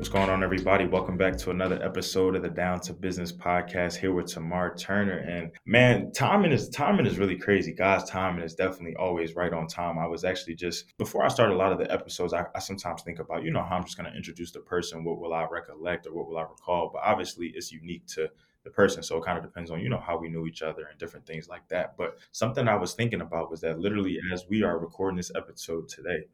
What's 0.00 0.08
going 0.08 0.30
on, 0.30 0.42
everybody? 0.42 0.86
Welcome 0.86 1.18
back 1.18 1.36
to 1.36 1.50
another 1.50 1.78
episode 1.82 2.34
of 2.34 2.40
the 2.40 2.48
Down 2.48 2.80
to 2.80 2.94
Business 2.94 3.30
podcast. 3.30 3.96
Here 3.96 4.14
with 4.14 4.28
Tamar 4.28 4.74
Turner, 4.74 5.18
and 5.18 5.52
man, 5.66 6.10
timing 6.12 6.52
is 6.52 6.70
timing 6.70 7.04
is 7.04 7.18
really 7.18 7.36
crazy. 7.36 7.74
God's 7.74 8.08
timing 8.08 8.42
is 8.42 8.54
definitely 8.54 8.96
always 8.96 9.36
right 9.36 9.52
on 9.52 9.66
time. 9.66 9.98
I 9.98 10.06
was 10.06 10.24
actually 10.24 10.54
just 10.54 10.96
before 10.96 11.22
I 11.22 11.28
start 11.28 11.50
a 11.50 11.54
lot 11.54 11.70
of 11.70 11.78
the 11.78 11.92
episodes, 11.92 12.32
I, 12.32 12.46
I 12.54 12.60
sometimes 12.60 13.02
think 13.02 13.18
about 13.18 13.44
you 13.44 13.50
know 13.50 13.62
how 13.62 13.76
I'm 13.76 13.84
just 13.84 13.98
going 13.98 14.10
to 14.10 14.16
introduce 14.16 14.52
the 14.52 14.60
person. 14.60 15.04
What 15.04 15.20
will 15.20 15.34
I 15.34 15.46
recollect 15.50 16.06
or 16.06 16.14
what 16.14 16.28
will 16.28 16.38
I 16.38 16.44
recall? 16.44 16.88
But 16.90 17.02
obviously, 17.04 17.52
it's 17.54 17.70
unique 17.70 18.06
to 18.14 18.30
the 18.64 18.70
person. 18.70 19.02
So 19.02 19.18
it 19.18 19.24
kind 19.26 19.36
of 19.36 19.44
depends 19.44 19.70
on, 19.70 19.80
you 19.80 19.90
know, 19.90 20.00
how 20.00 20.18
we 20.18 20.30
knew 20.30 20.46
each 20.46 20.62
other 20.62 20.86
and 20.90 20.98
different 20.98 21.26
things 21.26 21.46
like 21.46 21.68
that. 21.68 21.98
But 21.98 22.16
something 22.32 22.68
I 22.68 22.76
was 22.76 22.94
thinking 22.94 23.20
about 23.20 23.50
was 23.50 23.60
that 23.60 23.78
literally 23.78 24.18
as 24.32 24.46
we 24.48 24.62
are 24.62 24.78
recording 24.78 25.18
this 25.18 25.32
episode 25.34 25.90
today, 25.90 26.24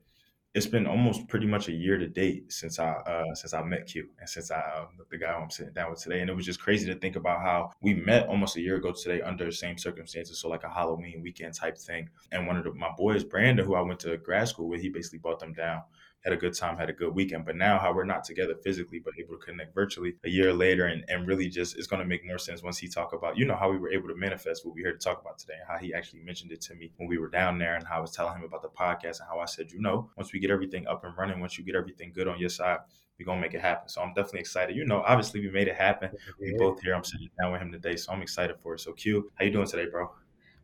it's 0.56 0.66
been 0.66 0.86
almost 0.86 1.28
pretty 1.28 1.46
much 1.46 1.68
a 1.68 1.72
year 1.72 1.98
to 1.98 2.08
date 2.08 2.50
since 2.50 2.78
I 2.78 2.92
uh, 2.92 3.34
since 3.34 3.52
I 3.52 3.62
met 3.62 3.86
Q 3.86 4.08
and 4.18 4.26
since 4.26 4.50
I 4.50 4.56
uh, 4.56 4.86
the 5.10 5.18
guy 5.18 5.30
who 5.34 5.42
I'm 5.42 5.50
sitting 5.50 5.74
down 5.74 5.90
with 5.90 6.00
today, 6.00 6.22
and 6.22 6.30
it 6.30 6.32
was 6.34 6.46
just 6.46 6.62
crazy 6.62 6.86
to 6.86 6.98
think 6.98 7.14
about 7.14 7.42
how 7.42 7.72
we 7.82 7.92
met 7.92 8.26
almost 8.26 8.56
a 8.56 8.62
year 8.62 8.76
ago 8.76 8.90
today 8.90 9.20
under 9.20 9.44
the 9.44 9.52
same 9.52 9.76
circumstances, 9.76 10.38
so 10.38 10.48
like 10.48 10.64
a 10.64 10.70
Halloween 10.70 11.20
weekend 11.22 11.52
type 11.52 11.76
thing. 11.76 12.08
And 12.32 12.46
one 12.46 12.56
of 12.56 12.64
the, 12.64 12.72
my 12.72 12.88
boys, 12.96 13.22
Brandon, 13.22 13.66
who 13.66 13.74
I 13.74 13.82
went 13.82 14.00
to 14.00 14.16
grad 14.16 14.48
school 14.48 14.66
with, 14.66 14.80
he 14.80 14.88
basically 14.88 15.18
brought 15.18 15.40
them 15.40 15.52
down 15.52 15.82
had 16.26 16.32
a 16.32 16.36
good 16.36 16.54
time, 16.54 16.76
had 16.76 16.90
a 16.90 16.92
good 16.92 17.14
weekend. 17.14 17.46
But 17.46 17.54
now, 17.54 17.78
how 17.78 17.94
we're 17.94 18.04
not 18.04 18.24
together 18.24 18.56
physically, 18.64 18.98
but 18.98 19.14
able 19.16 19.38
to 19.38 19.46
connect 19.46 19.72
virtually 19.74 20.16
a 20.24 20.28
year 20.28 20.52
later, 20.52 20.86
and, 20.86 21.04
and 21.08 21.26
really 21.26 21.48
just 21.48 21.76
it's 21.78 21.86
going 21.86 22.02
to 22.02 22.08
make 22.08 22.26
more 22.26 22.38
sense 22.38 22.64
once 22.64 22.78
he 22.78 22.88
talk 22.88 23.12
about, 23.12 23.38
you 23.38 23.44
know, 23.44 23.54
how 23.54 23.70
we 23.70 23.78
were 23.78 23.92
able 23.92 24.08
to 24.08 24.16
manifest 24.16 24.66
what 24.66 24.74
we 24.74 24.82
here 24.82 24.92
to 24.92 24.98
talk 24.98 25.20
about 25.20 25.38
today, 25.38 25.54
and 25.54 25.68
how 25.68 25.78
he 25.78 25.94
actually 25.94 26.20
mentioned 26.20 26.50
it 26.50 26.60
to 26.62 26.74
me 26.74 26.90
when 26.96 27.08
we 27.08 27.18
were 27.18 27.28
down 27.28 27.58
there, 27.58 27.76
and 27.76 27.86
how 27.86 27.98
I 27.98 28.00
was 28.00 28.10
telling 28.10 28.34
him 28.34 28.42
about 28.42 28.62
the 28.62 28.68
podcast, 28.68 29.20
and 29.20 29.28
how 29.30 29.38
I 29.38 29.46
said, 29.46 29.70
you 29.70 29.80
know, 29.80 30.10
once 30.16 30.32
we 30.32 30.40
get 30.40 30.50
everything 30.50 30.88
up 30.88 31.04
and 31.04 31.16
running, 31.16 31.38
once 31.38 31.56
you 31.56 31.64
get 31.64 31.76
everything 31.76 32.10
good 32.12 32.26
on 32.26 32.40
your 32.40 32.48
side, 32.48 32.78
we're 33.18 33.24
gonna 33.24 33.40
make 33.40 33.54
it 33.54 33.60
happen. 33.60 33.88
So 33.88 34.02
I'm 34.02 34.12
definitely 34.12 34.40
excited. 34.40 34.74
You 34.76 34.84
know, 34.84 35.02
obviously 35.06 35.40
we 35.40 35.50
made 35.50 35.68
it 35.68 35.76
happen. 35.76 36.10
We 36.40 36.54
both 36.58 36.82
here. 36.82 36.94
I'm 36.94 37.04
sitting 37.04 37.30
down 37.40 37.52
with 37.52 37.62
him 37.62 37.72
today, 37.72 37.96
so 37.96 38.12
I'm 38.12 38.20
excited 38.20 38.56
for 38.62 38.74
it. 38.74 38.80
So 38.80 38.92
Q, 38.92 39.30
how 39.36 39.44
you 39.44 39.52
doing 39.52 39.66
today, 39.66 39.86
bro? 39.86 40.10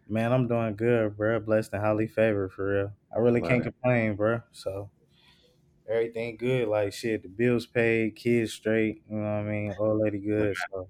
Man, 0.09 0.33
I'm 0.33 0.49
doing 0.49 0.75
good, 0.75 1.17
bro. 1.17 1.41
Blessed 1.41 1.73
and 1.73 1.83
highly 1.83 2.09
favored 2.09 2.53
for 2.53 2.75
real. 2.75 2.93
I 3.15 3.21
really 3.21 3.41
can't 3.41 3.63
complain, 3.63 4.17
bro. 4.17 4.41
So 4.51 4.91
everything 5.89 6.37
good. 6.37 6.69
Like 6.69 6.93
shit, 6.93 7.23
the 7.23 7.29
bills 7.29 7.67
paid, 7.67 8.17
kids 8.17 8.53
straight. 8.53 9.03
You 9.11 9.17
know 9.17 9.23
what 9.23 9.29
I 9.29 9.43
mean? 9.43 9.75
Old 9.79 10.01
lady 10.03 10.19
good. 10.19 10.55
So 10.71 10.89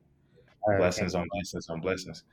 blessings 0.79 1.15
on 1.15 1.29
blessings 1.33 1.69
on 1.69 1.81
blessings. 1.81 2.25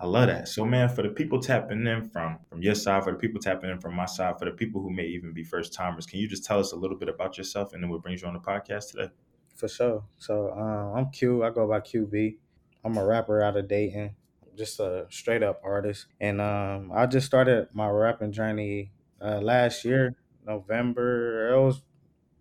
I 0.00 0.06
love 0.06 0.28
that. 0.28 0.46
So, 0.46 0.64
man, 0.64 0.88
for 0.88 1.02
the 1.02 1.08
people 1.08 1.40
tapping 1.40 1.84
in 1.86 2.08
from 2.10 2.38
from 2.48 2.62
your 2.62 2.76
side, 2.76 3.02
for 3.02 3.12
the 3.12 3.18
people 3.18 3.40
tapping 3.40 3.70
in 3.70 3.80
from 3.80 3.94
my 3.94 4.06
side, 4.06 4.38
for 4.38 4.44
the 4.44 4.52
people 4.52 4.80
who 4.80 4.90
may 4.90 5.06
even 5.06 5.32
be 5.32 5.42
first 5.42 5.72
timers, 5.72 6.06
can 6.06 6.20
you 6.20 6.28
just 6.28 6.44
tell 6.44 6.60
us 6.60 6.72
a 6.72 6.76
little 6.76 6.96
bit 6.96 7.08
about 7.08 7.36
yourself 7.36 7.72
and 7.72 7.82
then 7.82 7.90
what 7.90 8.02
brings 8.02 8.22
you 8.22 8.28
on 8.28 8.34
the 8.34 8.40
podcast 8.40 8.92
today? 8.92 9.10
For 9.56 9.66
sure. 9.66 10.04
So, 10.18 10.52
um, 10.52 10.96
I'm 10.96 11.10
Q. 11.10 11.42
I 11.42 11.50
go 11.50 11.66
by 11.66 11.80
QB. 11.80 12.36
I'm 12.84 12.96
a 12.96 13.04
rapper 13.04 13.42
out 13.42 13.56
of 13.56 13.66
Dayton, 13.66 14.14
just 14.56 14.78
a 14.78 15.06
straight 15.10 15.42
up 15.42 15.60
artist, 15.64 16.06
and 16.20 16.40
um, 16.40 16.92
I 16.94 17.06
just 17.06 17.26
started 17.26 17.68
my 17.72 17.88
rapping 17.88 18.30
journey 18.30 18.92
uh, 19.20 19.40
last 19.40 19.84
year, 19.84 20.14
November. 20.46 21.52
It 21.54 21.60
was 21.60 21.82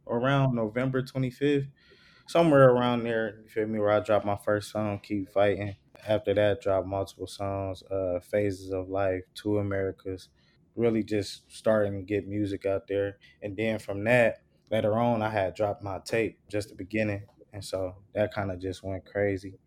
around 0.10 0.56
November 0.56 1.02
25th, 1.02 1.68
somewhere 2.28 2.70
around 2.70 3.04
there. 3.04 3.40
You 3.44 3.48
feel 3.50 3.68
me? 3.68 3.80
Where 3.80 3.92
I 3.92 4.00
dropped 4.00 4.26
my 4.26 4.38
first 4.38 4.72
song, 4.72 5.00
"Keep 5.00 5.30
Fighting." 5.30 5.76
After 6.08 6.34
that, 6.36 6.62
dropped 6.62 6.88
multiple 6.88 7.28
songs, 7.28 7.84
uh, 7.84 8.20
"Phases 8.20 8.72
of 8.72 8.90
Life," 8.90 9.24
"Two 9.34 9.58
Americas." 9.60 10.30
Really, 10.76 11.04
just 11.04 11.52
starting 11.52 11.94
to 11.98 12.04
get 12.04 12.28
music 12.28 12.66
out 12.66 12.88
there, 12.88 13.18
and 13.42 13.58
then 13.58 13.80
from 13.80 14.04
that, 14.04 14.44
later 14.70 14.94
on, 14.94 15.22
I 15.24 15.30
had 15.30 15.56
dropped 15.56 15.82
my 15.84 16.00
tape, 16.06 16.40
just 16.50 16.70
the 16.70 16.76
beginning, 16.76 17.24
and 17.52 17.66
so 17.66 17.96
that 18.14 18.32
kind 18.34 18.52
of 18.52 18.60
just 18.60 18.84
went 18.84 19.06
crazy, 19.06 19.60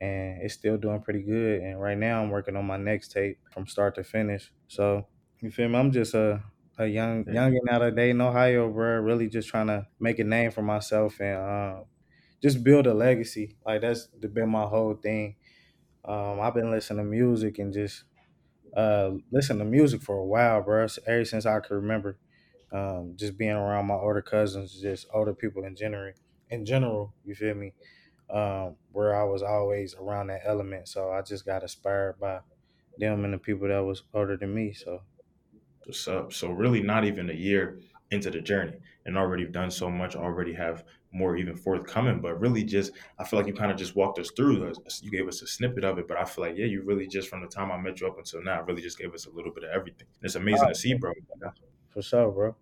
and 0.00 0.42
it's 0.42 0.54
still 0.54 0.78
doing 0.78 1.02
pretty 1.02 1.22
good. 1.22 1.62
And 1.62 1.80
right 1.80 1.98
now, 1.98 2.22
I'm 2.22 2.30
working 2.30 2.56
on 2.56 2.66
my 2.66 2.78
next 2.78 3.12
tape 3.12 3.38
from 3.50 3.66
start 3.66 3.94
to 3.96 4.04
finish. 4.04 4.52
So 4.68 5.06
you 5.40 5.50
feel 5.50 5.68
me? 5.68 5.76
I'm 5.78 5.92
just 5.92 6.14
a 6.14 6.42
a 6.78 6.86
young 6.86 7.24
youngin 7.26 7.68
out 7.70 7.82
of 7.82 7.96
Dayton, 7.96 8.20
Ohio, 8.20 8.70
bro. 8.70 9.00
Really 9.00 9.28
just 9.28 9.48
trying 9.48 9.68
to 9.68 9.86
make 10.00 10.18
a 10.18 10.24
name 10.24 10.50
for 10.50 10.62
myself 10.62 11.20
and 11.20 11.36
uh, 11.38 11.84
just 12.42 12.64
build 12.64 12.86
a 12.86 12.94
legacy. 12.94 13.56
Like 13.64 13.82
that's 13.82 14.06
been 14.06 14.50
my 14.50 14.66
whole 14.66 14.94
thing. 14.94 15.36
Um, 16.04 16.40
I've 16.40 16.54
been 16.54 16.70
listening 16.70 17.04
to 17.04 17.10
music 17.10 17.58
and 17.58 17.72
just 17.72 18.04
uh, 18.76 19.12
listen 19.30 19.58
to 19.58 19.64
music 19.64 20.02
for 20.02 20.16
a 20.16 20.26
while, 20.26 20.62
bro. 20.62 20.86
Ever 21.06 21.24
since 21.24 21.46
I 21.46 21.60
could 21.60 21.74
remember, 21.74 22.18
um, 22.72 23.14
just 23.16 23.38
being 23.38 23.52
around 23.52 23.86
my 23.86 23.94
older 23.94 24.22
cousins, 24.22 24.80
just 24.80 25.06
older 25.12 25.34
people 25.34 25.64
in 25.64 25.76
general. 25.76 26.14
In 26.50 26.64
general, 26.64 27.14
you 27.24 27.34
feel 27.34 27.54
me? 27.54 27.74
Um, 28.30 28.76
where 28.92 29.14
I 29.16 29.24
was 29.24 29.42
always 29.42 29.94
around 29.94 30.28
that 30.28 30.42
element, 30.44 30.88
so 30.88 31.12
I 31.12 31.22
just 31.22 31.44
got 31.46 31.62
inspired 31.62 32.18
by 32.20 32.40
them 32.98 33.24
and 33.24 33.34
the 33.34 33.38
people 33.38 33.68
that 33.68 33.80
was 33.80 34.04
older 34.14 34.36
than 34.36 34.54
me. 34.54 34.72
So 34.72 35.02
What's 35.84 36.08
up? 36.08 36.32
So 36.32 36.50
really 36.50 36.82
not 36.82 37.04
even 37.04 37.30
a 37.30 37.34
year 37.34 37.80
into 38.10 38.30
the 38.30 38.40
journey 38.40 38.78
and 39.06 39.18
already 39.18 39.44
done 39.44 39.70
so 39.70 39.90
much, 39.90 40.16
already 40.16 40.52
have 40.52 40.84
more 41.12 41.36
even 41.36 41.56
forthcoming, 41.56 42.20
but 42.20 42.40
really 42.40 42.64
just 42.64 42.92
I 43.18 43.24
feel 43.24 43.38
like 43.38 43.46
you 43.46 43.54
kind 43.54 43.70
of 43.70 43.76
just 43.76 43.94
walked 43.94 44.18
us 44.18 44.30
through 44.36 44.72
you 45.00 45.10
gave 45.10 45.28
us 45.28 45.42
a 45.42 45.46
snippet 45.46 45.84
of 45.84 45.98
it, 45.98 46.08
but 46.08 46.16
I 46.16 46.24
feel 46.24 46.44
like 46.44 46.56
yeah, 46.56 46.66
you 46.66 46.82
really 46.82 47.06
just 47.06 47.28
from 47.28 47.40
the 47.40 47.48
time 47.48 47.70
I 47.70 47.76
met 47.76 48.00
you 48.00 48.06
up 48.06 48.18
until 48.18 48.42
now, 48.42 48.62
really 48.62 48.82
just 48.82 48.98
gave 48.98 49.14
us 49.14 49.26
a 49.26 49.30
little 49.30 49.52
bit 49.52 49.64
of 49.64 49.70
everything. 49.70 50.06
It's 50.22 50.34
amazing 50.34 50.68
to 50.68 50.74
see, 50.74 50.94
bro. 50.94 51.12
For 51.90 52.02
sure, 52.02 52.30
bro. 52.30 52.56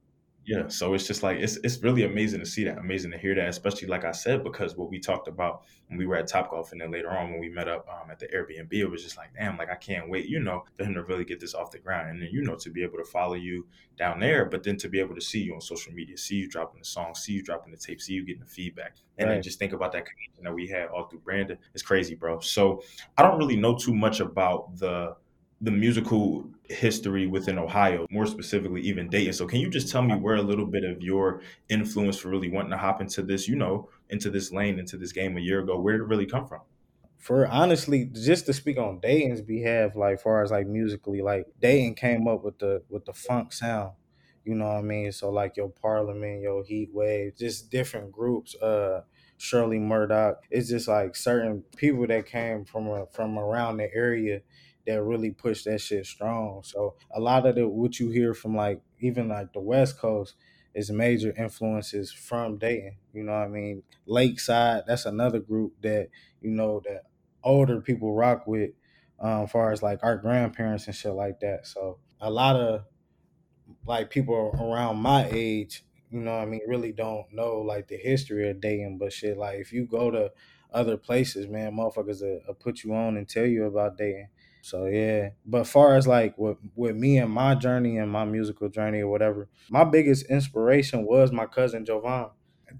Yeah, 0.44 0.66
so 0.66 0.94
it's 0.94 1.06
just 1.06 1.22
like 1.22 1.38
it's 1.38 1.56
it's 1.58 1.80
really 1.82 2.02
amazing 2.02 2.40
to 2.40 2.46
see 2.46 2.64
that, 2.64 2.78
amazing 2.78 3.12
to 3.12 3.18
hear 3.18 3.34
that, 3.36 3.48
especially 3.48 3.86
like 3.86 4.04
I 4.04 4.10
said, 4.10 4.42
because 4.42 4.76
what 4.76 4.90
we 4.90 4.98
talked 4.98 5.28
about 5.28 5.62
when 5.86 5.98
we 5.98 6.06
were 6.06 6.16
at 6.16 6.26
Top 6.26 6.50
Golf, 6.50 6.72
and 6.72 6.80
then 6.80 6.90
later 6.90 7.10
on 7.10 7.30
when 7.30 7.40
we 7.40 7.48
met 7.48 7.68
up 7.68 7.88
um, 7.88 8.10
at 8.10 8.18
the 8.18 8.26
Airbnb, 8.26 8.72
it 8.72 8.86
was 8.86 9.04
just 9.04 9.16
like, 9.16 9.32
damn, 9.38 9.56
like 9.56 9.70
I 9.70 9.76
can't 9.76 10.08
wait, 10.08 10.26
you 10.26 10.40
know, 10.40 10.64
for 10.76 10.84
him 10.84 10.94
to 10.94 11.04
really 11.04 11.24
get 11.24 11.38
this 11.38 11.54
off 11.54 11.70
the 11.70 11.78
ground, 11.78 12.10
and 12.10 12.20
then 12.20 12.28
you 12.32 12.42
know 12.42 12.56
to 12.56 12.70
be 12.70 12.82
able 12.82 12.98
to 12.98 13.04
follow 13.04 13.34
you 13.34 13.66
down 13.96 14.18
there, 14.18 14.44
but 14.44 14.64
then 14.64 14.76
to 14.78 14.88
be 14.88 14.98
able 14.98 15.14
to 15.14 15.20
see 15.20 15.40
you 15.40 15.54
on 15.54 15.60
social 15.60 15.92
media, 15.92 16.18
see 16.18 16.36
you 16.36 16.48
dropping 16.48 16.80
the 16.80 16.84
song, 16.84 17.14
see 17.14 17.34
you 17.34 17.42
dropping 17.42 17.70
the 17.70 17.78
tape, 17.78 18.00
see 18.00 18.14
you 18.14 18.26
getting 18.26 18.42
the 18.42 18.46
feedback, 18.46 18.96
and 19.18 19.28
right. 19.28 19.34
then 19.34 19.42
just 19.42 19.60
think 19.60 19.72
about 19.72 19.92
that 19.92 20.06
connection 20.06 20.42
that 20.42 20.52
we 20.52 20.66
had 20.66 20.88
all 20.88 21.04
through 21.04 21.20
Brandon. 21.20 21.56
It's 21.72 21.84
crazy, 21.84 22.16
bro. 22.16 22.40
So 22.40 22.82
I 23.16 23.22
don't 23.22 23.38
really 23.38 23.56
know 23.56 23.76
too 23.76 23.94
much 23.94 24.18
about 24.18 24.76
the 24.76 25.14
the 25.60 25.70
musical 25.70 26.44
history 26.68 27.26
within 27.26 27.58
Ohio, 27.58 28.06
more 28.10 28.26
specifically 28.26 28.80
even 28.82 29.08
Dayton. 29.08 29.32
So 29.32 29.46
can 29.46 29.60
you 29.60 29.68
just 29.68 29.90
tell 29.90 30.02
me 30.02 30.14
where 30.14 30.36
a 30.36 30.42
little 30.42 30.66
bit 30.66 30.84
of 30.84 31.02
your 31.02 31.42
influence 31.68 32.18
for 32.18 32.28
really 32.28 32.48
wanting 32.50 32.70
to 32.70 32.76
hop 32.76 33.00
into 33.00 33.22
this, 33.22 33.48
you 33.48 33.56
know, 33.56 33.88
into 34.10 34.30
this 34.30 34.52
lane, 34.52 34.78
into 34.78 34.96
this 34.96 35.12
game 35.12 35.36
a 35.36 35.40
year 35.40 35.60
ago, 35.60 35.78
where 35.78 35.94
did 35.94 36.04
it 36.04 36.08
really 36.08 36.26
come 36.26 36.46
from? 36.46 36.60
For 37.18 37.46
honestly, 37.46 38.06
just 38.12 38.46
to 38.46 38.52
speak 38.52 38.78
on 38.78 39.00
Dayton's 39.00 39.42
behalf, 39.42 39.94
like 39.94 40.20
far 40.20 40.42
as 40.42 40.50
like 40.50 40.66
musically, 40.66 41.22
like 41.22 41.46
Dayton 41.60 41.94
came 41.94 42.26
up 42.26 42.42
with 42.42 42.58
the 42.58 42.82
with 42.88 43.04
the 43.04 43.12
funk 43.12 43.52
sound. 43.52 43.92
You 44.44 44.56
know 44.56 44.66
what 44.66 44.78
I 44.78 44.82
mean? 44.82 45.12
So 45.12 45.30
like 45.30 45.56
your 45.56 45.68
Parliament, 45.68 46.42
your 46.42 46.64
Heat 46.64 46.90
Wave, 46.92 47.36
just 47.36 47.70
different 47.70 48.10
groups. 48.10 48.56
Uh 48.56 49.02
Shirley 49.42 49.80
Murdock. 49.80 50.44
It's 50.52 50.68
just 50.68 50.86
like 50.86 51.16
certain 51.16 51.64
people 51.76 52.06
that 52.06 52.26
came 52.26 52.64
from 52.64 52.86
a, 52.86 53.06
from 53.06 53.36
around 53.36 53.78
the 53.78 53.92
area 53.92 54.42
that 54.86 55.02
really 55.02 55.30
push 55.30 55.64
that 55.64 55.80
shit 55.80 56.06
strong. 56.06 56.62
So 56.64 56.96
a 57.14 57.20
lot 57.20 57.46
of 57.46 57.54
the 57.54 57.68
what 57.68 58.00
you 58.00 58.10
hear 58.10 58.34
from 58.34 58.56
like 58.56 58.80
even 59.00 59.28
like 59.28 59.52
the 59.52 59.60
West 59.60 59.98
Coast 59.98 60.34
is 60.74 60.90
major 60.90 61.34
influences 61.36 62.12
from 62.12 62.58
Dayton. 62.58 62.96
You 63.12 63.24
know 63.24 63.32
what 63.32 63.44
I 63.44 63.48
mean? 63.48 63.82
Lakeside, 64.06 64.84
that's 64.86 65.04
another 65.06 65.38
group 65.38 65.74
that, 65.82 66.08
you 66.40 66.50
know, 66.50 66.80
that 66.84 67.02
older 67.44 67.80
people 67.80 68.14
rock 68.14 68.46
with, 68.46 68.70
um, 69.20 69.46
far 69.46 69.72
as 69.72 69.82
like 69.82 70.00
our 70.02 70.16
grandparents 70.16 70.86
and 70.86 70.96
shit 70.96 71.12
like 71.12 71.40
that. 71.40 71.66
So 71.66 71.98
a 72.20 72.30
lot 72.30 72.56
of 72.56 72.84
like 73.86 74.10
people 74.10 74.34
around 74.58 74.96
my 74.96 75.28
age, 75.30 75.84
you 76.10 76.20
know 76.20 76.32
what 76.36 76.42
I 76.42 76.46
mean, 76.46 76.60
really 76.66 76.92
don't 76.92 77.26
know 77.32 77.58
like 77.58 77.88
the 77.88 77.96
history 77.96 78.48
of 78.48 78.60
Dayton. 78.60 78.98
But 78.98 79.12
shit, 79.12 79.36
like 79.36 79.58
if 79.58 79.72
you 79.72 79.86
go 79.86 80.10
to 80.10 80.30
other 80.72 80.96
places, 80.96 81.48
man, 81.48 81.72
motherfuckers 81.76 82.22
will, 82.22 82.40
will 82.46 82.54
put 82.54 82.82
you 82.82 82.94
on 82.94 83.16
and 83.16 83.28
tell 83.28 83.46
you 83.46 83.64
about 83.64 83.98
Dayton. 83.98 84.28
So 84.62 84.86
yeah, 84.86 85.30
but 85.44 85.66
far 85.66 85.96
as 85.96 86.06
like 86.06 86.38
with 86.38 86.56
with 86.76 86.96
me 86.96 87.18
and 87.18 87.30
my 87.30 87.56
journey 87.56 87.98
and 87.98 88.10
my 88.10 88.24
musical 88.24 88.68
journey 88.68 89.00
or 89.00 89.08
whatever, 89.08 89.48
my 89.68 89.82
biggest 89.82 90.26
inspiration 90.30 91.04
was 91.04 91.32
my 91.32 91.46
cousin 91.46 91.84
Jovan. 91.84 92.30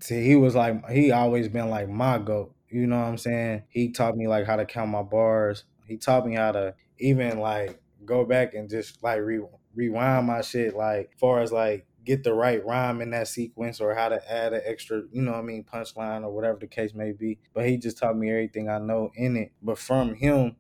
He 0.08 0.36
was 0.36 0.54
like 0.54 0.88
he 0.90 1.10
always 1.10 1.48
been 1.48 1.68
like 1.68 1.88
my 1.88 2.18
goat. 2.18 2.54
You 2.70 2.86
know 2.86 2.98
what 2.98 3.08
I'm 3.08 3.18
saying? 3.18 3.64
He 3.68 3.90
taught 3.90 4.16
me 4.16 4.28
like 4.28 4.46
how 4.46 4.56
to 4.56 4.64
count 4.64 4.90
my 4.90 5.02
bars. 5.02 5.64
He 5.86 5.96
taught 5.98 6.24
me 6.24 6.36
how 6.36 6.52
to 6.52 6.74
even 6.98 7.40
like 7.40 7.80
go 8.04 8.24
back 8.24 8.54
and 8.54 8.70
just 8.70 9.02
like 9.02 9.20
re- 9.20 9.42
rewind 9.74 10.28
my 10.28 10.40
shit. 10.40 10.76
Like 10.76 11.10
far 11.18 11.40
as 11.40 11.50
like 11.52 11.86
get 12.04 12.24
the 12.24 12.32
right 12.32 12.64
rhyme 12.64 13.00
in 13.00 13.10
that 13.10 13.28
sequence 13.28 13.80
or 13.80 13.94
how 13.94 14.08
to 14.08 14.32
add 14.32 14.52
an 14.52 14.62
extra, 14.64 15.02
you 15.12 15.22
know 15.22 15.32
what 15.32 15.38
I 15.38 15.42
mean, 15.42 15.64
punchline 15.64 16.24
or 16.24 16.30
whatever 16.30 16.58
the 16.58 16.66
case 16.66 16.94
may 16.94 17.12
be. 17.12 17.38
But 17.54 17.68
he 17.68 17.76
just 17.76 17.98
taught 17.98 18.16
me 18.16 18.30
everything 18.30 18.68
I 18.68 18.78
know 18.78 19.10
in 19.14 19.36
it. 19.36 19.52
But 19.62 19.78
from 19.78 20.14
him, 20.14 20.56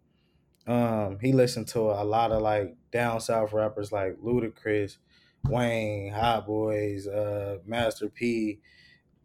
um, 0.66 1.18
he 1.20 1.32
listened 1.32 1.68
to 1.68 1.80
a 1.80 2.04
lot 2.04 2.32
of 2.32 2.42
like 2.42 2.76
down 2.92 3.20
south 3.20 3.52
rappers 3.52 3.92
like 3.92 4.16
Ludacris, 4.18 4.98
Wayne, 5.44 6.12
Hot 6.12 6.46
Boys, 6.46 7.06
uh, 7.06 7.58
Master 7.66 8.08
P, 8.08 8.60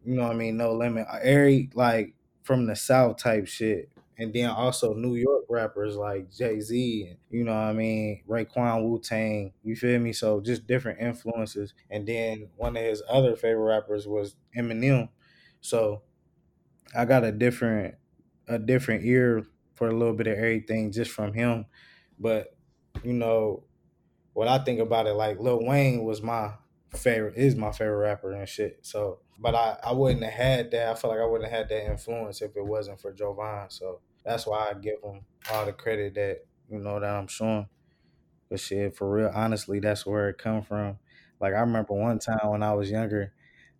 you 0.04 0.14
know 0.14 0.24
what 0.24 0.32
I 0.32 0.36
mean, 0.36 0.56
no 0.56 0.72
limit. 0.72 1.06
Every 1.22 1.70
like 1.74 2.14
from 2.42 2.66
the 2.66 2.76
South 2.76 3.18
type 3.18 3.46
shit. 3.46 3.90
And 4.20 4.34
then 4.34 4.50
also 4.50 4.94
New 4.94 5.14
York 5.14 5.44
rappers 5.48 5.94
like 5.94 6.32
Jay 6.32 6.60
Z, 6.60 7.16
you 7.30 7.44
know 7.44 7.52
what 7.52 7.58
I 7.60 7.72
mean, 7.72 8.24
Raekwon 8.28 8.82
Wu 8.82 9.00
Tang, 9.00 9.52
you 9.62 9.76
feel 9.76 10.00
me? 10.00 10.12
So 10.12 10.40
just 10.40 10.66
different 10.66 11.00
influences. 11.00 11.72
And 11.88 12.06
then 12.06 12.50
one 12.56 12.76
of 12.76 12.82
his 12.82 13.02
other 13.08 13.36
favorite 13.36 13.64
rappers 13.64 14.08
was 14.08 14.34
Eminem. 14.56 15.10
So 15.60 16.02
I 16.96 17.04
got 17.04 17.24
a 17.24 17.32
different 17.32 17.96
a 18.46 18.58
different 18.58 19.04
ear 19.04 19.44
for 19.78 19.88
a 19.88 19.96
little 19.96 20.14
bit 20.14 20.26
of 20.26 20.36
everything 20.36 20.92
just 20.92 21.10
from 21.10 21.32
him. 21.32 21.66
But 22.18 22.56
you 23.02 23.12
know, 23.12 23.64
what 24.32 24.48
I 24.48 24.58
think 24.58 24.80
about 24.80 25.06
it, 25.06 25.14
like 25.14 25.38
Lil 25.40 25.64
Wayne 25.64 26.04
was 26.04 26.22
my 26.22 26.52
favorite, 26.94 27.36
is 27.36 27.56
my 27.56 27.72
favorite 27.72 27.98
rapper 27.98 28.32
and 28.32 28.48
shit. 28.48 28.80
So, 28.82 29.20
but 29.38 29.54
I, 29.54 29.78
I 29.82 29.92
wouldn't 29.92 30.24
have 30.24 30.32
had 30.32 30.70
that. 30.72 30.88
I 30.88 30.94
feel 30.94 31.10
like 31.10 31.20
I 31.20 31.26
wouldn't 31.26 31.50
have 31.50 31.58
had 31.58 31.68
that 31.68 31.90
influence 31.90 32.42
if 32.42 32.56
it 32.56 32.64
wasn't 32.64 33.00
for 33.00 33.12
Jovan. 33.12 33.70
So 33.70 34.00
that's 34.24 34.46
why 34.46 34.70
I 34.70 34.74
give 34.74 35.02
him 35.02 35.22
all 35.50 35.64
the 35.64 35.72
credit 35.72 36.14
that 36.14 36.46
you 36.68 36.78
know 36.78 37.00
that 37.00 37.08
I'm 37.08 37.28
showing. 37.28 37.68
But 38.50 38.60
shit, 38.60 38.96
for 38.96 39.10
real, 39.10 39.30
honestly, 39.34 39.80
that's 39.80 40.06
where 40.06 40.28
it 40.30 40.38
come 40.38 40.62
from. 40.62 40.98
Like 41.40 41.54
I 41.54 41.60
remember 41.60 41.94
one 41.94 42.18
time 42.18 42.50
when 42.50 42.62
I 42.62 42.74
was 42.74 42.90
younger, 42.90 43.32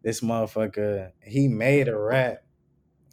this 0.03 0.21
motherfucker 0.21 1.13
he 1.23 1.49
made 1.49 1.89
a 1.89 1.99
rap 1.99 2.45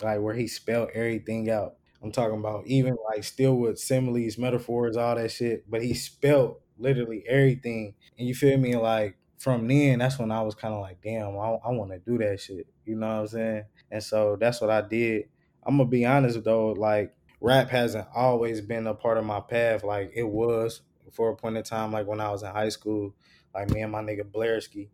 like 0.01 0.19
where 0.19 0.35
he 0.35 0.47
spelled 0.47 0.89
everything 0.93 1.49
out. 1.49 1.75
I'm 2.05 2.11
talking 2.11 2.37
about 2.37 2.67
even 2.67 2.95
like 3.09 3.23
still 3.23 3.55
with 3.55 3.79
similes, 3.79 4.37
metaphors, 4.37 4.95
all 4.95 5.15
that 5.15 5.31
shit, 5.31 5.67
but 5.67 5.81
he 5.81 5.95
spelt 5.95 6.61
literally 6.77 7.23
everything. 7.27 7.95
And 8.19 8.27
you 8.27 8.35
feel 8.35 8.59
me? 8.59 8.75
Like 8.75 9.17
from 9.39 9.67
then, 9.67 9.97
that's 9.97 10.19
when 10.19 10.29
I 10.29 10.43
was 10.43 10.53
kind 10.53 10.75
of 10.75 10.81
like, 10.81 11.01
damn, 11.01 11.29
I, 11.29 11.57
I 11.65 11.71
want 11.71 11.89
to 11.89 11.97
do 11.97 12.19
that 12.19 12.39
shit. 12.39 12.67
You 12.85 12.95
know 12.95 13.07
what 13.07 13.21
I'm 13.21 13.27
saying? 13.27 13.63
And 13.89 14.03
so 14.03 14.37
that's 14.39 14.61
what 14.61 14.69
I 14.69 14.81
did. 14.81 15.29
I'm 15.63 15.77
gonna 15.77 15.89
be 15.89 16.05
honest 16.05 16.43
though, 16.43 16.73
like 16.73 17.15
rap 17.41 17.71
hasn't 17.71 18.07
always 18.15 18.61
been 18.61 18.85
a 18.85 18.93
part 18.93 19.17
of 19.17 19.25
my 19.25 19.39
path. 19.39 19.83
Like 19.83 20.11
it 20.15 20.29
was 20.29 20.81
for 21.11 21.31
a 21.31 21.35
point 21.35 21.57
in 21.57 21.63
time, 21.63 21.91
like 21.91 22.05
when 22.05 22.21
I 22.21 22.29
was 22.29 22.43
in 22.43 22.51
high 22.51 22.69
school, 22.69 23.15
like 23.55 23.71
me 23.71 23.81
and 23.81 23.91
my 23.91 24.03
nigga 24.03 24.21
Blairski, 24.21 24.89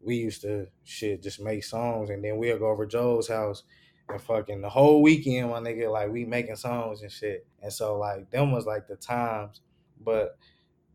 we 0.00 0.16
used 0.16 0.42
to 0.42 0.66
shit 0.82 1.22
just 1.22 1.40
make 1.40 1.62
songs 1.62 2.10
and 2.10 2.24
then 2.24 2.36
we'll 2.36 2.58
go 2.58 2.66
over 2.66 2.84
Joe's 2.84 3.28
house 3.28 3.62
and 4.08 4.20
fucking 4.20 4.60
the 4.60 4.68
whole 4.70 5.02
weekend, 5.02 5.50
my 5.50 5.60
nigga, 5.60 5.90
like 5.90 6.10
we 6.10 6.24
making 6.24 6.56
songs 6.56 7.02
and 7.02 7.12
shit. 7.12 7.46
And 7.62 7.72
so 7.72 7.98
like 7.98 8.30
them 8.30 8.52
was 8.52 8.66
like 8.66 8.86
the 8.86 8.96
times. 8.96 9.60
But 10.00 10.38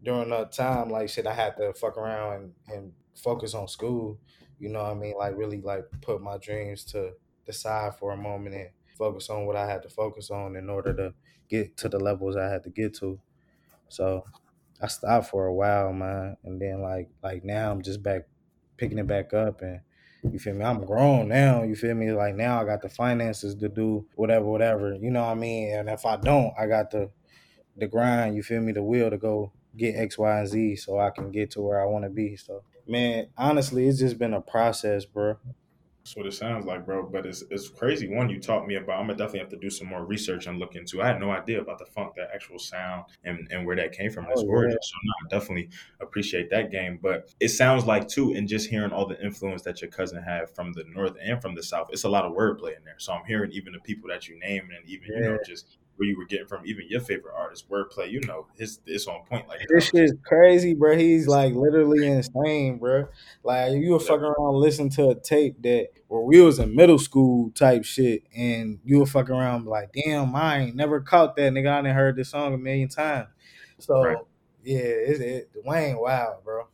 during 0.04 0.30
that 0.30 0.52
time, 0.52 0.90
like 0.90 1.10
shit, 1.10 1.28
I 1.28 1.34
had 1.34 1.58
to 1.58 1.74
fuck 1.74 1.98
around 1.98 2.34
and, 2.36 2.54
and 2.68 2.94
focus 3.16 3.54
on 3.54 3.68
school. 3.68 4.20
You 4.60 4.70
know 4.70 4.84
what 4.84 4.92
I 4.92 4.96
mean? 4.96 5.16
Like 5.18 5.38
really 5.38 5.62
like 5.62 5.86
put 6.02 6.22
my 6.22 6.38
dreams 6.38 6.84
to 6.86 7.14
the 7.46 7.54
side 7.54 7.96
for 7.96 8.12
a 8.14 8.18
moment 8.18 8.56
and 8.56 8.70
focus 8.98 9.30
on 9.30 9.46
what 9.46 9.56
I 9.56 9.68
had 9.68 9.84
to 9.84 9.90
focus 9.90 10.30
on 10.30 10.56
in 10.56 10.70
order 10.70 10.94
to 10.94 11.14
get 11.50 11.78
to 11.78 11.90
the 11.90 12.00
levels 12.00 12.36
I 12.36 12.50
had 12.50 12.64
to 12.64 12.70
get 12.70 12.96
to. 12.96 13.20
So 13.90 14.26
I 14.82 14.88
stopped 14.88 15.30
for 15.30 15.46
a 15.46 15.54
while, 15.54 15.94
man, 15.94 16.38
and 16.44 16.62
then 16.62 16.82
like 16.82 17.10
like 17.22 17.44
now 17.44 17.72
I'm 17.72 17.82
just 17.82 18.02
back 18.02 18.24
picking 18.78 18.98
it 18.98 19.08
back 19.08 19.34
up 19.34 19.62
and 19.62 19.82
you 20.32 20.40
feel 20.40 20.54
me? 20.54 20.64
I'm 20.64 20.86
grown 20.86 21.28
now. 21.28 21.64
You 21.64 21.76
feel 21.76 21.96
me? 21.96 22.12
Like 22.12 22.36
now 22.36 22.62
I 22.62 22.66
got 22.66 22.82
the 22.82 22.90
finances 22.90 23.56
to 23.56 23.70
do 23.70 24.06
whatever, 24.16 24.46
whatever. 24.46 24.94
You 24.94 25.12
know 25.12 25.22
what 25.22 25.32
I 25.32 25.36
mean? 25.36 25.74
And 25.76 25.90
if 25.90 26.06
I 26.06 26.18
don't, 26.18 26.54
I 26.58 26.68
got 26.68 26.92
the 26.92 27.10
the 27.76 27.88
grind. 27.88 28.36
You 28.36 28.44
feel 28.44 28.62
me? 28.62 28.72
The 28.72 28.84
will 28.84 29.10
to 29.10 29.18
go 29.18 29.52
get 29.76 29.96
X, 29.96 30.18
Y, 30.18 30.40
and 30.40 30.48
Z, 30.48 30.76
so 30.78 31.00
I 31.00 31.10
can 31.10 31.32
get 31.32 31.52
to 31.52 31.62
where 31.62 31.82
I 31.82 31.86
want 31.86 32.06
to 32.06 32.10
be. 32.10 32.36
So, 32.38 32.64
man, 32.88 33.28
honestly, 33.38 33.88
it's 33.88 34.00
just 34.00 34.18
been 34.18 34.34
a 34.34 34.42
process, 34.42 35.06
bro. 35.06 35.38
That's 36.04 36.18
what 36.18 36.26
it 36.26 36.34
sounds 36.34 36.66
like, 36.66 36.86
bro. 36.86 37.08
But 37.08 37.26
it's 37.26 37.44
it's 37.50 37.70
crazy. 37.70 38.10
One 38.10 38.30
you 38.30 38.38
taught 38.38 38.68
me 38.68 38.76
about. 38.76 39.00
I'm 39.00 39.08
gonna 39.08 39.18
definitely 39.18 39.40
have 39.40 39.50
to 39.52 39.58
do 39.58 39.70
some 39.70 39.88
more 39.88 40.06
research 40.06 40.48
and 40.48 40.60
look 40.60 40.76
into. 40.76 41.02
I 41.02 41.08
had 41.08 41.20
no 41.22 41.32
idea 41.32 41.62
about 41.62 41.80
the 41.80 41.86
funk, 41.86 42.16
that 42.16 42.28
actual 42.34 42.60
sound, 42.60 43.06
and, 43.24 43.48
and 43.52 43.66
where 43.66 43.78
that 43.78 43.94
came 43.94 44.12
from, 44.12 44.26
its 44.30 44.44
Oh 44.44 44.46
origin. 44.46 44.76
yeah, 44.76 44.82
So 44.82 44.96
no, 45.02 45.14
I 45.26 45.40
definitely 45.40 45.70
appreciate 46.02 46.50
that 46.50 46.72
game. 46.72 47.00
But 47.02 47.34
it 47.40 47.50
sounds 47.50 47.86
like 47.86 48.10
too, 48.10 48.34
and 48.34 48.50
just 48.50 48.70
hearing 48.70 48.92
all 48.92 49.08
the 49.08 49.24
influence 49.24 49.62
that 49.62 49.82
your 49.82 49.90
cousin 49.92 50.22
had 50.22 50.50
from 50.54 50.74
the 50.74 50.84
north 50.84 51.16
and 51.22 51.42
from 51.42 51.56
the 51.56 51.64
south, 51.64 51.88
it's 51.94 52.04
a 52.04 52.10
lot 52.10 52.26
of 52.26 52.34
wordplay 52.34 52.76
in 52.76 52.84
there. 52.84 53.00
So 53.00 53.14
I'm 53.14 53.24
hearing 53.26 53.52
even 53.54 53.72
the 53.72 53.80
people 53.80 54.10
that 54.10 54.28
you 54.28 54.38
name, 54.38 54.72
and 54.76 54.86
even 54.86 55.14
you 55.14 55.24
know 55.24 55.40
just 55.42 55.78
where 55.98 56.08
you 56.10 56.18
were 56.18 56.26
getting 56.26 56.48
from, 56.48 56.66
even 56.66 56.86
your 56.90 57.02
favorite 57.02 57.36
artist, 57.38 57.70
wordplay. 57.70 58.12
You 58.12 58.22
know, 58.22 58.48
his 58.58 58.80
it's 58.86 59.08
on 59.08 59.24
point 59.26 59.48
like 59.48 59.62
This 59.70 59.86
shit's 59.90 60.14
crazy, 60.26 60.74
bro. 60.74 60.98
He's 60.98 61.28
like 61.28 61.54
literally 61.54 62.06
insane, 62.08 62.78
bro. 62.80 63.08
Like 63.44 63.74
you 63.74 63.92
were 63.92 64.00
Yeah, 64.00 64.08
fucking 64.08 64.24
around 64.26 64.56
listening 64.56 64.90
to 64.92 65.10
a 65.10 65.16
tape 65.16 65.62
that 65.64 65.90
where 66.08 66.22
we 66.22 66.42
was 66.42 66.60
in 66.60 66.76
middle 66.76 67.00
school 67.00 67.52
type 67.52 67.86
shit, 67.86 68.24
and 68.36 68.80
you 68.84 69.00
were 69.00 69.06
fucking 69.06 69.34
around 69.34 69.66
like, 69.66 69.94
damn, 69.94 70.36
I 70.36 70.60
ain't 70.60 70.76
never 70.76 71.00
caught 71.02 71.36
that 71.38 71.54
nigga. 71.54 71.70
I 71.72 71.82
done 71.82 71.96
heard 71.96 72.16
this 72.16 72.30
song 72.30 72.54
a 72.54 72.58
million 72.58 72.90
times. 72.90 73.30
right. 74.02 74.18
So 74.18 74.28
yeah, 74.64 74.80
it's 74.80 75.20
it, 75.20 75.50
Dwayne, 75.54 76.00
wow, 76.02 76.40
bro. 76.44 76.68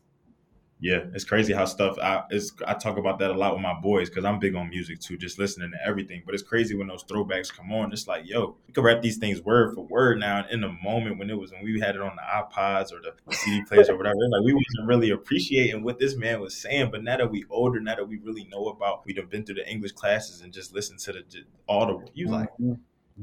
Yeah, 0.81 1.03
it's 1.13 1.25
crazy 1.25 1.51
how 1.51 1.65
stuff 1.65 1.97
I 1.99 2.23
it's 2.29 2.53
I 2.65 2.73
talk 2.73 2.97
about 2.97 3.19
that 3.19 3.31
a 3.31 3.33
lot 3.33 3.53
with 3.53 3.61
my 3.61 3.73
boys 3.73 4.09
because 4.09 4.23
I'm 4.23 4.39
big 4.39 4.55
on 4.55 4.69
music 4.69 5.01
too, 5.01 5.17
just 5.17 5.37
listening 5.37 5.71
to 5.71 5.77
everything. 5.85 6.23
But 6.25 6.35
it's 6.35 6.43
crazy 6.43 6.73
when 6.73 6.87
those 6.87 7.03
throwbacks 7.03 7.53
come 7.53 7.73
on. 7.73 7.91
It's 7.91 8.07
like, 8.07 8.25
yo, 8.25 8.55
we 8.65 8.73
can 8.73 8.83
rap 8.83 9.01
these 9.01 9.17
things 9.17 9.41
word 9.41 9.75
for 9.75 9.85
word 9.85 10.19
now. 10.19 10.37
And 10.37 10.49
in 10.51 10.61
the 10.61 10.71
moment 10.81 11.19
when 11.19 11.29
it 11.29 11.37
was 11.37 11.51
when 11.51 11.65
we 11.65 11.81
had 11.81 11.95
it 11.95 12.01
on 12.01 12.15
the 12.15 12.21
iPods 12.21 12.93
or 12.93 13.01
the 13.01 13.13
CD 13.35 13.61
players 13.67 13.89
or 13.89 13.97
whatever, 13.97 14.15
like 14.29 14.43
we 14.45 14.53
wasn't 14.53 14.87
really 14.87 15.09
appreciating 15.09 15.83
what 15.83 15.99
this 15.99 16.15
man 16.15 16.39
was 16.39 16.55
saying. 16.55 16.91
But 16.91 17.03
now 17.03 17.17
that 17.17 17.29
we 17.29 17.43
older, 17.49 17.81
now 17.81 17.95
that 17.95 18.07
we 18.07 18.17
really 18.17 18.45
know 18.45 18.67
about, 18.67 19.05
we've 19.05 19.29
been 19.29 19.45
through 19.45 19.55
the 19.55 19.69
English 19.69 19.91
classes 19.91 20.39
and 20.39 20.53
just 20.53 20.73
listened 20.73 20.99
to 20.99 21.11
the 21.11 21.23
all 21.67 21.87
the 21.87 22.07
you 22.13 22.29
like, 22.29 22.49
Mhm. 22.57 22.79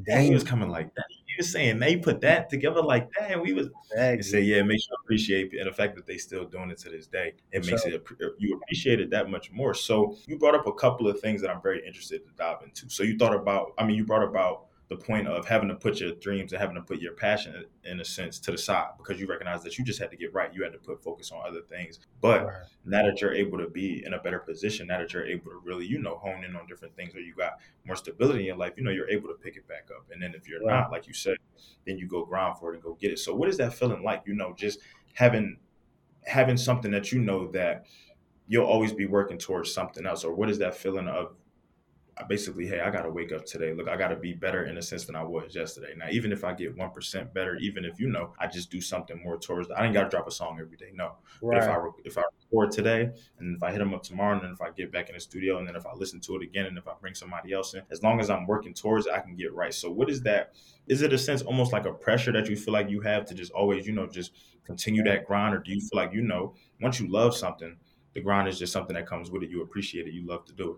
yeah, 0.07 0.21
he 0.21 0.35
was 0.35 0.45
coming 0.45 0.69
like 0.69 0.95
that. 0.95 1.07
Was 1.37 1.53
saying 1.53 1.79
they 1.79 1.97
put 1.97 2.21
that 2.23 2.49
together 2.51 2.83
like 2.83 3.09
that, 3.19 3.31
and 3.31 3.41
we 3.41 3.53
was 3.53 3.69
and 3.97 4.25
say, 4.25 4.41
yeah, 4.41 4.57
it 4.57 4.67
makes 4.67 4.87
you 4.89 4.97
appreciate, 5.05 5.53
and 5.55 5.67
the 5.67 5.73
fact 5.73 5.97
that 5.97 6.07
they 6.07 6.17
still 6.17 6.45
doing 6.45 6.71
it 6.71 6.79
to 6.79 6.91
this 6.91 7.07
day, 7.07 7.35
it 7.53 7.67
makes 7.67 7.83
sure. 7.83 7.93
it 7.93 8.05
uh, 8.23 8.29
you 8.39 8.57
appreciate 8.63 9.01
it 9.01 9.11
that 9.11 9.31
much 9.31 9.51
more. 9.51 9.75
So 9.75 10.17
you 10.27 10.39
brought 10.39 10.55
up 10.55 10.67
a 10.67 10.73
couple 10.73 11.09
of 11.09 11.21
things 11.21 11.41
that 11.43 11.51
I'm 11.51 11.63
very 11.63 11.87
interested 11.87 12.25
to 12.25 12.33
dive 12.37 12.59
into. 12.65 12.89
So 12.89 13.03
you 13.03 13.17
thought 13.17 13.35
about, 13.35 13.73
I 13.79 13.85
mean, 13.85 13.97
you 13.97 14.05
brought 14.05 14.23
about 14.23 14.67
the 14.89 14.97
point 14.97 15.27
of 15.27 15.47
having 15.47 15.69
to 15.69 15.75
put 15.75 15.99
your 15.99 16.13
dreams 16.13 16.53
and 16.53 16.61
having 16.61 16.77
to 16.77 16.83
put 16.83 17.01
your 17.01 17.13
passion 17.13 17.65
in 17.85 17.99
a 17.99 18.05
sense 18.05 18.39
to 18.39 18.53
the 18.53 18.59
side 18.59 18.91
because 18.99 19.21
you 19.21 19.27
recognize 19.27 19.63
that 19.65 19.77
you 19.79 19.85
just 19.85 19.99
had 19.99 20.11
to 20.13 20.17
get 20.17 20.33
right. 20.33 20.55
You 20.55 20.63
had 20.63 20.73
to 20.75 20.79
put 20.79 21.03
focus 21.03 21.33
on 21.33 21.43
other 21.45 21.63
things. 21.63 21.99
But 22.21 22.47
Right, 22.47 22.55
now 22.85 23.03
that 23.05 23.21
you're 23.21 23.35
able 23.35 23.59
to 23.59 23.69
be 23.69 24.05
in 24.07 24.15
a 24.15 24.19
better 24.19 24.39
position, 24.39 24.87
now 24.87 24.99
that 24.99 25.13
you're 25.13 25.27
able 25.27 25.51
to 25.51 25.61
really, 25.65 25.87
you 25.87 25.99
know, 25.99 26.17
hone 26.19 26.45
in 26.45 26.55
on 26.55 26.69
different 26.69 26.95
things 26.95 27.17
or 27.17 27.21
you 27.21 27.35
got 27.35 27.55
more 27.85 27.97
stability 27.97 28.41
in 28.41 28.47
your 28.47 28.57
life, 28.57 28.75
you 28.77 28.85
know, 28.85 28.93
you're 28.93 29.11
able 29.11 29.29
to 29.29 29.35
pick 29.35 29.57
it 29.57 29.67
back 29.67 29.89
up. 29.95 30.07
And 30.13 30.23
then 30.23 30.35
if 30.35 30.49
you're 30.49 30.61
right. 30.61 30.83
not, 30.83 30.93
like 30.93 31.09
you 31.09 31.15
said, 31.15 31.37
then 31.85 31.99
you 31.99 32.07
go 32.07 32.25
grind 32.25 32.59
for 32.59 32.71
it 32.71 32.75
and 32.75 32.83
go 32.83 32.97
get 33.01 33.11
it. 33.11 33.19
So 33.19 33.35
what 33.35 33.49
is 33.49 33.57
that 33.57 33.75
feeling 33.75 34.05
like? 34.05 34.23
You 34.25 34.35
know, 34.35 34.55
just 34.57 34.79
having 35.15 35.59
having 36.27 36.57
something 36.57 36.91
that 36.93 37.11
you 37.11 37.21
know 37.21 37.51
that 37.53 37.87
you'll 38.49 38.67
always 38.67 38.93
be 38.93 39.07
working 39.07 39.39
towards 39.39 39.73
something 39.73 40.07
else, 40.07 40.23
or 40.23 40.33
what 40.33 40.49
is 40.49 40.59
that 40.59 40.77
feeling 40.77 41.09
of 41.09 41.35
basically, 42.25 42.67
hey, 42.67 42.81
I 42.81 42.91
got 42.91 43.03
to 43.03 43.11
wake 43.11 43.33
up 43.33 43.45
today. 43.45 43.73
Look, 43.75 43.89
I 43.89 43.97
got 43.97 44.09
to 44.09 44.17
be 44.17 44.33
better 44.33 44.65
in 44.65 44.79
a 44.79 44.83
sense 44.83 45.05
than 45.05 45.15
I 45.15 45.23
was 45.23 45.55
yesterday. 45.55 45.95
Now, 45.97 46.07
even 46.11 46.33
if 46.33 46.45
I 46.45 46.55
get 46.55 46.77
one 46.77 46.91
percent 46.91 47.33
better, 47.35 47.57
even 47.57 47.85
if 47.85 48.01
you 48.01 48.09
know 48.09 48.33
I 48.39 48.47
just 48.47 48.71
do 48.71 48.81
something 48.81 49.21
more 49.23 49.39
towards, 49.39 49.71
I 49.71 49.85
ain't 49.85 49.95
got 49.95 50.05
to 50.05 50.09
drop 50.09 50.27
a 50.27 50.31
song 50.31 50.59
every 50.61 50.77
day. 50.77 50.91
No, 50.95 51.17
but 51.43 51.59
if 51.59 51.65
I 51.65 51.77
if 52.05 52.19
I 52.19 52.23
record 52.45 52.73
today, 52.73 53.11
and 53.39 53.57
if 53.57 53.63
I 53.63 53.71
hit 53.71 53.79
them 53.79 53.93
up 53.93 54.03
tomorrow, 54.03 54.35
and 54.35 54.43
then 54.43 54.51
if 54.51 54.63
I 54.63 54.71
get 54.71 54.91
back 54.91 55.09
in 55.09 55.15
the 55.15 55.21
studio, 55.21 55.59
and 55.59 55.69
then 55.69 55.77
if 55.77 55.87
I 55.87 55.93
listen 55.95 56.21
to 56.21 56.37
it 56.37 56.43
again, 56.43 56.67
and 56.67 56.79
if 56.79 56.89
I 56.89 56.93
bring 57.01 57.15
somebody 57.15 57.53
else 57.53 57.75
in, 57.75 57.83
as 57.91 58.03
long 58.03 58.19
as 58.19 58.31
I'm 58.31 58.47
working 58.47 58.73
towards 58.73 59.07
it, 59.07 59.13
I 59.13 59.21
can 59.21 59.37
get 59.37 59.53
right. 59.53 59.75
So, 59.75 59.91
what 59.91 60.09
is 60.09 60.23
that? 60.23 60.55
Is 60.89 61.03
it 61.03 61.13
a 61.13 61.19
sense 61.19 61.43
almost 61.43 61.73
like 61.73 61.85
a 61.85 61.93
pressure 61.93 62.33
that 62.33 62.49
you 62.49 62.57
feel 62.57 62.73
like 62.73 62.89
you 62.89 63.01
have 63.03 63.27
to 63.27 63.35
just 63.35 63.53
always, 63.53 63.87
you 63.87 63.93
know, 63.93 64.07
just 64.07 64.33
continue 64.65 65.03
that 65.05 65.27
grind, 65.27 65.55
or 65.55 65.59
do 65.59 65.73
you 65.73 65.81
feel 65.81 66.01
like 66.01 66.13
you 66.13 66.23
know 66.23 66.55
once 66.81 66.99
you 66.99 67.09
love 67.11 67.37
something, 67.37 67.77
the 68.15 68.23
grind 68.23 68.49
is 68.49 68.59
just 68.59 68.73
something 68.73 68.97
that 68.97 69.07
comes 69.07 69.31
with 69.31 69.43
it. 69.43 69.51
You 69.51 69.61
appreciate 69.63 70.07
it. 70.07 70.15
You 70.15 70.27
love 70.27 70.47
to 70.47 70.55
do 70.55 70.71
it. 70.73 70.77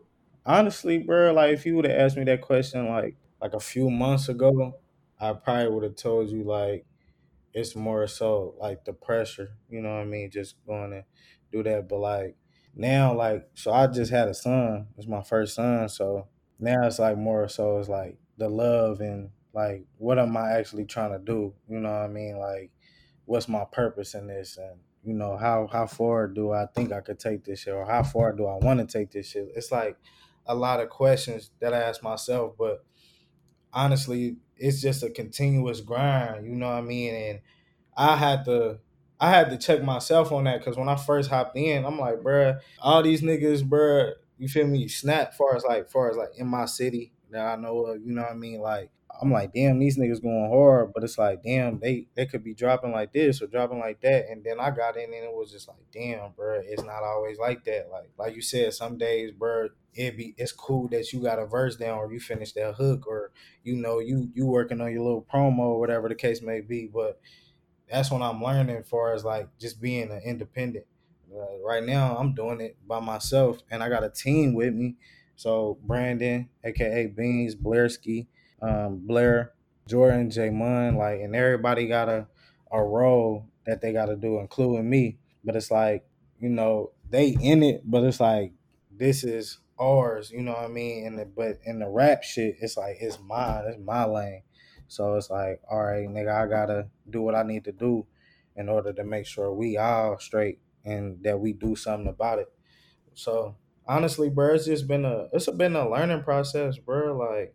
Honestly, 0.48 0.98
bro, 0.98 1.34
like 1.34 1.52
if 1.52 1.66
you 1.66 1.76
would 1.76 1.84
have 1.84 2.00
asked 2.00 2.16
me 2.16 2.24
that 2.24 2.40
question 2.40 2.88
like 2.88 3.16
like 3.40 3.52
a 3.54 3.60
few 3.60 3.90
months 3.90 4.30
ago, 4.30 4.78
I 5.20 5.34
probably 5.34 5.68
would 5.68 5.84
have 5.84 5.96
told 5.96 6.30
you 6.30 6.42
like 6.44 6.86
it's 7.54 7.76
more 7.76 8.06
so 8.08 8.54
like 8.58 8.84
the 8.84 8.94
pressure, 8.94 9.50
you 9.70 9.82
know 9.82 9.90
what 9.96 10.02
I 10.02 10.04
mean, 10.06 10.30
just 10.30 10.56
going 10.66 10.92
to 10.92 11.04
do 11.52 11.62
that. 11.64 11.88
But 11.88 11.98
like 12.00 12.36
now, 12.74 13.14
like 13.14 13.48
so 13.54 13.72
I 13.72 13.88
just 13.88 14.10
had 14.12 14.28
a 14.28 14.34
son. 14.34 14.88
It's 14.98 15.08
my 15.08 15.22
first 15.22 15.54
son, 15.56 15.88
so 15.90 16.28
now 16.58 16.86
it's 16.86 16.98
like 16.98 17.18
more 17.18 17.48
so 17.48 17.78
it's 17.78 17.90
like 17.90 18.18
the 18.38 18.48
love 18.48 19.00
and 19.00 19.30
like 19.54 19.84
what 19.98 20.18
am 20.18 20.36
I 20.36 20.52
actually 20.52 20.86
trying 20.86 21.12
to 21.12 21.20
do? 21.20 21.54
You 21.68 21.80
know 21.80 21.90
what 21.90 22.02
I 22.04 22.08
mean? 22.08 22.38
Like 22.38 22.70
what's 23.26 23.48
my 23.48 23.64
purpose 23.70 24.14
in 24.14 24.28
this 24.28 24.56
and 24.58 24.80
you 25.04 25.14
know 25.14 25.36
how 25.36 25.68
how 25.72 25.86
far 25.86 26.26
do 26.26 26.52
I 26.52 26.66
think 26.66 26.92
I 26.92 27.00
could 27.00 27.18
take 27.18 27.44
this 27.44 27.60
shit 27.60 27.74
or 27.74 27.86
how 27.86 28.02
far 28.02 28.32
do 28.32 28.46
I 28.46 28.56
want 28.56 28.80
to 28.80 28.86
take 28.86 29.10
this 29.10 29.30
shit? 29.30 29.48
It's 29.54 29.72
like 29.72 29.96
a 30.48 30.54
lot 30.54 30.80
of 30.80 30.88
questions 30.88 31.50
that 31.60 31.74
I 31.74 31.78
ask 31.80 32.02
myself, 32.02 32.54
but 32.58 32.84
honestly, 33.72 34.36
it's 34.56 34.80
just 34.80 35.02
a 35.02 35.10
continuous 35.10 35.80
grind, 35.80 36.46
you 36.46 36.56
know 36.56 36.68
what 36.68 36.78
I 36.78 36.82
mean? 36.82 37.14
And 37.14 37.40
I 37.96 38.16
had 38.16 38.44
to 38.46 38.80
I 39.20 39.30
had 39.30 39.50
to 39.50 39.58
check 39.58 39.82
myself 39.82 40.30
on 40.30 40.44
that 40.44 40.58
because 40.60 40.76
when 40.76 40.88
I 40.88 40.96
first 40.96 41.28
hopped 41.30 41.56
in, 41.56 41.84
I'm 41.84 41.98
like, 41.98 42.18
bruh, 42.20 42.60
all 42.80 43.02
these 43.02 43.22
niggas, 43.22 43.68
bruh, 43.68 44.12
you 44.38 44.48
feel 44.48 44.66
me, 44.66 44.86
snap 44.88 45.34
far 45.34 45.56
as 45.56 45.64
like 45.64 45.90
far 45.90 46.10
as 46.10 46.16
like 46.16 46.30
in 46.36 46.46
my 46.46 46.66
city 46.66 47.12
that 47.30 47.44
I 47.44 47.56
know 47.56 47.78
of, 47.86 48.00
you 48.02 48.12
know 48.14 48.22
what 48.22 48.30
I 48.30 48.34
mean? 48.34 48.60
Like 48.60 48.90
I'm 49.20 49.32
like, 49.32 49.52
damn, 49.52 49.78
these 49.78 49.98
niggas 49.98 50.22
going 50.22 50.48
hard, 50.48 50.92
but 50.94 51.02
it's 51.02 51.18
like, 51.18 51.42
damn, 51.42 51.80
they 51.80 52.06
they 52.14 52.26
could 52.26 52.44
be 52.44 52.54
dropping 52.54 52.92
like 52.92 53.12
this 53.12 53.42
or 53.42 53.48
dropping 53.48 53.80
like 53.80 54.00
that. 54.02 54.26
And 54.30 54.44
then 54.44 54.60
I 54.60 54.70
got 54.70 54.96
in 54.96 55.04
and 55.04 55.24
it 55.24 55.32
was 55.32 55.50
just 55.50 55.66
like, 55.68 55.78
damn, 55.92 56.32
bro, 56.32 56.60
it's 56.64 56.84
not 56.84 57.02
always 57.02 57.38
like 57.38 57.64
that. 57.64 57.88
Like 57.90 58.10
like 58.16 58.36
you 58.36 58.42
said, 58.42 58.74
some 58.74 58.96
days, 58.96 59.32
bro, 59.32 59.70
it 59.94 60.16
be 60.16 60.34
it's 60.38 60.52
cool 60.52 60.88
that 60.88 61.12
you 61.12 61.20
got 61.20 61.40
a 61.40 61.46
verse 61.46 61.76
down 61.76 61.98
or 61.98 62.12
you 62.12 62.20
finish 62.20 62.52
that 62.52 62.74
hook 62.76 63.06
or 63.06 63.32
you 63.64 63.74
know 63.74 63.98
you 63.98 64.30
you 64.34 64.46
working 64.46 64.80
on 64.80 64.92
your 64.92 65.02
little 65.02 65.26
promo 65.32 65.60
or 65.60 65.80
whatever 65.80 66.08
the 66.08 66.14
case 66.14 66.40
may 66.40 66.60
be. 66.60 66.86
But 66.86 67.20
that's 67.90 68.10
what 68.10 68.22
I'm 68.22 68.42
learning 68.42 68.76
as 68.76 68.88
far 68.88 69.14
as 69.14 69.24
like 69.24 69.48
just 69.58 69.80
being 69.80 70.10
an 70.10 70.22
independent. 70.24 70.86
Uh, 71.34 71.60
right 71.64 71.84
now, 71.84 72.16
I'm 72.16 72.34
doing 72.34 72.60
it 72.60 72.76
by 72.86 73.00
myself, 73.00 73.58
and 73.70 73.82
I 73.82 73.88
got 73.88 74.04
a 74.04 74.10
team 74.10 74.54
with 74.54 74.74
me. 74.74 74.96
So 75.36 75.78
Brandon, 75.84 76.48
aka 76.64 77.06
Beans, 77.06 77.54
Blairski, 77.54 78.26
um, 78.60 79.06
Blair, 79.06 79.52
Jordan, 79.86 80.30
J 80.30 80.50
Mun, 80.50 80.96
like, 80.96 81.20
and 81.20 81.34
everybody 81.34 81.86
got 81.86 82.08
a 82.08 82.26
a 82.70 82.82
role 82.82 83.46
that 83.66 83.80
they 83.80 83.92
got 83.92 84.06
to 84.06 84.16
do, 84.16 84.38
including 84.38 84.88
me. 84.88 85.18
But 85.44 85.56
it's 85.56 85.70
like, 85.70 86.04
you 86.38 86.48
know, 86.48 86.92
they 87.10 87.36
in 87.40 87.62
it, 87.62 87.82
but 87.84 88.04
it's 88.04 88.20
like 88.20 88.52
this 88.90 89.24
is 89.24 89.58
ours, 89.80 90.30
you 90.30 90.42
know 90.42 90.52
what 90.52 90.64
I 90.64 90.68
mean? 90.68 91.06
And 91.06 91.18
the, 91.18 91.24
but 91.24 91.58
in 91.64 91.78
the 91.78 91.88
rap 91.88 92.22
shit, 92.22 92.56
it's 92.60 92.76
like 92.76 92.96
it's 93.00 93.18
mine, 93.20 93.64
it's 93.66 93.78
my 93.78 94.04
lane. 94.04 94.42
So 94.88 95.14
it's 95.16 95.30
like, 95.30 95.60
all 95.70 95.84
right, 95.84 96.08
nigga, 96.08 96.34
I 96.34 96.46
gotta 96.48 96.88
do 97.08 97.22
what 97.22 97.34
I 97.34 97.42
need 97.42 97.64
to 97.64 97.72
do 97.72 98.06
in 98.56 98.68
order 98.68 98.92
to 98.92 99.04
make 99.04 99.26
sure 99.26 99.52
we 99.52 99.76
all 99.76 100.18
straight 100.18 100.58
and 100.84 101.22
that 101.22 101.38
we 101.38 101.52
do 101.52 101.76
something 101.76 102.08
about 102.08 102.40
it. 102.40 102.48
So 103.14 103.56
honestly, 103.86 104.28
bro, 104.28 104.54
it's 104.54 104.66
just 104.66 104.88
been 104.88 105.04
a 105.04 105.28
it's 105.32 105.48
been 105.50 105.76
a 105.76 105.88
learning 105.88 106.24
process, 106.24 106.78
bro. 106.78 107.16
Like 107.16 107.54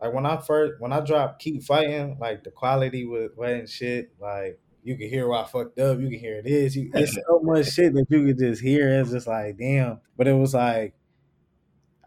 like 0.00 0.12
when 0.12 0.26
I 0.26 0.36
first 0.36 0.74
when 0.80 0.92
I 0.92 1.00
dropped 1.00 1.40
keep 1.40 1.62
fighting, 1.62 2.18
like 2.20 2.44
the 2.44 2.50
quality 2.50 3.06
was 3.06 3.30
wasn't 3.36 3.68
shit. 3.68 4.12
Like 4.20 4.60
you 4.82 4.96
can 4.96 5.08
hear 5.08 5.26
why 5.28 5.42
I 5.42 5.46
fucked 5.46 5.78
up, 5.78 5.98
you 5.98 6.10
can 6.10 6.18
hear 6.18 6.42
this. 6.42 6.76
You, 6.76 6.90
it's 6.94 7.14
so 7.28 7.40
much 7.42 7.72
shit 7.72 7.94
that 7.94 8.06
you 8.08 8.26
could 8.26 8.38
just 8.38 8.62
hear. 8.62 9.00
It's 9.00 9.10
just 9.10 9.26
like 9.26 9.58
damn. 9.58 10.00
But 10.16 10.28
it 10.28 10.34
was 10.34 10.54
like 10.54 10.94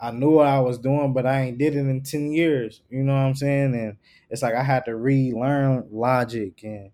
I 0.02 0.12
knew 0.12 0.32
what 0.32 0.48
I 0.48 0.60
was 0.60 0.78
doing, 0.78 1.14
but 1.14 1.26
I 1.26 1.42
ain't 1.42 1.58
did 1.58 1.76
it 1.76 1.80
in 1.80 2.02
ten 2.04 2.32
years. 2.32 2.82
You 2.90 3.04
know 3.04 3.14
what 3.14 3.20
I'm 3.20 3.36
saying? 3.36 3.76
And 3.76 3.98
it's 4.30 4.42
like 4.42 4.56
I 4.56 4.64
had 4.64 4.86
to 4.86 4.96
relearn 4.96 5.88
logic 5.92 6.62
and 6.64 6.92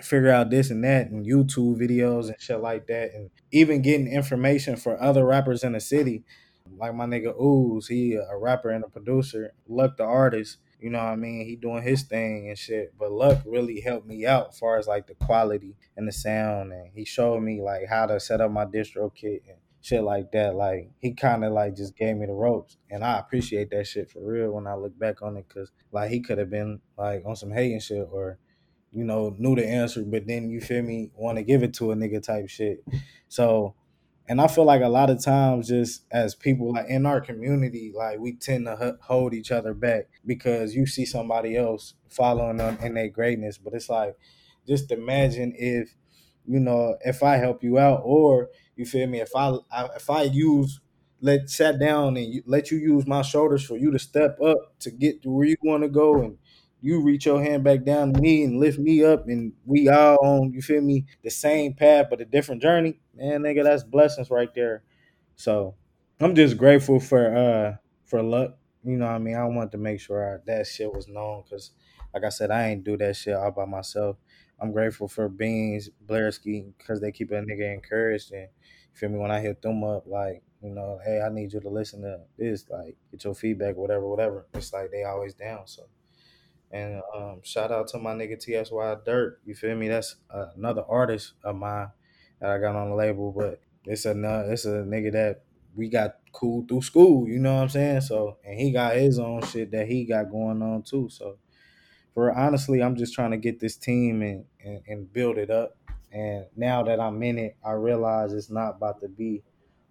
figure 0.00 0.30
out 0.30 0.50
this 0.50 0.70
and 0.70 0.84
that 0.84 1.10
and 1.10 1.26
YouTube 1.26 1.80
videos 1.80 2.28
and 2.28 2.36
shit 2.38 2.60
like 2.60 2.86
that, 2.86 3.12
and 3.14 3.30
even 3.50 3.82
getting 3.82 4.06
information 4.06 4.76
for 4.76 5.00
other 5.02 5.24
rappers 5.24 5.64
in 5.64 5.72
the 5.72 5.80
city, 5.80 6.24
like 6.76 6.94
my 6.94 7.06
nigga 7.06 7.38
Ooze, 7.40 7.88
he 7.88 8.14
a 8.14 8.36
rapper 8.36 8.70
and 8.70 8.84
a 8.84 8.88
producer. 8.88 9.52
Luck 9.68 9.96
the 9.96 10.04
artist, 10.04 10.58
you 10.80 10.90
know 10.90 10.98
what 10.98 11.12
I 11.12 11.16
mean? 11.16 11.46
He 11.46 11.56
doing 11.56 11.82
his 11.82 12.02
thing 12.02 12.48
and 12.48 12.58
shit. 12.58 12.94
But 12.98 13.12
Luck 13.12 13.42
really 13.46 13.80
helped 13.80 14.06
me 14.06 14.26
out 14.26 14.48
as 14.50 14.58
far 14.58 14.78
as 14.78 14.86
like 14.86 15.06
the 15.06 15.14
quality 15.14 15.76
and 15.96 16.06
the 16.06 16.12
sound, 16.12 16.72
and 16.72 16.90
he 16.94 17.04
showed 17.04 17.40
me 17.40 17.60
like 17.62 17.88
how 17.88 18.06
to 18.06 18.20
set 18.20 18.40
up 18.40 18.50
my 18.50 18.64
DistroKid 18.64 19.40
and 19.48 19.58
shit 19.80 20.02
like 20.02 20.32
that. 20.32 20.54
Like 20.54 20.90
he 20.98 21.12
kind 21.14 21.44
of 21.44 21.52
like 21.52 21.76
just 21.76 21.96
gave 21.96 22.16
me 22.16 22.26
the 22.26 22.32
ropes, 22.32 22.76
and 22.90 23.04
I 23.04 23.18
appreciate 23.18 23.70
that 23.70 23.86
shit 23.86 24.10
for 24.10 24.20
real 24.20 24.52
when 24.52 24.66
I 24.66 24.74
look 24.74 24.98
back 24.98 25.22
on 25.22 25.36
it, 25.36 25.48
cause 25.48 25.70
like 25.92 26.10
he 26.10 26.20
could 26.20 26.38
have 26.38 26.50
been 26.50 26.80
like 26.96 27.22
on 27.26 27.36
some 27.36 27.50
hating 27.50 27.80
shit 27.80 28.08
or 28.10 28.38
you 28.92 29.04
know, 29.04 29.34
knew 29.38 29.54
the 29.54 29.66
answer, 29.66 30.02
but 30.02 30.26
then 30.26 30.48
you 30.48 30.60
feel 30.60 30.82
me, 30.82 31.10
want 31.14 31.36
to 31.36 31.42
give 31.42 31.62
it 31.62 31.74
to 31.74 31.92
a 31.92 31.94
nigga 31.94 32.22
type 32.22 32.48
shit. 32.48 32.82
So, 33.28 33.74
and 34.28 34.40
I 34.40 34.46
feel 34.46 34.64
like 34.64 34.82
a 34.82 34.88
lot 34.88 35.10
of 35.10 35.22
times, 35.24 35.68
just 35.68 36.04
as 36.10 36.34
people 36.34 36.72
like 36.72 36.88
in 36.88 37.06
our 37.06 37.20
community, 37.20 37.92
like 37.96 38.18
we 38.18 38.34
tend 38.34 38.66
to 38.66 38.98
hold 39.02 39.34
each 39.34 39.50
other 39.50 39.74
back 39.74 40.08
because 40.26 40.74
you 40.74 40.86
see 40.86 41.06
somebody 41.06 41.56
else 41.56 41.94
following 42.08 42.58
them 42.58 42.78
in 42.82 42.94
their 42.94 43.08
greatness. 43.08 43.58
But 43.58 43.74
it's 43.74 43.88
like, 43.88 44.16
just 44.66 44.90
imagine 44.92 45.54
if, 45.56 45.94
you 46.46 46.60
know, 46.60 46.96
if 47.04 47.22
I 47.22 47.36
help 47.36 47.62
you 47.62 47.78
out, 47.78 48.02
or 48.04 48.48
you 48.76 48.84
feel 48.84 49.06
me, 49.06 49.20
if 49.20 49.34
I, 49.34 49.56
I 49.72 49.88
if 49.96 50.10
I 50.10 50.22
use 50.22 50.80
let 51.20 51.50
sat 51.50 51.80
down 51.80 52.16
and 52.16 52.42
let 52.46 52.70
you 52.70 52.78
use 52.78 53.06
my 53.06 53.22
shoulders 53.22 53.64
for 53.64 53.76
you 53.76 53.90
to 53.90 53.98
step 53.98 54.40
up 54.40 54.78
to 54.78 54.90
get 54.90 55.22
to 55.22 55.30
where 55.30 55.46
you 55.46 55.56
want 55.62 55.82
to 55.82 55.88
go 55.88 56.22
and 56.22 56.38
you 56.80 57.02
reach 57.02 57.26
your 57.26 57.42
hand 57.42 57.64
back 57.64 57.84
down 57.84 58.12
to 58.12 58.20
me 58.20 58.44
and 58.44 58.58
lift 58.60 58.78
me 58.78 59.04
up 59.04 59.26
and 59.26 59.52
we 59.64 59.88
all 59.88 60.18
on 60.22 60.52
you 60.52 60.62
feel 60.62 60.80
me 60.80 61.04
the 61.22 61.30
same 61.30 61.74
path 61.74 62.06
but 62.10 62.20
a 62.20 62.24
different 62.24 62.62
journey 62.62 63.00
man 63.14 63.42
nigga 63.42 63.64
that's 63.64 63.82
blessings 63.82 64.30
right 64.30 64.54
there. 64.54 64.82
So 65.36 65.74
i'm 66.20 66.34
just 66.34 66.56
grateful 66.56 67.00
for 67.00 67.36
uh 67.36 67.76
for 68.04 68.22
luck 68.22 68.56
you 68.84 68.96
know 68.96 69.06
what 69.06 69.12
i 69.12 69.18
mean? 69.18 69.36
I 69.36 69.44
want 69.44 69.72
to 69.72 69.78
make 69.78 70.00
sure 70.00 70.36
I, 70.36 70.38
that 70.46 70.66
shit 70.66 70.92
was 70.92 71.08
known 71.08 71.42
because 71.42 71.72
like 72.14 72.24
i 72.24 72.28
said 72.28 72.50
i 72.50 72.68
ain't 72.68 72.84
do 72.84 72.96
that 72.98 73.16
shit 73.16 73.34
all 73.34 73.50
by 73.50 73.64
myself. 73.64 74.16
I'm 74.60 74.72
grateful 74.72 75.08
for 75.08 75.28
beans 75.28 75.90
blairski 76.06 76.72
because 76.78 77.00
they 77.00 77.12
keep 77.12 77.30
a 77.30 77.34
nigga 77.34 77.72
encouraged 77.74 78.32
and 78.32 78.42
you 78.42 78.94
feel 78.94 79.08
me 79.08 79.18
when 79.18 79.30
i 79.30 79.40
hit 79.40 79.62
them 79.62 79.84
up 79.84 80.04
like 80.06 80.42
you 80.62 80.70
know 80.70 80.98
hey 81.04 81.20
i 81.20 81.28
need 81.28 81.52
you 81.52 81.60
to 81.60 81.68
listen 81.68 82.02
to 82.02 82.20
this 82.36 82.64
like 82.70 82.96
get 83.10 83.24
your 83.24 83.34
feedback 83.34 83.76
whatever 83.76 84.06
whatever. 84.08 84.46
It's 84.54 84.72
like 84.72 84.90
they 84.90 85.04
always 85.04 85.34
down 85.34 85.66
so 85.66 85.84
and 86.70 87.02
um, 87.14 87.40
shout 87.42 87.72
out 87.72 87.88
to 87.88 87.98
my 87.98 88.12
nigga 88.12 88.38
TSY 88.38 89.02
Dirt. 89.04 89.40
You 89.44 89.54
feel 89.54 89.76
me? 89.76 89.88
That's 89.88 90.16
uh, 90.32 90.46
another 90.56 90.84
artist 90.88 91.34
of 91.42 91.56
mine 91.56 91.88
that 92.40 92.50
I 92.50 92.58
got 92.58 92.76
on 92.76 92.90
the 92.90 92.96
label, 92.96 93.32
but 93.32 93.60
it's 93.84 94.04
a 94.04 94.12
it's 94.50 94.64
a 94.64 94.84
nigga 94.84 95.12
that 95.12 95.42
we 95.74 95.88
got 95.88 96.16
cool 96.32 96.64
through 96.68 96.82
school. 96.82 97.26
You 97.28 97.38
know 97.38 97.54
what 97.54 97.62
I'm 97.62 97.68
saying? 97.68 98.00
So 98.02 98.38
and 98.44 98.58
he 98.58 98.70
got 98.70 98.96
his 98.96 99.18
own 99.18 99.42
shit 99.42 99.70
that 99.70 99.88
he 99.88 100.04
got 100.04 100.30
going 100.30 100.60
on 100.62 100.82
too. 100.82 101.08
So 101.10 101.38
for 102.14 102.32
honestly, 102.36 102.82
I'm 102.82 102.96
just 102.96 103.14
trying 103.14 103.30
to 103.30 103.36
get 103.36 103.60
this 103.60 103.76
team 103.76 104.22
and, 104.22 104.44
and, 104.64 104.82
and 104.86 105.12
build 105.12 105.38
it 105.38 105.50
up. 105.50 105.76
And 106.12 106.46
now 106.56 106.82
that 106.84 107.00
I'm 107.00 107.22
in 107.22 107.38
it, 107.38 107.56
I 107.64 107.72
realize 107.72 108.32
it's 108.32 108.50
not 108.50 108.76
about 108.76 109.00
to 109.02 109.08
be 109.08 109.42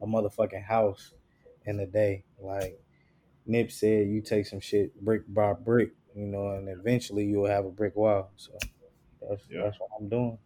a 0.01 0.05
motherfucking 0.05 0.63
house 0.63 1.13
in 1.65 1.79
a 1.79 1.86
day. 1.86 2.25
Like 2.39 2.79
Nip 3.46 3.72
said, 3.72 4.07
you 4.07 4.22
take 4.22 4.46
some 4.46 4.60
shit 4.60 5.00
brick 5.00 5.22
by 5.27 5.53
brick 5.53 5.91
you 6.17 6.25
know, 6.25 6.50
and 6.51 6.67
eventually 6.67 7.25
you'll 7.25 7.45
have 7.45 7.65
a 7.65 7.69
brick 7.69 7.95
wall. 7.95 8.31
So 8.38 8.51
that's 9.29 9.43
yeah. 9.50 9.63
that's 9.63 9.79
what 9.79 9.89
I'm 10.00 10.09
doing. 10.09 10.38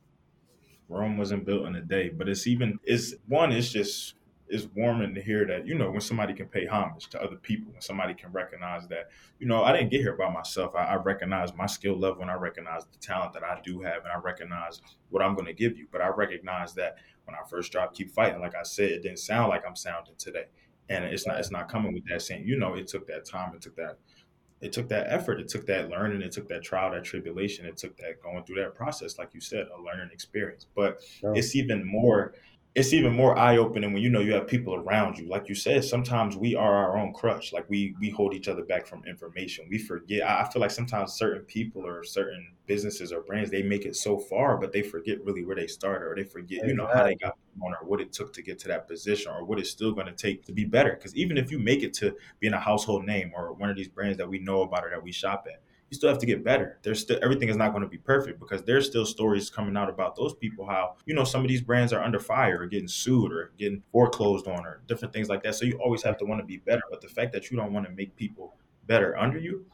Rome 0.90 1.18
wasn't 1.18 1.46
built 1.46 1.66
in 1.66 1.76
a 1.76 1.82
day, 1.82 2.10
but 2.10 2.28
it's 2.28 2.46
even 2.46 2.78
it's 2.84 3.16
one. 3.28 3.54
It's 3.54 3.72
just 3.72 4.16
it's 4.50 4.68
warming 4.76 5.16
to 5.16 5.22
hear 5.22 5.46
that 5.46 5.66
you 5.66 5.76
know 5.76 5.90
when 5.90 6.02
somebody 6.02 6.34
can 6.34 6.48
pay 6.48 6.66
homage 6.66 7.08
to 7.08 7.24
other 7.24 7.38
people, 7.38 7.72
when 7.72 7.82
somebody 7.82 8.14
can 8.14 8.34
recognize 8.34 8.86
that 8.90 9.12
you 9.40 9.48
know 9.48 9.64
I 9.64 9.72
didn't 9.72 9.92
get 9.92 10.02
here 10.02 10.18
by 10.18 10.30
myself. 10.30 10.76
I, 10.76 10.84
I 10.84 10.96
recognize 10.96 11.56
my 11.56 11.68
skill 11.68 11.98
level, 11.98 12.22
and 12.22 12.30
I 12.30 12.36
recognize 12.36 12.84
the 12.86 12.98
talent 12.98 13.32
that 13.34 13.44
I 13.44 13.62
do 13.64 13.80
have, 13.82 14.04
and 14.04 14.12
I 14.12 14.18
recognize 14.18 14.82
what 15.10 15.24
I'm 15.24 15.36
going 15.36 15.48
to 15.48 15.54
give 15.54 15.78
you. 15.78 15.88
But 15.90 16.02
I 16.02 16.10
recognize 16.10 16.74
that 16.74 16.98
when 17.24 17.36
I 17.36 17.48
first 17.50 17.72
dropped, 17.72 17.96
keep 17.96 18.12
fighting. 18.12 18.42
Like 18.42 18.56
I 18.56 18.64
said, 18.64 18.92
it 18.92 19.04
didn't 19.04 19.20
sound 19.20 19.48
like 19.48 19.64
I'm 19.66 19.78
sounding 19.78 20.16
today, 20.18 20.48
and 20.90 21.06
it's 21.06 21.26
not 21.26 21.40
it's 21.40 21.52
not 21.52 21.72
coming 21.72 21.94
with 21.94 22.04
that 22.10 22.22
same. 22.22 22.46
You 22.46 22.60
know, 22.60 22.74
it 22.74 22.88
took 22.88 23.08
that 23.08 23.24
time, 23.24 23.56
it 23.56 23.62
took 23.62 23.78
that 23.78 24.00
it 24.62 24.72
took 24.72 24.88
that 24.90 25.08
effort, 25.10 25.40
it 25.40 25.48
took 25.48 25.66
that 25.66 25.90
learning, 25.90 26.22
it 26.22 26.32
took 26.32 26.48
that 26.50 26.64
trial, 26.64 26.92
that 26.92 27.04
tribulation, 27.04 27.66
it 27.66 27.78
took 27.78 27.98
that 27.98 28.22
going 28.22 28.44
through 28.44 28.62
that 28.62 28.76
process, 28.76 29.18
like 29.18 29.34
you 29.34 29.42
said, 29.42 29.68
a 29.76 29.82
learning 29.82 30.10
experience. 30.14 30.68
But 30.76 31.02
sure. 31.20 31.36
it's 31.36 31.56
even 31.56 31.86
more 31.86 32.36
it's 32.74 32.94
even 32.94 33.14
more 33.14 33.38
eye 33.38 33.58
opening 33.58 33.92
when 33.92 34.02
you 34.02 34.10
know 34.10 34.22
you 34.22 34.32
have 34.34 34.48
people 34.48 34.74
around 34.74 35.18
you. 35.18 35.28
Like 35.28 35.50
you 35.50 35.56
said, 35.56 35.84
sometimes 35.84 36.38
we 36.38 36.56
are 36.56 36.74
our 36.74 36.98
own 36.98 37.14
crutch. 37.14 37.52
Like 37.52 37.70
we 37.70 37.96
we 38.00 38.10
hold 38.10 38.34
each 38.34 38.48
other 38.48 38.64
back 38.64 38.88
from 38.88 39.04
information. 39.06 39.66
We 39.70 39.78
forget. 39.78 40.24
I 40.24 40.48
feel 40.48 40.62
like 40.62 40.72
sometimes 40.72 41.12
certain 41.14 41.42
people 41.44 41.86
or 41.86 42.06
certain 42.06 42.54
businesses 42.68 43.12
or 43.12 43.22
brands 43.22 43.52
they 43.52 43.62
make 43.62 43.86
it 43.86 43.98
so 43.98 44.18
far, 44.18 44.58
but 44.58 44.72
they 44.72 44.82
forget 44.82 45.24
really 45.26 45.44
where 45.44 45.56
they 45.58 45.68
started, 45.68 46.06
or 46.06 46.16
they 46.16 46.24
forget 46.24 46.60
exactly. 46.60 46.70
you 46.70 46.78
know 46.78 46.88
how 46.88 47.04
they 47.04 47.16
got 47.16 47.36
on, 47.62 47.74
or 47.74 47.86
what 47.86 48.00
it 48.00 48.14
took 48.14 48.32
to 48.34 48.42
get 48.42 48.58
to 48.60 48.70
that 48.70 48.88
position, 48.88 49.34
or 49.34 49.44
what 49.44 49.60
it's 49.60 49.70
still 49.70 49.92
going 49.92 50.08
to 50.08 50.14
take 50.14 50.46
to 50.46 50.54
be 50.54 50.64
better. 50.64 50.94
Because 50.94 51.14
even 51.16 51.38
if 51.38 51.52
you 51.52 51.60
make 51.60 51.84
it 51.84 51.94
to 51.96 52.16
being 52.40 52.54
a 52.54 52.60
household 52.60 53.06
name 53.06 53.34
or 53.36 53.52
one 53.52 53.70
of 53.70 53.76
these 53.76 53.90
brands 53.90 54.18
that 54.18 54.30
we 54.30 54.40
know 54.40 54.62
about 54.62 54.86
or 54.86 54.90
that 54.92 55.04
we 55.04 55.12
shop 55.12 55.46
at, 55.52 55.62
you 55.92 55.96
still 55.96 56.10
have 56.10 56.20
to 56.20 56.26
get 56.26 56.42
better. 56.42 56.80
There's 56.84 57.02
still 57.02 57.20
everything 57.22 57.50
is 57.50 57.58
not 57.58 57.72
going 57.72 57.84
to 57.84 57.90
be 57.90 57.98
perfect 57.98 58.40
because 58.40 58.64
there's 58.64 58.88
still 58.88 59.06
stories 59.06 59.50
coming 59.50 59.76
out 59.76 59.90
about 59.90 60.16
those 60.16 60.34
people 60.34 60.66
how 60.66 60.96
you 61.06 61.14
know 61.14 61.26
some 61.26 61.42
of 61.42 61.50
these 61.50 61.62
brands 61.62 61.92
are 61.92 62.02
under 62.02 62.20
fire 62.20 62.62
or 62.62 62.66
getting 62.66 62.88
sued 62.88 63.32
or 63.34 63.52
getting 63.58 63.84
foreclosed 63.92 64.48
on 64.48 64.66
or 64.66 64.82
different 64.88 65.14
things 65.14 65.28
like 65.28 65.44
that. 65.44 65.54
So 65.54 65.66
you 65.66 65.78
always 65.84 66.02
have 66.02 66.18
to 66.20 66.26
want 66.26 66.40
to 66.40 66.46
be 66.46 66.58
better. 66.58 66.82
But 66.90 67.02
the 67.02 67.10
fact 67.10 67.34
that 67.34 67.52
you 67.52 67.58
don't 67.58 67.74
want 67.74 67.86
to 67.88 67.92
make 67.92 68.16
people 68.16 68.56
better 68.88 69.18
under 69.18 69.38
you, 69.38 69.66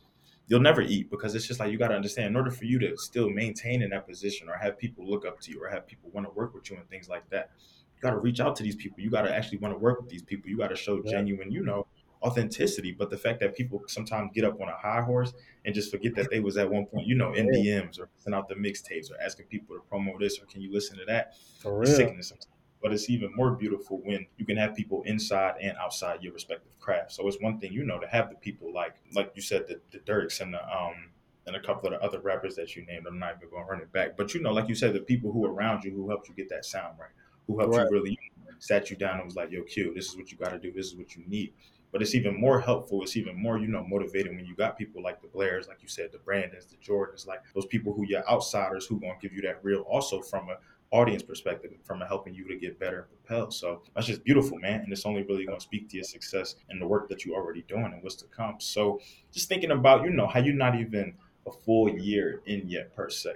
you'll 0.47 0.59
never 0.59 0.81
eat 0.81 1.11
because 1.11 1.35
it's 1.35 1.45
just 1.45 1.59
like 1.59 1.71
you 1.71 1.77
got 1.77 1.89
to 1.89 1.95
understand 1.95 2.29
in 2.29 2.35
order 2.35 2.49
for 2.49 2.65
you 2.65 2.79
to 2.79 2.97
still 2.97 3.29
maintain 3.29 3.83
in 3.83 3.91
that 3.91 4.07
position 4.07 4.49
or 4.49 4.57
have 4.57 4.75
people 4.77 5.07
look 5.07 5.23
up 5.23 5.39
to 5.41 5.51
you 5.51 5.63
or 5.63 5.69
have 5.69 5.85
people 5.85 6.09
want 6.13 6.25
to 6.25 6.33
work 6.33 6.55
with 6.55 6.69
you 6.71 6.77
and 6.77 6.89
things 6.89 7.07
like 7.07 7.29
that 7.29 7.51
you 7.95 8.01
got 8.01 8.11
to 8.11 8.17
reach 8.17 8.39
out 8.39 8.55
to 8.55 8.63
these 8.63 8.75
people 8.75 8.99
you 8.99 9.09
got 9.09 9.23
to 9.23 9.33
actually 9.33 9.57
want 9.57 9.73
to 9.73 9.77
work 9.77 9.99
with 9.99 10.09
these 10.09 10.23
people 10.23 10.49
you 10.49 10.57
got 10.57 10.69
to 10.69 10.75
show 10.75 11.01
yeah. 11.03 11.11
genuine 11.11 11.51
you 11.51 11.63
know 11.63 11.85
authenticity. 12.23 12.91
But 12.91 13.09
the 13.09 13.17
fact 13.17 13.39
that 13.39 13.55
people 13.55 13.81
sometimes 13.87 14.31
get 14.33 14.43
up 14.43 14.59
on 14.61 14.69
a 14.69 14.77
high 14.77 15.01
horse 15.01 15.33
and 15.65 15.73
just 15.73 15.91
forget 15.91 16.15
that 16.15 16.29
they 16.29 16.39
was 16.39 16.57
at 16.57 16.69
one 16.69 16.85
point, 16.85 17.07
you 17.07 17.15
know, 17.15 17.33
in 17.33 17.47
DMs 17.47 17.99
or 17.99 18.09
send 18.17 18.35
out 18.35 18.47
the 18.47 18.55
mixtapes 18.55 19.11
or 19.11 19.21
asking 19.21 19.45
people 19.47 19.75
to 19.75 19.81
promote 19.83 20.19
this 20.19 20.39
or 20.39 20.45
can 20.45 20.61
you 20.61 20.71
listen 20.71 20.97
to 20.97 21.05
that? 21.05 21.35
For 21.59 21.77
real. 21.77 21.93
Sickness. 21.93 22.33
but 22.81 22.93
it's 22.93 23.09
even 23.09 23.35
more 23.35 23.51
beautiful 23.51 23.99
when 24.03 24.25
you 24.37 24.45
can 24.45 24.57
have 24.57 24.75
people 24.75 25.03
inside 25.03 25.55
and 25.61 25.75
outside 25.77 26.21
your 26.23 26.33
respective 26.33 26.77
craft. 26.79 27.11
So 27.11 27.27
it's 27.27 27.41
one 27.41 27.59
thing, 27.59 27.73
you 27.73 27.83
know, 27.83 27.99
to 27.99 28.07
have 28.07 28.29
the 28.29 28.35
people 28.35 28.73
like 28.73 28.95
like 29.13 29.31
you 29.35 29.41
said, 29.41 29.67
the, 29.67 29.79
the 29.91 29.99
Durks 29.99 30.41
and 30.41 30.53
the 30.53 30.63
um 30.63 31.11
and 31.47 31.55
a 31.55 31.61
couple 31.61 31.91
of 31.91 31.99
the 31.99 32.05
other 32.05 32.19
rappers 32.19 32.55
that 32.55 32.75
you 32.75 32.85
named. 32.85 33.07
I'm 33.07 33.17
not 33.17 33.37
even 33.37 33.49
going 33.49 33.63
to 33.63 33.71
run 33.71 33.81
it 33.81 33.91
back, 33.93 34.17
but 34.17 34.33
you 34.33 34.41
know, 34.41 34.51
like 34.51 34.67
you 34.67 34.75
said, 34.75 34.93
the 34.93 34.99
people 34.99 35.31
who 35.31 35.45
around 35.45 35.83
you 35.83 35.91
who 35.91 36.07
helped 36.09 36.27
you 36.27 36.35
get 36.35 36.49
that 36.49 36.65
sound 36.65 36.99
right, 36.99 37.09
who 37.47 37.57
helped 37.57 37.75
right. 37.75 37.87
you 37.89 37.91
really 37.91 38.19
sat 38.59 38.89
you 38.89 38.97
down 38.97 39.17
and 39.17 39.25
was 39.25 39.35
like, 39.35 39.49
"Yo, 39.49 39.63
Q, 39.63 39.93
this 39.93 40.09
is 40.09 40.17
what 40.17 40.31
you 40.31 40.37
got 40.37 40.49
to 40.49 40.59
do. 40.59 40.71
This 40.71 40.87
is 40.87 40.95
what 40.95 41.15
you 41.15 41.23
need." 41.25 41.53
But 41.91 42.01
it's 42.01 42.15
even 42.15 42.39
more 42.39 42.59
helpful. 42.59 43.01
It's 43.01 43.15
even 43.15 43.41
more, 43.41 43.57
you 43.57 43.67
know, 43.67 43.83
motivating 43.83 44.35
when 44.35 44.45
you 44.45 44.55
got 44.55 44.77
people 44.77 45.01
like 45.01 45.21
the 45.21 45.27
Blairs, 45.27 45.67
like 45.67 45.81
you 45.81 45.87
said, 45.87 46.11
the 46.11 46.17
Brandons, 46.19 46.65
the 46.65 46.75
Jordans, 46.77 47.25
like 47.25 47.39
those 47.55 47.65
people 47.65 47.93
who 47.93 48.05
you're 48.05 48.27
outsiders 48.29 48.85
who 48.85 48.99
gonna 48.99 49.13
give 49.21 49.33
you 49.33 49.41
that 49.43 49.59
real, 49.63 49.81
also 49.81 50.21
from 50.21 50.49
a 50.49 50.57
audience 50.91 51.23
perspective, 51.23 51.71
from 51.83 52.01
a 52.01 52.07
helping 52.07 52.33
you 52.33 52.47
to 52.47 52.55
get 52.55 52.79
better 52.79 52.99
and 52.99 53.25
propel. 53.25 53.51
So 53.51 53.81
that's 53.93 54.07
just 54.07 54.23
beautiful, 54.23 54.57
man. 54.59 54.81
And 54.81 54.91
it's 54.91 55.05
only 55.05 55.23
really 55.23 55.45
gonna 55.45 55.59
speak 55.59 55.89
to 55.89 55.95
your 55.97 56.03
success 56.03 56.55
and 56.69 56.81
the 56.81 56.87
work 56.87 57.09
that 57.09 57.25
you're 57.25 57.35
already 57.35 57.63
doing 57.67 57.91
and 57.93 58.03
what's 58.03 58.15
to 58.17 58.25
come. 58.25 58.55
So 58.59 59.01
just 59.33 59.49
thinking 59.49 59.71
about, 59.71 60.03
you 60.03 60.11
know, 60.11 60.27
how 60.27 60.39
you're 60.39 60.55
not 60.55 60.75
even 60.79 61.13
a 61.45 61.51
full 61.51 61.89
year 61.89 62.41
in 62.45 62.67
yet 62.67 62.95
per 62.95 63.09
se. 63.09 63.33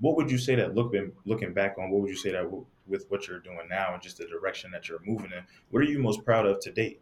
What 0.00 0.16
would 0.16 0.30
you 0.30 0.38
say 0.38 0.54
that 0.56 0.74
looking 0.74 1.12
looking 1.24 1.54
back 1.54 1.76
on? 1.78 1.90
What 1.90 2.02
would 2.02 2.10
you 2.10 2.16
say 2.16 2.32
that 2.32 2.46
with 2.86 3.06
what 3.08 3.26
you're 3.26 3.40
doing 3.40 3.68
now 3.68 3.94
and 3.94 4.02
just 4.02 4.18
the 4.18 4.26
direction 4.26 4.70
that 4.72 4.88
you're 4.88 5.00
moving 5.04 5.32
in? 5.32 5.42
What 5.70 5.80
are 5.80 5.86
you 5.86 5.98
most 5.98 6.24
proud 6.24 6.46
of 6.46 6.60
to 6.60 6.72
date? 6.72 7.00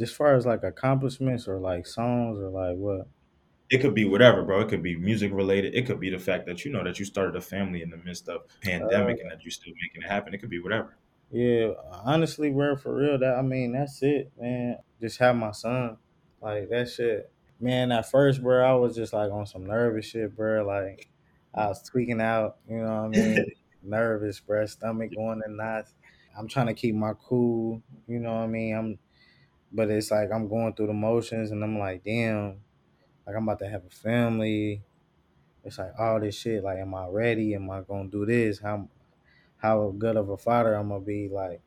As 0.00 0.12
far 0.12 0.34
as 0.34 0.46
like 0.46 0.62
accomplishments 0.62 1.48
or 1.48 1.58
like 1.58 1.86
songs 1.86 2.38
or 2.38 2.48
like 2.48 2.76
what? 2.76 3.08
It 3.68 3.78
could 3.78 3.94
be 3.94 4.04
whatever, 4.04 4.44
bro. 4.44 4.60
It 4.60 4.68
could 4.68 4.82
be 4.82 4.96
music 4.96 5.32
related. 5.32 5.74
It 5.74 5.86
could 5.86 5.98
be 5.98 6.10
the 6.10 6.18
fact 6.18 6.46
that 6.46 6.64
you 6.64 6.70
know 6.70 6.84
that 6.84 6.98
you 6.98 7.04
started 7.04 7.34
a 7.34 7.40
family 7.40 7.82
in 7.82 7.90
the 7.90 7.96
midst 7.96 8.28
of 8.28 8.42
pandemic 8.62 9.18
uh, 9.18 9.22
and 9.22 9.30
that 9.30 9.42
you're 9.42 9.50
still 9.50 9.72
making 9.82 10.02
it 10.02 10.08
happen. 10.08 10.34
It 10.34 10.38
could 10.38 10.50
be 10.50 10.60
whatever. 10.60 10.96
Yeah, 11.30 11.72
honestly, 11.90 12.50
bro, 12.50 12.76
for 12.76 12.94
real, 12.94 13.18
that 13.18 13.36
I 13.36 13.42
mean, 13.42 13.72
that's 13.72 14.02
it, 14.02 14.30
man. 14.40 14.78
Just 15.00 15.18
have 15.18 15.34
my 15.34 15.50
son, 15.50 15.96
like 16.40 16.68
that 16.70 16.88
shit. 16.88 17.32
Man, 17.58 17.90
at 17.90 18.08
first, 18.08 18.42
bro, 18.42 18.64
I 18.64 18.74
was 18.74 18.94
just 18.94 19.12
like 19.12 19.32
on 19.32 19.46
some 19.46 19.66
nervous 19.66 20.06
shit, 20.06 20.36
bro. 20.36 20.64
Like 20.64 21.08
I 21.52 21.66
was 21.66 21.82
tweaking 21.82 22.20
out, 22.20 22.58
you 22.68 22.78
know 22.78 23.02
what 23.02 23.18
I 23.18 23.20
mean? 23.20 23.46
nervous, 23.82 24.38
bro. 24.38 24.66
Stomach 24.66 25.14
going 25.14 25.42
in 25.46 25.56
knots. 25.56 25.94
I'm 26.38 26.48
trying 26.48 26.66
to 26.66 26.74
keep 26.74 26.94
my 26.94 27.14
cool, 27.14 27.82
you 28.06 28.18
know 28.18 28.34
what 28.34 28.42
I 28.42 28.46
mean? 28.46 28.76
I'm 28.76 28.98
but 29.76 29.90
it's 29.90 30.10
like 30.10 30.30
I'm 30.32 30.48
going 30.48 30.72
through 30.72 30.88
the 30.88 30.94
motions 30.94 31.50
and 31.50 31.62
I'm 31.62 31.78
like, 31.78 32.02
damn, 32.02 32.60
like 33.26 33.36
I'm 33.36 33.42
about 33.42 33.58
to 33.58 33.68
have 33.68 33.84
a 33.84 33.90
family. 33.90 34.82
It's 35.62 35.78
like 35.78 35.92
all 35.98 36.18
this 36.18 36.34
shit. 36.34 36.64
Like, 36.64 36.78
am 36.78 36.94
I 36.94 37.06
ready? 37.08 37.54
Am 37.54 37.70
I 37.70 37.82
gonna 37.82 38.08
do 38.08 38.24
this? 38.24 38.58
How 38.58 38.88
how 39.58 39.94
good 39.98 40.16
of 40.16 40.30
a 40.30 40.38
father 40.38 40.74
I'm 40.74 40.88
gonna 40.88 41.00
be? 41.00 41.28
Like 41.28 41.60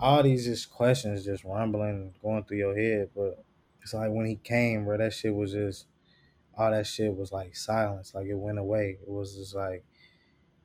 all 0.00 0.22
these 0.22 0.46
just 0.46 0.70
questions 0.70 1.24
just 1.24 1.44
rumbling 1.44 2.14
going 2.22 2.44
through 2.44 2.58
your 2.58 2.76
head. 2.76 3.10
But 3.14 3.44
it's 3.82 3.92
like 3.92 4.10
when 4.10 4.24
he 4.24 4.36
came, 4.36 4.86
bro, 4.86 4.96
that 4.96 5.12
shit 5.12 5.34
was 5.34 5.52
just 5.52 5.86
all 6.56 6.70
that 6.70 6.86
shit 6.86 7.14
was 7.14 7.30
like 7.30 7.56
silence. 7.56 8.14
Like 8.14 8.26
it 8.26 8.38
went 8.38 8.58
away. 8.58 8.98
It 9.02 9.08
was 9.08 9.36
just 9.36 9.54
like, 9.54 9.84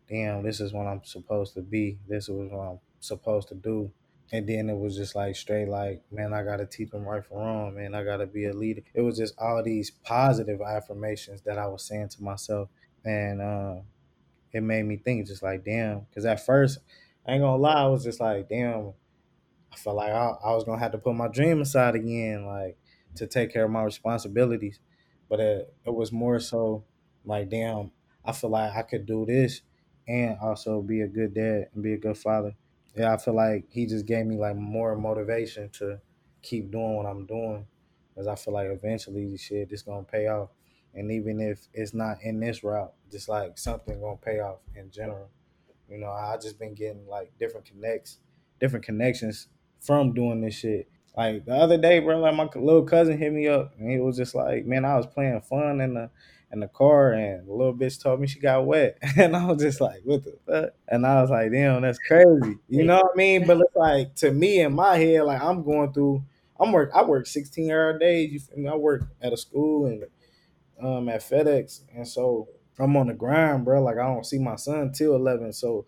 damn, 0.07 0.43
this 0.43 0.62
is 0.62 0.71
what 0.71 0.88
I'm 0.88 1.03
supposed 1.03 1.55
to 1.55 1.62
be. 1.62 2.00
This 2.07 2.29
is 2.29 2.29
what 2.29 2.57
I'm 2.57 2.79
supposed 3.01 3.50
to 3.50 3.55
do. 3.55 3.91
And 4.31 4.48
then 4.48 4.69
it 4.69 4.77
was 4.77 4.95
just 4.95 5.15
like 5.15 5.36
straight 5.36 5.67
like, 5.67 6.03
man, 6.12 6.33
I 6.33 6.43
gotta 6.43 6.65
teach 6.65 6.91
them 6.91 7.03
right 7.03 7.25
from 7.25 7.38
wrong, 7.38 7.75
man. 7.75 7.95
I 7.95 8.03
gotta 8.03 8.27
be 8.27 8.45
a 8.45 8.53
leader. 8.53 8.81
It 8.93 9.01
was 9.01 9.17
just 9.17 9.33
all 9.39 9.63
these 9.63 9.89
positive 9.89 10.62
affirmations 10.62 11.41
that 11.41 11.57
I 11.57 11.65
was 11.65 11.83
saying 11.83 12.09
to 12.09 12.24
myself. 12.24 12.69
And 13.03 13.41
uh, 13.41 13.75
it 14.53 14.62
made 14.62 14.83
me 14.86 14.98
think 14.98 15.25
just 15.25 15.41
like, 15.41 15.65
damn, 15.65 16.01
because 16.01 16.25
at 16.25 16.45
first, 16.45 16.79
I 17.27 17.33
ain't 17.33 17.41
gonna 17.41 17.57
lie, 17.57 17.74
I 17.83 17.88
was 17.88 18.03
just 18.03 18.19
like, 18.19 18.50
damn, 18.50 18.93
I 19.71 19.75
felt 19.75 19.95
like 19.95 20.12
I, 20.12 20.33
I 20.43 20.51
was 20.53 20.63
gonna 20.63 20.79
have 20.79 20.91
to 20.91 21.00
put 21.00 21.15
my 21.15 21.27
dream 21.27 21.62
aside 21.62 21.95
again, 21.95 22.45
like 22.45 22.77
to 23.15 23.25
take 23.25 23.51
care 23.51 23.65
of 23.65 23.71
my 23.71 23.84
responsibilities. 23.84 24.80
But 25.27 25.39
it, 25.39 25.73
it 25.86 25.93
was 25.93 26.12
more 26.12 26.39
so 26.39 26.84
like, 27.25 27.49
damn, 27.49 27.91
I 28.23 28.32
feel 28.32 28.51
like 28.51 28.75
I 28.75 28.84
could 28.84 29.08
do 29.08 29.25
this 29.25 29.62
and 30.08 30.38
also 30.39 30.82
be 30.82 31.01
a 31.01 31.08
good 31.08 31.34
dad 31.34 31.69
and 31.73 31.84
be 31.84 31.93
a 31.93 31.97
good 31.97 32.17
father 32.17 32.56
yeah, 32.95 33.13
I 33.13 33.17
feel 33.17 33.36
like 33.36 33.65
he 33.69 33.86
just 33.86 34.06
gave 34.06 34.25
me 34.25 34.38
like 34.38 34.56
more 34.56 34.95
motivation 34.95 35.69
to 35.71 35.99
keep 36.41 36.71
doing 36.71 36.95
what 36.95 37.06
I'm 37.06 37.25
doing, 37.25 37.65
because 38.10 38.28
I 38.28 38.36
feel 38.36 38.54
like 38.54 38.67
eventually 38.67 39.25
this 39.30 39.41
shit 39.41 39.69
this 39.69 39.82
gonna 39.82 40.04
pay 40.04 40.28
off, 40.28 40.49
and 40.93 41.12
even 41.12 41.39
if 41.39 41.67
it's 41.73 41.93
not 41.93 42.21
in 42.21 42.39
this 42.39 42.63
route, 42.63 42.93
just 43.12 43.30
like 43.30 43.58
something 43.58 43.99
gonna 43.99 44.17
pay 44.17 44.39
off 44.39 44.60
in 44.75 44.91
general. 44.91 45.30
You 45.89 45.97
know, 45.97 46.12
I 46.12 46.38
just 46.38 46.60
been 46.60 46.75
getting 46.75 47.08
like 47.08 47.32
different 47.39 47.65
connects, 47.65 48.19
different 48.60 48.86
connections 48.86 49.47
from 49.80 50.13
doing 50.13 50.41
this 50.41 50.56
shit. 50.56 50.88
Like 51.17 51.45
the 51.45 51.54
other 51.54 51.78
day, 51.78 51.99
bro, 51.99 52.19
like 52.19 52.36
my 52.36 52.47
little 52.56 52.84
cousin 52.84 53.17
hit 53.17 53.34
me 53.34 53.47
up, 53.47 53.73
and 53.78 53.89
he 53.89 53.97
was 53.99 54.15
just 54.15 54.36
like, 54.36 54.65
"Man, 54.65 54.86
I 54.86 54.95
was 54.95 55.08
playing 55.08 55.41
fun 55.41 55.82
in 55.82 55.95
the 55.95 56.10
in 56.51 56.59
the 56.62 56.67
car, 56.67 57.13
and 57.13 57.47
the 57.47 57.53
little 57.53 57.73
bitch 57.73 58.01
told 58.01 58.19
me 58.19 58.27
she 58.27 58.39
got 58.39 58.65
wet, 58.65 58.97
and 59.17 59.35
I 59.35 59.45
was 59.45 59.62
just 59.62 59.81
like, 59.81 60.01
"What 60.03 60.23
the 60.23 60.38
fuck?" 60.45 60.69
And 60.88 61.05
I 61.05 61.21
was 61.21 61.29
like, 61.29 61.51
"Damn, 61.51 61.81
that's 61.81 61.99
crazy." 61.99 62.57
You 62.67 62.83
know 62.83 62.97
what 62.97 63.12
I 63.13 63.17
mean? 63.17 63.45
But 63.45 63.62
it's 63.62 63.75
like 63.75 64.15
to 64.15 64.31
me 64.31 64.62
in 64.62 64.73
my 64.73 64.97
head, 64.97 65.23
like 65.23 65.41
I'm 65.41 65.63
going 65.63 65.93
through. 65.93 66.23
I'm 66.62 66.73
work. 66.73 66.91
I 66.93 67.03
work 67.03 67.25
16 67.25 67.71
hour 67.71 67.97
days. 67.97 68.33
You 68.33 68.39
feel 68.39 68.57
me? 68.57 68.67
I 68.67 68.75
work 68.75 69.03
at 69.21 69.31
a 69.31 69.38
school 69.38 69.85
and 69.85 70.03
um 70.81 71.09
at 71.09 71.21
FedEx, 71.21 71.81
and 71.95 72.07
so 72.07 72.47
I'm 72.77 72.95
on 72.97 73.07
the 73.07 73.13
grind, 73.13 73.65
bro. 73.65 73.81
Like 73.81 73.97
I 73.97 74.07
don't 74.07 74.25
see 74.25 74.39
my 74.39 74.55
son 74.55 74.91
till 74.91 75.15
11, 75.15 75.53
so 75.53 75.85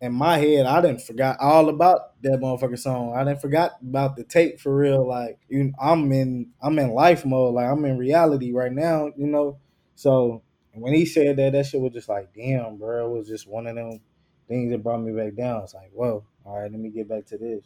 in 0.00 0.12
my 0.12 0.38
head, 0.38 0.66
I 0.66 0.80
didn't 0.80 1.02
forgot 1.02 1.38
all 1.40 1.68
about 1.68 2.20
that 2.22 2.38
motherfucker 2.40 2.78
song. 2.78 3.14
I 3.16 3.24
didn't 3.24 3.40
forgot 3.40 3.72
about 3.82 4.16
the 4.16 4.24
tape 4.24 4.60
for 4.60 4.76
real. 4.76 5.06
Like 5.06 5.38
you, 5.48 5.72
I'm 5.80 6.12
in 6.12 6.50
I'm 6.60 6.78
in 6.78 6.90
life 6.90 7.24
mode. 7.24 7.54
Like 7.54 7.66
I'm 7.66 7.84
in 7.84 7.96
reality 7.96 8.52
right 8.52 8.72
now. 8.72 9.10
You 9.16 9.26
know, 9.26 9.58
so 9.96 10.42
when 10.74 10.94
he 10.94 11.06
said 11.06 11.36
that, 11.38 11.52
that 11.52 11.66
shit 11.66 11.80
was 11.80 11.94
just 11.94 12.08
like, 12.08 12.34
damn, 12.34 12.76
bro. 12.76 13.06
It 13.06 13.18
was 13.18 13.28
just 13.28 13.48
one 13.48 13.66
of 13.66 13.74
them 13.74 14.00
things 14.46 14.70
that 14.70 14.82
brought 14.82 15.00
me 15.00 15.12
back 15.12 15.34
down. 15.34 15.62
It's 15.62 15.74
like, 15.74 15.90
whoa, 15.92 16.24
all 16.44 16.60
right, 16.60 16.70
let 16.70 16.78
me 16.78 16.90
get 16.90 17.08
back 17.08 17.24
to 17.26 17.38
this. 17.38 17.64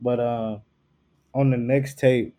But 0.00 0.20
uh, 0.20 0.58
on 1.32 1.50
the 1.50 1.56
next 1.56 1.98
tape, 1.98 2.34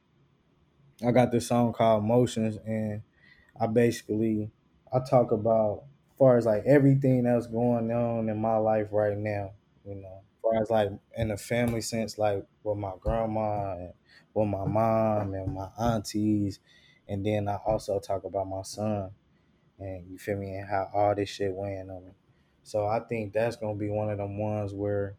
I 1.05 1.11
got 1.11 1.31
this 1.31 1.47
song 1.47 1.71
called 1.71 2.03
Motions, 2.03 2.57
and 2.65 3.01
I 3.59 3.67
basically 3.67 4.51
I 4.93 4.99
talk 4.99 5.31
about 5.31 5.83
as 6.11 6.17
far 6.17 6.37
as 6.37 6.45
like 6.45 6.63
everything 6.65 7.23
that's 7.23 7.47
going 7.47 7.89
on 7.89 8.27
in 8.27 8.41
my 8.41 8.57
life 8.57 8.87
right 8.91 9.17
now. 9.17 9.51
You 9.85 9.95
know, 9.95 10.19
as 10.19 10.41
far 10.41 10.61
as 10.61 10.69
like 10.69 10.89
in 11.15 11.29
the 11.29 11.37
family 11.37 11.79
sense, 11.79 12.17
like 12.17 12.45
with 12.63 12.77
my 12.77 12.91
grandma 12.99 13.77
and 13.77 13.93
with 14.33 14.49
my 14.49 14.65
mom 14.65 15.33
and 15.33 15.53
my 15.53 15.69
aunties, 15.79 16.59
and 17.07 17.25
then 17.25 17.47
I 17.47 17.55
also 17.65 17.99
talk 18.01 18.25
about 18.25 18.49
my 18.49 18.63
son 18.63 19.11
and 19.79 20.09
you 20.09 20.17
feel 20.17 20.37
me, 20.37 20.55
and 20.57 20.69
how 20.69 20.89
all 20.93 21.15
this 21.15 21.29
shit 21.29 21.53
weighing 21.53 21.89
on 21.89 22.05
me. 22.05 22.11
So 22.63 22.85
I 22.87 22.99
think 23.01 23.33
that's 23.33 23.55
gonna 23.55 23.75
be 23.77 23.89
one 23.89 24.09
of 24.09 24.17
them 24.17 24.37
ones 24.37 24.73
where 24.73 25.17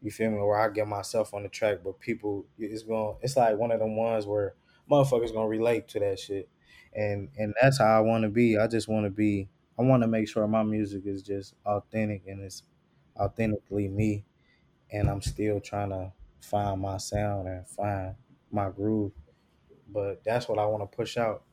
you 0.00 0.10
feel 0.10 0.30
me, 0.30 0.38
where 0.38 0.58
I 0.58 0.68
get 0.70 0.88
myself 0.88 1.32
on 1.34 1.42
the 1.42 1.48
track, 1.48 1.78
but 1.84 2.00
people 2.00 2.46
it's 2.58 2.82
going 2.82 3.16
it's 3.22 3.36
like 3.36 3.56
one 3.56 3.70
of 3.72 3.80
them 3.80 3.96
ones 3.96 4.26
where 4.26 4.54
motherfuckers 4.90 5.32
gonna 5.32 5.48
relate 5.48 5.88
to 5.88 6.00
that 6.00 6.18
shit. 6.18 6.48
And 6.94 7.30
and 7.36 7.54
that's 7.60 7.78
how 7.78 7.98
I 7.98 8.00
wanna 8.00 8.28
be. 8.30 8.58
I 8.58 8.66
just 8.66 8.88
wanna 8.88 9.10
be 9.10 9.48
I 9.78 9.82
wanna 9.82 10.08
make 10.08 10.28
sure 10.28 10.46
my 10.48 10.62
music 10.62 11.06
is 11.06 11.22
just 11.22 11.54
authentic 11.64 12.26
and 12.26 12.42
it's 12.42 12.64
authentically 13.16 13.88
me 13.88 14.24
and 14.90 15.08
I'm 15.08 15.22
still 15.22 15.60
trying 15.60 15.90
to 15.90 16.12
find 16.40 16.80
my 16.80 16.98
sound 16.98 17.48
and 17.48 17.66
find 17.68 18.16
my 18.50 18.70
groove. 18.70 19.12
But 19.88 20.24
that's 20.24 20.48
what 20.48 20.58
I 20.58 20.66
want 20.66 20.90
to 20.90 20.96
push 20.96 21.16
out 21.16 21.44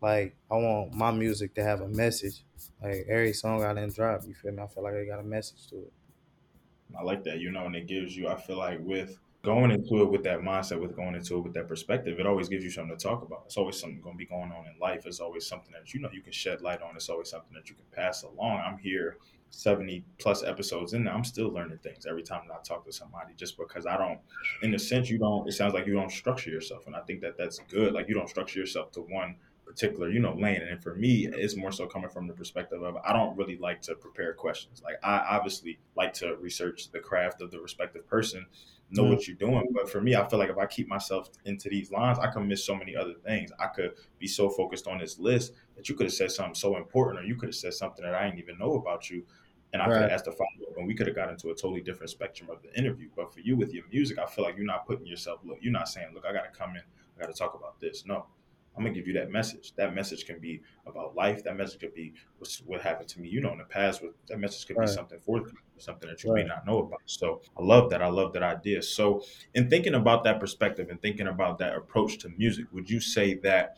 like 0.00 0.36
I 0.50 0.54
want 0.54 0.94
my 0.94 1.10
music 1.10 1.54
to 1.54 1.64
have 1.64 1.80
a 1.80 1.88
message. 1.88 2.44
Like 2.82 3.06
every 3.08 3.32
song 3.32 3.64
I 3.64 3.74
didn't 3.74 3.94
drop, 3.94 4.22
you 4.26 4.34
feel 4.34 4.52
me? 4.52 4.62
I 4.62 4.66
feel 4.66 4.82
like 4.82 4.94
I 4.94 5.04
got 5.04 5.20
a 5.20 5.24
message 5.24 5.66
to 5.68 5.76
it. 5.76 5.92
I 6.98 7.02
like 7.02 7.24
that, 7.24 7.40
you 7.40 7.50
know, 7.50 7.66
and 7.66 7.76
it 7.76 7.86
gives 7.86 8.16
you. 8.16 8.28
I 8.28 8.36
feel 8.36 8.58
like 8.58 8.78
with 8.80 9.18
going 9.42 9.70
into 9.70 10.02
it 10.02 10.10
with 10.10 10.24
that 10.24 10.40
mindset, 10.40 10.80
with 10.80 10.96
going 10.96 11.14
into 11.14 11.36
it 11.36 11.40
with 11.40 11.54
that 11.54 11.68
perspective, 11.68 12.18
it 12.18 12.26
always 12.26 12.48
gives 12.48 12.64
you 12.64 12.70
something 12.70 12.96
to 12.96 13.02
talk 13.02 13.22
about. 13.22 13.42
It's 13.46 13.56
always 13.56 13.78
something 13.78 14.00
going 14.00 14.14
to 14.14 14.18
be 14.18 14.26
going 14.26 14.52
on 14.52 14.66
in 14.66 14.78
life. 14.80 15.06
It's 15.06 15.20
always 15.20 15.46
something 15.46 15.72
that 15.72 15.92
you 15.92 16.00
know 16.00 16.10
you 16.12 16.22
can 16.22 16.32
shed 16.32 16.62
light 16.62 16.82
on. 16.82 16.96
It's 16.96 17.08
always 17.08 17.28
something 17.28 17.52
that 17.54 17.68
you 17.68 17.76
can 17.76 17.84
pass 17.92 18.22
along. 18.22 18.62
I'm 18.64 18.78
here 18.78 19.16
70 19.50 20.04
plus 20.18 20.42
episodes 20.44 20.92
in 20.92 21.08
I'm 21.08 21.24
still 21.24 21.48
learning 21.48 21.78
things 21.78 22.06
every 22.06 22.22
time 22.22 22.42
I 22.52 22.62
talk 22.62 22.84
to 22.84 22.92
somebody 22.92 23.32
just 23.36 23.56
because 23.56 23.86
I 23.86 23.96
don't, 23.96 24.18
in 24.62 24.74
a 24.74 24.78
sense, 24.78 25.08
you 25.08 25.18
don't, 25.18 25.48
it 25.48 25.52
sounds 25.52 25.74
like 25.74 25.86
you 25.86 25.94
don't 25.94 26.12
structure 26.12 26.50
yourself. 26.50 26.86
And 26.86 26.94
I 26.94 27.00
think 27.00 27.20
that 27.22 27.38
that's 27.38 27.58
good. 27.70 27.94
Like 27.94 28.08
you 28.08 28.14
don't 28.14 28.28
structure 28.28 28.60
yourself 28.60 28.92
to 28.92 29.00
one 29.00 29.36
particular, 29.68 30.10
you 30.10 30.18
know, 30.18 30.34
lane. 30.34 30.62
And 30.62 30.82
for 30.82 30.94
me, 30.94 31.28
it's 31.28 31.56
more 31.56 31.70
so 31.70 31.86
coming 31.86 32.08
from 32.08 32.26
the 32.26 32.32
perspective 32.32 32.82
of 32.82 32.96
I 33.04 33.12
don't 33.12 33.36
really 33.36 33.58
like 33.58 33.82
to 33.82 33.94
prepare 33.94 34.32
questions. 34.32 34.82
Like 34.82 34.96
I 35.04 35.18
obviously 35.36 35.78
like 35.94 36.14
to 36.14 36.36
research 36.36 36.90
the 36.90 37.00
craft 37.00 37.42
of 37.42 37.50
the 37.50 37.60
respective 37.60 38.06
person, 38.06 38.46
know 38.90 39.02
mm-hmm. 39.02 39.12
what 39.12 39.28
you're 39.28 39.36
doing. 39.36 39.68
But 39.72 39.90
for 39.90 40.00
me, 40.00 40.16
I 40.16 40.26
feel 40.26 40.38
like 40.38 40.50
if 40.50 40.56
I 40.58 40.66
keep 40.66 40.88
myself 40.88 41.28
into 41.44 41.68
these 41.68 41.92
lines, 41.92 42.18
I 42.18 42.28
can 42.28 42.48
miss 42.48 42.64
so 42.64 42.74
many 42.74 42.96
other 42.96 43.14
things. 43.14 43.52
I 43.60 43.66
could 43.66 43.92
be 44.18 44.26
so 44.26 44.48
focused 44.48 44.86
on 44.86 44.98
this 44.98 45.18
list 45.18 45.52
that 45.76 45.88
you 45.88 45.94
could 45.94 46.06
have 46.06 46.14
said 46.14 46.32
something 46.32 46.54
so 46.54 46.76
important, 46.76 47.22
or 47.22 47.26
you 47.26 47.36
could 47.36 47.50
have 47.50 47.54
said 47.54 47.74
something 47.74 48.04
that 48.04 48.14
I 48.14 48.24
didn't 48.24 48.40
even 48.40 48.58
know 48.58 48.74
about 48.74 49.10
you. 49.10 49.24
and 49.74 49.82
I 49.82 49.84
could 49.84 49.92
Right. 49.96 50.02
have 50.04 50.12
asked 50.12 50.26
a 50.26 50.32
follow 50.32 50.48
up, 50.70 50.78
and 50.78 50.86
we 50.86 50.94
could 50.94 51.06
have 51.08 51.14
got 51.14 51.28
into 51.28 51.50
a 51.50 51.54
totally 51.54 51.82
different 51.82 52.08
spectrum 52.08 52.48
of 52.48 52.62
the 52.62 52.72
interview. 52.78 53.10
But 53.14 53.34
for 53.34 53.40
you 53.40 53.54
with 53.54 53.74
your 53.74 53.84
music, 53.92 54.18
I 54.18 54.24
feel 54.24 54.42
like 54.46 54.56
you're 54.56 54.64
not 54.64 54.86
putting 54.86 55.06
yourself. 55.06 55.40
Look, 55.44 55.58
you're 55.60 55.70
not 55.74 55.90
saying, 55.90 56.14
"Look, 56.14 56.24
I 56.24 56.32
got 56.32 56.50
to 56.50 56.58
come 56.58 56.70
in, 56.74 56.80
I 57.16 57.20
got 57.20 57.26
to 57.26 57.34
talk 57.34 57.52
about 57.52 57.78
this." 57.78 58.06
No, 58.06 58.24
I'm 58.78 58.84
gonna 58.84 58.94
give 58.94 59.08
you 59.08 59.12
that 59.14 59.30
message. 59.30 59.72
That 59.76 59.94
message 59.94 60.24
can 60.24 60.38
be 60.38 60.62
about 60.86 61.16
life. 61.16 61.42
That 61.42 61.56
message 61.56 61.80
could 61.80 61.94
be 61.94 62.14
what's, 62.38 62.60
what 62.60 62.80
happened 62.80 63.08
to 63.10 63.20
me. 63.20 63.28
You 63.28 63.40
know, 63.40 63.52
in 63.52 63.58
the 63.58 63.64
past, 63.64 64.02
that 64.28 64.38
message 64.38 64.66
could 64.66 64.78
be 64.78 64.86
something 64.86 65.18
for 65.20 65.38
you, 65.38 65.52
something 65.78 66.08
that 66.08 66.22
you 66.22 66.32
may 66.32 66.44
not 66.44 66.64
know 66.64 66.78
about. 66.78 67.00
So 67.06 67.42
I 67.58 67.62
love 67.62 67.90
that. 67.90 68.02
I 68.02 68.08
love 68.08 68.32
that 68.34 68.44
idea. 68.44 68.80
So 68.82 69.22
in 69.54 69.68
thinking 69.68 69.94
about 69.94 70.22
that 70.24 70.38
perspective 70.38 70.90
and 70.90 71.02
thinking 71.02 71.26
about 71.26 71.58
that 71.58 71.74
approach 71.74 72.18
to 72.18 72.28
music, 72.38 72.66
would 72.72 72.88
you 72.88 73.00
say 73.00 73.34
that 73.34 73.76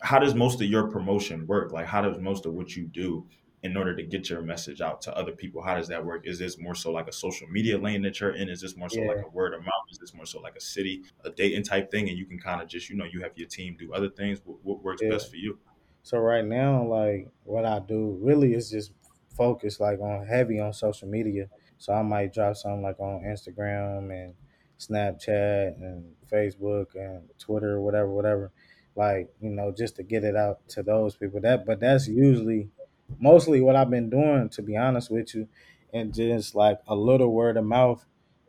how 0.00 0.20
does 0.20 0.34
most 0.34 0.60
of 0.62 0.68
your 0.68 0.88
promotion 0.88 1.46
work? 1.46 1.72
Like, 1.72 1.86
how 1.86 2.00
does 2.00 2.18
most 2.18 2.46
of 2.46 2.54
what 2.54 2.76
you 2.76 2.84
do 2.84 3.26
in 3.62 3.76
order 3.76 3.94
to 3.96 4.02
get 4.02 4.30
your 4.30 4.40
message 4.40 4.80
out 4.80 5.00
to 5.02 5.16
other 5.16 5.32
people? 5.32 5.62
How 5.62 5.74
does 5.74 5.88
that 5.88 6.04
work? 6.04 6.26
Is 6.26 6.38
this 6.38 6.58
more 6.58 6.74
so 6.74 6.92
like 6.92 7.08
a 7.08 7.12
social 7.12 7.48
media 7.48 7.76
lane 7.78 8.02
that 8.02 8.20
you're 8.20 8.34
in? 8.34 8.48
Is 8.48 8.60
this 8.60 8.76
more 8.76 8.88
so 8.88 9.00
like 9.00 9.24
a 9.24 9.28
word 9.30 9.52
of 9.54 9.60
mouth? 9.62 9.84
Is 9.90 9.98
this 9.98 10.14
more 10.14 10.26
so 10.26 10.40
like 10.40 10.54
a 10.56 10.60
city, 10.60 11.02
a 11.24 11.30
Dayton 11.30 11.64
type 11.64 11.90
thing? 11.90 12.08
And 12.08 12.16
you 12.16 12.24
can 12.26 12.38
kind 12.38 12.62
of 12.62 12.68
just, 12.68 12.88
you 12.88 12.96
know, 12.96 13.04
you 13.04 13.20
have 13.22 13.32
your 13.36 13.48
team 13.48 13.76
do 13.78 13.92
other 13.92 14.08
things. 14.10 14.40
What, 14.44 14.58
what 14.62 14.82
works 14.82 15.02
Yeah. 15.02 15.10
best 15.10 15.30
for 15.30 15.36
you? 15.36 15.58
So 16.02 16.18
right 16.18 16.44
now, 16.44 16.84
like 16.84 17.28
what 17.44 17.64
I 17.64 17.80
do 17.80 18.18
really 18.22 18.54
is 18.54 18.70
just 18.70 18.92
focus 19.36 19.80
like 19.80 20.00
on 20.00 20.26
heavy 20.26 20.60
on 20.60 20.72
social 20.72 21.08
media. 21.08 21.48
So 21.78 21.92
I 21.92 22.02
might 22.02 22.32
drop 22.32 22.56
something 22.56 22.82
like 22.82 22.98
on 23.00 23.22
Instagram 23.22 24.10
and 24.12 24.34
Snapchat 24.78 25.74
and 25.82 26.14
Facebook 26.32 26.94
and 26.94 27.28
Twitter, 27.38 27.80
whatever, 27.80 28.08
whatever. 28.08 28.52
Like, 28.94 29.32
you 29.40 29.50
know, 29.50 29.72
just 29.76 29.96
to 29.96 30.02
get 30.02 30.24
it 30.24 30.36
out 30.36 30.66
to 30.70 30.82
those 30.82 31.16
people. 31.16 31.40
That 31.40 31.66
but 31.66 31.80
that's 31.80 32.08
usually 32.08 32.70
mostly 33.18 33.60
what 33.60 33.76
I've 33.76 33.90
been 33.90 34.10
doing, 34.10 34.48
to 34.50 34.62
be 34.62 34.76
honest 34.76 35.10
with 35.10 35.34
you. 35.34 35.48
And 35.92 36.12
just 36.12 36.54
like 36.54 36.78
a 36.86 36.94
little 36.94 37.32
word 37.32 37.56
of 37.56 37.64
mouth. 37.64 38.04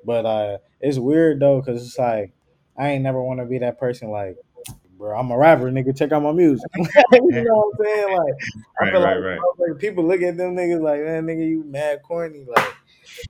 But 0.06 0.26
uh 0.26 0.58
it's 0.82 0.98
weird 0.98 1.40
though, 1.40 1.62
cause 1.62 1.86
it's 1.86 1.98
like 1.98 2.34
I 2.78 2.90
ain't 2.90 3.04
never 3.04 3.22
want 3.22 3.40
to 3.40 3.46
be 3.46 3.60
that 3.60 3.80
person 3.80 4.10
like 4.10 4.38
bro, 4.98 5.18
I'm 5.18 5.32
a 5.32 5.38
rapper, 5.38 5.72
nigga. 5.72 5.98
Check 5.98 6.12
out 6.12 6.24
my 6.24 6.32
music. 6.32 6.70
you 6.78 6.86
know 7.44 7.56
what 7.56 7.74
I'm 7.80 7.86
saying? 7.86 8.18
Like, 8.18 8.34
I 8.82 8.86
Right, 8.86 8.92
feel 8.92 9.02
like, 9.02 9.18
right, 9.18 9.38
right. 9.38 9.40
like 9.58 9.80
people 9.80 10.08
look 10.08 10.22
at 10.22 10.38
them 10.38 10.56
niggas 10.56 10.82
like, 10.82 11.02
man, 11.02 11.26
nigga, 11.26 11.48
you 11.48 11.64
mad 11.66 12.02
corny. 12.04 12.46
Like, 12.48 12.76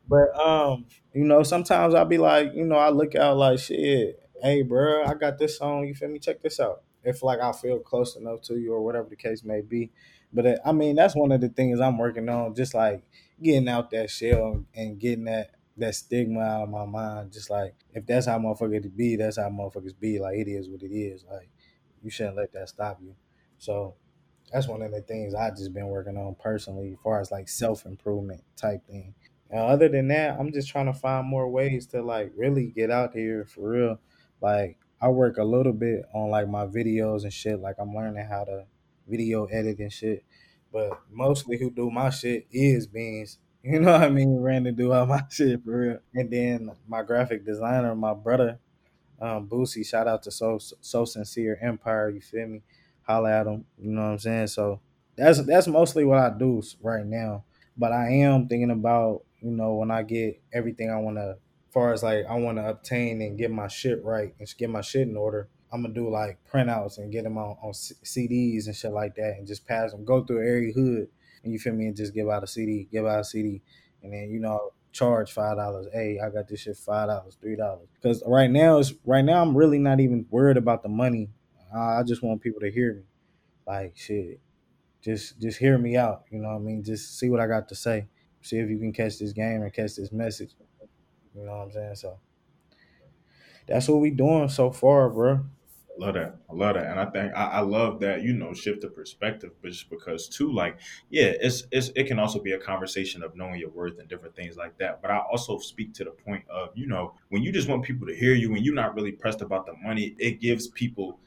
but 0.07 0.35
um, 0.39 0.85
you 1.13 1.23
know, 1.23 1.43
sometimes 1.43 1.93
I'll 1.93 2.05
be 2.05 2.17
like, 2.17 2.53
you 2.53 2.65
know, 2.65 2.77
I 2.77 2.89
look 2.89 3.15
out 3.15 3.37
like, 3.37 3.59
shit, 3.59 4.19
hey, 4.41 4.61
bro, 4.63 5.05
I 5.05 5.13
got 5.15 5.37
this 5.37 5.57
song. 5.57 5.87
You 5.87 5.95
feel 5.95 6.09
me? 6.09 6.19
Check 6.19 6.41
this 6.41 6.59
out. 6.59 6.83
If 7.03 7.23
like 7.23 7.39
I 7.39 7.51
feel 7.53 7.79
close 7.79 8.15
enough 8.15 8.41
to 8.43 8.55
you 8.57 8.73
or 8.73 8.81
whatever 8.83 9.09
the 9.09 9.15
case 9.15 9.43
may 9.43 9.61
be. 9.61 9.91
But 10.31 10.45
uh, 10.45 10.55
I 10.65 10.71
mean, 10.71 10.95
that's 10.95 11.15
one 11.15 11.31
of 11.31 11.41
the 11.41 11.49
things 11.49 11.79
I'm 11.79 11.97
working 11.97 12.29
on, 12.29 12.55
just 12.55 12.73
like 12.73 13.03
getting 13.41 13.67
out 13.67 13.91
that 13.91 14.09
shell 14.09 14.63
and 14.75 14.99
getting 14.99 15.25
that 15.25 15.51
that 15.77 15.95
stigma 15.95 16.41
out 16.41 16.63
of 16.63 16.69
my 16.69 16.85
mind. 16.85 17.31
Just 17.31 17.49
like 17.49 17.75
if 17.93 18.05
that's 18.05 18.27
how 18.27 18.37
motherfuckers 18.37 18.95
be, 18.95 19.15
that's 19.15 19.37
how 19.37 19.49
motherfuckers 19.49 19.97
be. 19.99 20.19
Like 20.19 20.37
it 20.37 20.47
is 20.47 20.69
what 20.69 20.83
it 20.83 20.93
is. 20.93 21.25
Like 21.29 21.49
you 22.03 22.09
shouldn't 22.09 22.37
let 22.37 22.53
that 22.53 22.69
stop 22.69 22.99
you. 23.01 23.15
So 23.57 23.95
that's 24.51 24.67
one 24.67 24.81
of 24.81 24.91
the 24.91 25.01
things 25.01 25.35
I 25.35 25.49
just 25.51 25.73
been 25.73 25.87
working 25.87 26.17
on 26.17 26.35
personally, 26.39 26.91
as 26.91 26.97
far 27.03 27.19
as 27.21 27.31
like 27.31 27.47
self 27.47 27.85
improvement 27.85 28.43
type 28.55 28.85
thing. 28.87 29.13
Uh, 29.51 29.65
other 29.65 29.89
than 29.89 30.07
that, 30.09 30.39
I'm 30.39 30.51
just 30.51 30.69
trying 30.69 30.85
to 30.85 30.93
find 30.93 31.27
more 31.27 31.49
ways 31.49 31.87
to 31.87 32.01
like 32.01 32.31
really 32.35 32.67
get 32.67 32.91
out 32.91 33.13
here 33.13 33.45
for 33.45 33.69
real. 33.69 33.99
Like 34.41 34.77
I 35.01 35.09
work 35.09 35.37
a 35.37 35.43
little 35.43 35.73
bit 35.73 36.03
on 36.13 36.29
like 36.29 36.47
my 36.47 36.65
videos 36.65 37.23
and 37.23 37.33
shit. 37.33 37.59
Like 37.59 37.75
I'm 37.79 37.95
learning 37.95 38.25
how 38.25 38.43
to 38.43 38.65
video 39.09 39.45
edit 39.45 39.79
and 39.79 39.91
shit. 39.91 40.23
But 40.71 41.01
mostly 41.11 41.57
who 41.57 41.71
do 41.71 41.89
my 41.89 42.09
shit 42.09 42.47
is 42.51 42.87
Beans. 42.87 43.39
You 43.61 43.81
know 43.81 43.91
what 43.91 44.03
I 44.03 44.09
mean? 44.09 44.39
Ran 44.39 44.63
to 44.63 44.71
do 44.71 44.93
all 44.93 45.05
my 45.05 45.21
shit 45.29 45.61
for 45.65 45.77
real. 45.77 45.97
And 46.13 46.31
then 46.31 46.71
my 46.87 47.03
graphic 47.03 47.45
designer, 47.45 47.93
my 47.93 48.13
brother, 48.13 48.57
um, 49.19 49.49
Boosie, 49.49 49.85
shout 49.85 50.07
out 50.07 50.23
to 50.23 50.31
So 50.31 50.59
So 50.79 51.03
Sincere 51.03 51.59
Empire. 51.61 52.09
You 52.09 52.21
feel 52.21 52.47
me? 52.47 52.61
Holla 53.09 53.31
at 53.31 53.47
him. 53.47 53.65
You 53.77 53.91
know 53.91 54.01
what 54.01 54.11
I'm 54.11 54.19
saying? 54.19 54.47
So 54.47 54.79
that's 55.17 55.43
that's 55.45 55.67
mostly 55.67 56.05
what 56.05 56.19
I 56.19 56.29
do 56.29 56.61
right 56.81 57.05
now. 57.05 57.43
But 57.75 57.91
I 57.91 58.09
am 58.11 58.47
thinking 58.47 58.71
about 58.71 59.23
you 59.41 59.51
know 59.51 59.73
when 59.75 59.89
I 59.89 60.03
get 60.03 60.41
everything 60.53 60.91
I 60.91 60.97
want 60.97 61.17
to, 61.17 61.37
far 61.71 61.91
as 61.91 62.03
like 62.03 62.25
I 62.29 62.35
want 62.35 62.59
to 62.59 62.69
obtain 62.69 63.21
and 63.21 63.37
get 63.37 63.49
my 63.49 63.67
shit 63.67 64.03
right 64.03 64.35
and 64.39 64.53
get 64.57 64.69
my 64.69 64.81
shit 64.81 65.07
in 65.07 65.17
order. 65.17 65.49
I'm 65.71 65.81
gonna 65.81 65.93
do 65.93 66.09
like 66.09 66.39
printouts 66.51 66.97
and 66.97 67.11
get 67.11 67.23
them 67.23 67.37
on, 67.37 67.57
on 67.61 67.73
C- 67.73 67.95
CDs 68.03 68.65
and 68.65 68.75
shit 68.75 68.91
like 68.91 69.15
that, 69.15 69.35
and 69.37 69.47
just 69.47 69.67
pass 69.67 69.91
them. 69.91 70.03
Go 70.03 70.23
through 70.23 70.47
every 70.47 70.73
hood, 70.73 71.07
and 71.43 71.53
you 71.53 71.59
feel 71.59 71.73
me, 71.73 71.85
and 71.85 71.95
just 71.95 72.13
give 72.13 72.27
out 72.29 72.43
a 72.43 72.47
CD, 72.47 72.87
give 72.91 73.05
out 73.05 73.19
a 73.19 73.23
CD, 73.23 73.61
and 74.01 74.13
then 74.13 74.29
you 74.29 74.39
know 74.39 74.73
charge 74.91 75.31
five 75.31 75.57
dollars. 75.57 75.87
Hey, 75.93 76.19
I 76.23 76.29
got 76.29 76.47
this 76.47 76.61
shit 76.61 76.77
five 76.77 77.07
dollars, 77.07 77.37
three 77.39 77.55
dollars. 77.55 77.87
Because 77.93 78.23
right 78.25 78.49
now 78.49 78.79
it's 78.79 78.93
right 79.05 79.23
now 79.23 79.41
I'm 79.41 79.55
really 79.55 79.79
not 79.79 79.99
even 79.99 80.25
worried 80.29 80.57
about 80.57 80.83
the 80.83 80.89
money. 80.89 81.29
Uh, 81.73 81.99
I 81.99 82.03
just 82.03 82.23
want 82.23 82.41
people 82.41 82.61
to 82.61 82.71
hear 82.71 82.95
me. 82.95 83.03
Like 83.67 83.95
shit, 83.95 84.39
just 85.03 85.39
just 85.39 85.59
hear 85.59 85.77
me 85.77 85.95
out. 85.95 86.23
You 86.31 86.39
know 86.39 86.49
what 86.49 86.55
I 86.55 86.59
mean? 86.59 86.83
Just 86.83 87.19
see 87.19 87.29
what 87.29 87.39
I 87.39 87.47
got 87.47 87.69
to 87.69 87.75
say. 87.75 88.07
See 88.41 88.57
if 88.57 88.69
you 88.69 88.79
can 88.79 88.93
catch 88.93 89.19
this 89.19 89.33
game 89.33 89.61
and 89.61 89.73
catch 89.73 89.95
this 89.95 90.11
message. 90.11 90.51
You 91.35 91.45
know 91.45 91.51
what 91.51 91.63
I'm 91.65 91.71
saying? 91.71 91.95
So 91.95 92.19
that's 93.67 93.87
what 93.87 93.99
we 93.99 94.09
doing 94.09 94.49
so 94.49 94.71
far, 94.71 95.09
bro. 95.09 95.45
Love 95.99 96.13
that. 96.13 96.37
I 96.49 96.53
love 96.53 96.75
that. 96.75 96.85
And 96.85 96.97
I 96.97 97.05
think 97.07 97.33
I, 97.35 97.45
I 97.45 97.59
love 97.59 97.99
that, 97.99 98.23
you 98.23 98.31
know, 98.31 98.53
shift 98.53 98.81
the 98.81 98.87
perspective, 98.87 99.51
but 99.61 99.71
just 99.71 99.89
because 99.89 100.29
too, 100.29 100.49
like, 100.49 100.79
yeah, 101.09 101.33
it's 101.41 101.65
it's 101.73 101.89
it 101.93 102.05
can 102.05 102.19
also 102.19 102.39
be 102.39 102.53
a 102.53 102.57
conversation 102.57 103.21
of 103.21 103.35
knowing 103.35 103.59
your 103.59 103.69
worth 103.69 103.99
and 103.99 104.07
different 104.07 104.33
things 104.33 104.55
like 104.55 104.77
that. 104.77 105.01
But 105.01 105.11
I 105.11 105.17
also 105.17 105.57
speak 105.59 105.93
to 105.95 106.05
the 106.05 106.11
point 106.11 106.45
of, 106.49 106.69
you 106.73 106.87
know, 106.87 107.15
when 107.27 107.43
you 107.43 107.51
just 107.51 107.67
want 107.67 107.83
people 107.83 108.07
to 108.07 108.15
hear 108.15 108.33
you 108.33 108.55
and 108.55 108.65
you're 108.65 108.73
not 108.73 108.95
really 108.95 109.11
pressed 109.11 109.41
about 109.41 109.65
the 109.65 109.73
money, 109.83 110.15
it 110.19 110.39
gives 110.39 110.69
people 110.69 111.19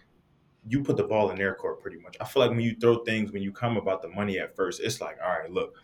you 0.66 0.82
put 0.82 0.96
the 0.96 1.04
ball 1.04 1.28
in 1.30 1.36
their 1.36 1.54
court 1.54 1.82
pretty 1.82 1.98
much. 1.98 2.16
I 2.18 2.24
feel 2.24 2.40
like 2.40 2.50
when 2.50 2.60
you 2.60 2.74
throw 2.74 3.04
things, 3.04 3.30
when 3.30 3.42
you 3.42 3.52
come 3.52 3.76
about 3.76 4.00
the 4.00 4.08
money 4.08 4.38
at 4.38 4.56
first, 4.56 4.80
it's 4.80 5.02
like, 5.02 5.18
all 5.22 5.38
right, 5.38 5.50
look, 5.50 5.74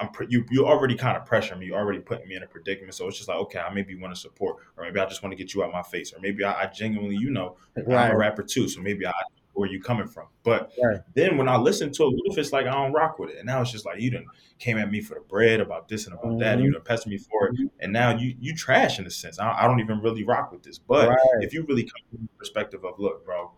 I'm 0.00 0.10
pre- 0.10 0.26
you 0.28 0.44
you 0.50 0.66
already 0.66 0.94
kind 0.94 1.16
of 1.16 1.24
pressure 1.26 1.56
me. 1.56 1.66
You 1.66 1.74
already 1.74 2.00
putting 2.00 2.28
me 2.28 2.36
in 2.36 2.42
a 2.42 2.46
predicament. 2.46 2.94
So 2.94 3.08
it's 3.08 3.16
just 3.16 3.28
like, 3.28 3.38
okay, 3.38 3.58
I 3.58 3.72
maybe 3.72 3.94
want 3.94 4.14
to 4.14 4.20
support, 4.20 4.56
or 4.76 4.84
maybe 4.84 5.00
I 5.00 5.06
just 5.06 5.22
want 5.22 5.32
to 5.32 5.36
get 5.36 5.54
you 5.54 5.62
out 5.62 5.72
my 5.72 5.82
face, 5.82 6.12
or 6.12 6.20
maybe 6.20 6.44
I, 6.44 6.62
I 6.62 6.66
genuinely, 6.66 7.16
you 7.16 7.30
know, 7.30 7.56
I'm 7.76 8.12
a 8.12 8.16
rapper 8.16 8.42
too, 8.42 8.68
so 8.68 8.80
maybe 8.80 9.06
I 9.06 9.12
where 9.54 9.68
you 9.68 9.80
coming 9.80 10.06
from. 10.06 10.26
But 10.44 10.72
right. 10.82 11.00
then 11.14 11.36
when 11.36 11.48
I 11.48 11.56
listen 11.56 11.92
to 11.92 12.04
it, 12.04 12.10
what 12.10 12.32
if 12.32 12.38
it's 12.38 12.52
like 12.52 12.66
I 12.66 12.70
don't 12.72 12.92
rock 12.92 13.18
with 13.18 13.30
it? 13.30 13.36
And 13.36 13.46
now 13.46 13.60
it's 13.60 13.70
just 13.70 13.84
like 13.84 14.00
you 14.00 14.10
done 14.10 14.26
came 14.58 14.78
at 14.78 14.90
me 14.90 15.00
for 15.00 15.14
the 15.14 15.20
bread 15.20 15.60
about 15.60 15.88
this 15.88 16.06
and 16.06 16.14
about 16.14 16.38
that, 16.38 16.54
and 16.54 16.62
you 16.62 16.68
mm-hmm. 16.68 16.74
done 16.74 16.84
pestered 16.84 17.10
me 17.10 17.18
for 17.18 17.48
it, 17.48 17.54
mm-hmm. 17.54 17.66
and 17.80 17.92
now 17.92 18.16
you 18.16 18.34
you 18.40 18.54
trash 18.54 18.98
in 18.98 19.06
a 19.06 19.10
sense. 19.10 19.38
I, 19.38 19.52
I 19.52 19.66
don't 19.66 19.80
even 19.80 20.00
really 20.00 20.24
rock 20.24 20.52
with 20.52 20.62
this. 20.62 20.78
But 20.78 21.08
Right. 21.08 21.18
if 21.40 21.52
you 21.52 21.64
really 21.68 21.84
come 21.84 22.02
from 22.10 22.22
the 22.22 22.38
perspective 22.38 22.84
of, 22.84 22.98
look, 22.98 23.24
bro, 23.24 23.52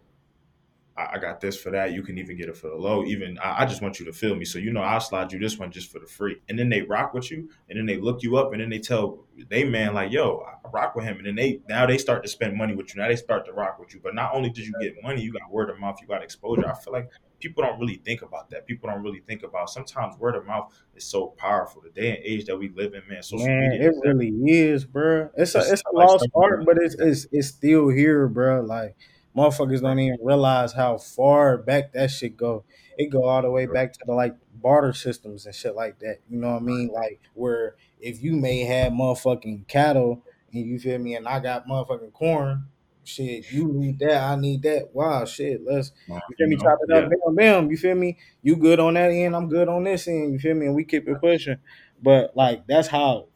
I, 0.97 1.11
I 1.15 1.19
got 1.19 1.41
this 1.41 1.57
for 1.57 1.71
that. 1.71 1.93
You 1.93 2.03
can 2.03 2.19
even 2.19 2.37
get 2.37 2.49
it 2.49 2.57
for 2.57 2.69
the 2.69 2.77
low. 2.77 3.05
Even 3.05 3.39
I, 3.39 3.63
I 3.63 3.67
just 3.67 3.83
want 3.83 3.99
you 3.99 4.07
to 4.07 4.13
feel 4.13 4.35
me. 4.35 4.45
So 4.45 4.59
you 4.59 4.73
know 4.73 4.83
I'll 4.83 5.01
slide 5.01 5.33
you 5.33 5.39
this 5.39 5.59
one 5.59 5.71
just 5.71 5.91
for 5.91 5.99
the 5.99 6.07
free. 6.07 6.37
And 6.49 6.59
then 6.59 6.69
they 6.69 6.83
rock 6.83 7.15
with 7.15 7.31
you, 7.31 7.49
and 7.69 7.79
then 7.79 7.87
they 7.87 7.97
look 7.97 8.23
you 8.23 8.37
up, 8.37 8.53
and 8.53 8.61
then 8.61 8.71
they 8.71 8.79
tell 8.79 9.25
they 9.49 9.65
man 9.65 9.95
like, 9.95 10.13
yo, 10.13 10.45
I 10.47 10.69
rock 10.71 10.95
with 10.95 11.05
him. 11.05 11.19
And 11.19 11.27
then 11.27 11.35
they 11.35 11.61
now 11.69 11.87
they 11.87 11.99
start 11.99 12.23
to 12.23 12.29
spend 12.29 12.57
money 12.57 12.75
with 12.75 12.95
you. 12.95 13.01
Now 13.01 13.09
they 13.09 13.17
start 13.17 13.47
to 13.47 13.53
rock 13.53 13.79
with 13.79 13.95
you. 13.95 14.01
But 14.03 14.15
not 14.15 14.35
only 14.35 14.51
did 14.51 14.67
you 14.67 14.73
get 14.81 15.03
money, 15.03 15.23
you 15.23 15.33
got 15.33 15.51
word 15.51 15.71
of 15.71 15.79
mouth, 15.79 15.99
you 16.01 16.07
got 16.07 16.23
exposure. 16.23 16.69
I 16.69 16.75
feel 16.75 16.93
like 16.93 17.11
people 17.41 17.63
don't 17.63 17.79
really 17.79 18.01
think 18.05 18.23
about 18.23 18.51
that. 18.51 18.67
People 18.67 18.89
don't 18.89 19.03
really 19.03 19.21
think 19.21 19.43
about 19.43 19.69
sometimes 19.71 20.17
word 20.19 20.35
of 20.35 20.47
mouth 20.47 20.73
is 20.95 21.05
so 21.05 21.29
powerful. 21.37 21.83
The 21.83 21.91
day 21.91 22.17
and 22.17 22.25
age 22.25 22.47
that 22.47 22.57
we 22.57 22.69
live 22.71 22.95
in, 22.95 23.03
man, 23.09 23.23
social 23.23 23.47
Man, 23.47 23.71
media 23.71 23.89
it 23.89 23.95
really 24.03 24.33
is, 24.51 24.85
bro. 24.85 25.31
It's 25.37 25.55
a 25.55 25.59
It's 25.59 25.73
it's 25.73 25.83
a 25.91 25.95
like 25.95 26.09
lost 26.09 26.29
art, 26.35 26.65
but 26.65 26.79
it's 26.79 26.95
it's 26.95 27.27
it's 27.33 27.49
still 27.49 27.89
here, 27.89 28.29
bro. 28.29 28.63
Like 28.63 28.97
motherfuckers 29.37 29.81
don't 29.81 29.99
even 29.99 30.19
realize 30.23 30.73
how 30.73 30.99
far 30.99 31.59
back 31.59 31.93
that 31.93 32.11
shit 32.11 32.37
go. 32.37 32.65
It 32.97 33.11
go 33.11 33.25
all 33.25 33.43
the 33.43 33.51
way 33.51 33.67
back 33.67 33.93
to 33.95 33.99
the 34.07 34.13
like 34.13 34.37
barter 34.55 34.93
systems 34.93 35.47
and 35.47 35.55
shit 35.55 35.75
like 35.75 35.99
that. 36.01 36.21
You 36.29 36.39
know 36.39 36.53
what 36.53 36.63
I 36.63 36.65
mean? 36.65 36.91
Like 36.93 37.21
where 37.35 37.77
if 38.01 38.23
you 38.23 38.37
may 38.37 38.61
have 38.61 38.93
motherfucking 38.93 39.67
cattle 39.67 40.23
and 40.53 40.65
you 40.65 40.79
feel 40.79 40.99
me, 40.99 41.17
and 41.17 41.27
I 41.27 41.41
got 41.41 41.67
motherfucking 41.67 42.13
corn. 42.13 42.67
Shit, 43.07 43.53
you 43.53 43.71
need 43.71 43.99
that, 43.99 44.23
I 44.23 44.37
need 44.37 44.63
that. 44.63 44.95
Wow, 44.95 45.27
shit, 45.27 45.61
let's 45.63 45.93
you 46.09 46.19
feel 46.39 46.47
me, 46.49 46.57
chop 46.57 46.79
it 46.89 46.97
up, 46.97 47.11
bam, 47.11 47.35
bam. 47.35 47.71
You 47.71 47.77
feel 47.77 47.95
me? 47.95 48.17
You 48.41 48.57
good 48.57 48.81
on 48.81 48.95
that 48.95 49.11
end, 49.11 49.37
I'm 49.37 49.47
good 49.51 49.69
on 49.69 49.85
this 49.85 50.09
end. 50.09 50.33
You 50.33 50.39
feel 50.39 50.55
me? 50.55 50.65
And 50.65 50.75
we 50.75 50.85
keep 50.85 51.07
it 51.07 51.21
pushing. 51.21 51.59
But 52.03 52.35
like 52.35 52.67
that's 52.67 52.89
how 52.89 53.29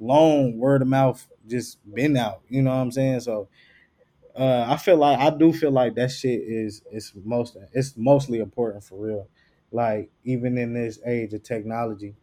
long 0.00 0.58
word 0.58 0.82
of 0.82 0.88
mouth 0.88 1.24
just 1.46 1.78
been 1.94 2.16
out. 2.16 2.40
You 2.48 2.62
know 2.62 2.70
what 2.70 2.82
I'm 2.82 2.90
saying? 2.90 3.20
So 3.20 3.48
uh, 4.36 4.66
I 4.68 4.76
feel 4.76 4.96
like 4.96 5.18
I 5.18 5.30
do 5.30 5.52
feel 5.52 5.70
like 5.70 5.94
that 5.94 6.10
shit 6.10 6.40
is 6.40 6.82
is 6.90 7.12
most 7.24 7.56
it's 7.72 7.96
mostly 7.96 8.38
important 8.40 8.84
for 8.84 8.98
real. 8.98 9.28
Like 9.70 10.10
even 10.24 10.58
in 10.58 10.74
this 10.74 10.98
age 11.06 11.32
of 11.32 11.42
technology. 11.42 12.14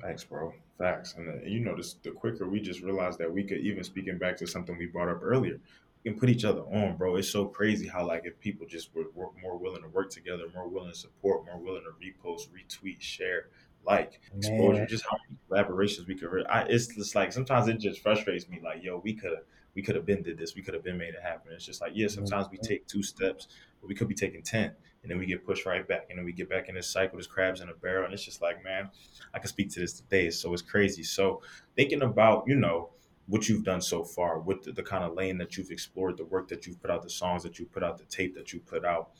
Thanks, 0.00 0.24
bro. 0.24 0.52
Facts. 0.78 1.14
And, 1.16 1.28
uh, 1.28 1.44
you 1.44 1.60
know, 1.60 1.76
this, 1.76 1.94
the 2.02 2.10
quicker 2.10 2.48
we 2.48 2.60
just 2.60 2.80
realized 2.80 3.18
that 3.20 3.32
we 3.32 3.44
could, 3.44 3.58
even 3.58 3.84
speaking 3.84 4.18
back 4.18 4.36
to 4.38 4.46
something 4.48 4.76
we 4.76 4.86
brought 4.86 5.08
up 5.08 5.20
earlier, 5.22 5.60
we 6.02 6.10
can 6.10 6.18
put 6.18 6.28
each 6.28 6.44
other 6.44 6.62
on, 6.62 6.96
bro. 6.96 7.14
It's 7.14 7.30
so 7.30 7.44
crazy 7.44 7.86
how, 7.86 8.04
like, 8.04 8.22
if 8.24 8.38
people 8.40 8.66
just 8.66 8.92
were, 8.92 9.04
were 9.14 9.28
more 9.40 9.56
willing 9.56 9.82
to 9.82 9.88
work 9.88 10.10
together, 10.10 10.42
more 10.52 10.66
willing 10.66 10.90
to 10.90 10.98
support, 10.98 11.46
more 11.46 11.58
willing 11.58 11.82
to 11.84 11.90
repost, 12.04 12.48
retweet, 12.48 13.00
share, 13.00 13.46
like 13.86 14.20
exposure, 14.36 14.80
Man, 14.80 14.88
just 14.88 15.04
how 15.08 15.16
many 15.28 15.38
collaborations 15.48 16.08
we 16.08 16.16
could. 16.16 16.32
Re- 16.32 16.46
I, 16.46 16.62
it's 16.62 16.88
just 16.88 17.14
like 17.14 17.32
sometimes 17.32 17.68
it 17.68 17.78
just 17.78 18.00
frustrates 18.00 18.48
me. 18.48 18.58
Like, 18.62 18.82
yo, 18.82 18.98
we 18.98 19.14
could 19.14 19.30
have 19.30 19.44
we 19.74 19.82
could 19.82 19.94
have 19.94 20.06
been 20.06 20.22
did 20.22 20.38
this. 20.38 20.54
We 20.54 20.62
could 20.62 20.74
have 20.74 20.84
been 20.84 20.98
made 20.98 21.14
it 21.14 21.22
happen. 21.22 21.52
It's 21.52 21.66
just 21.66 21.80
like, 21.80 21.92
yeah, 21.94 22.06
mm-hmm. 22.06 22.26
sometimes 22.26 22.48
we 22.50 22.58
take 22.58 22.86
two 22.86 23.02
steps, 23.02 23.48
but 23.80 23.88
we 23.88 23.94
could 23.94 24.08
be 24.08 24.14
taking 24.14 24.42
ten, 24.42 24.72
and 25.02 25.10
then 25.10 25.18
we 25.18 25.26
get 25.26 25.44
pushed 25.44 25.66
right 25.66 25.86
back, 25.86 26.06
and 26.10 26.18
then 26.18 26.24
we 26.24 26.32
get 26.32 26.48
back 26.48 26.68
in 26.68 26.74
this 26.74 26.88
cycle. 26.88 27.16
There's 27.16 27.26
crabs 27.26 27.60
in 27.60 27.68
a 27.68 27.74
barrel, 27.74 28.04
and 28.04 28.14
it's 28.14 28.24
just 28.24 28.42
like, 28.42 28.62
man, 28.62 28.90
I 29.34 29.38
can 29.38 29.48
speak 29.48 29.70
to 29.70 29.80
this 29.80 29.94
today. 29.94 30.30
So 30.30 30.52
it's 30.52 30.62
crazy. 30.62 31.02
So 31.02 31.42
thinking 31.76 32.02
about, 32.02 32.44
you 32.46 32.56
know 32.56 32.90
what 33.26 33.48
you've 33.48 33.64
done 33.64 33.80
so 33.80 34.04
far 34.04 34.40
with 34.40 34.64
the, 34.64 34.72
the 34.72 34.82
kind 34.82 35.04
of 35.04 35.14
lane 35.14 35.38
that 35.38 35.56
you've 35.56 35.70
explored 35.70 36.16
the 36.16 36.24
work 36.24 36.48
that 36.48 36.66
you've 36.66 36.80
put 36.82 36.90
out 36.90 37.02
the 37.02 37.10
songs 37.10 37.42
that 37.42 37.58
you 37.58 37.64
put 37.64 37.82
out 37.82 37.96
the 37.96 38.04
tape 38.04 38.34
that 38.34 38.52
you 38.52 38.60
put 38.60 38.84
out 38.84 39.10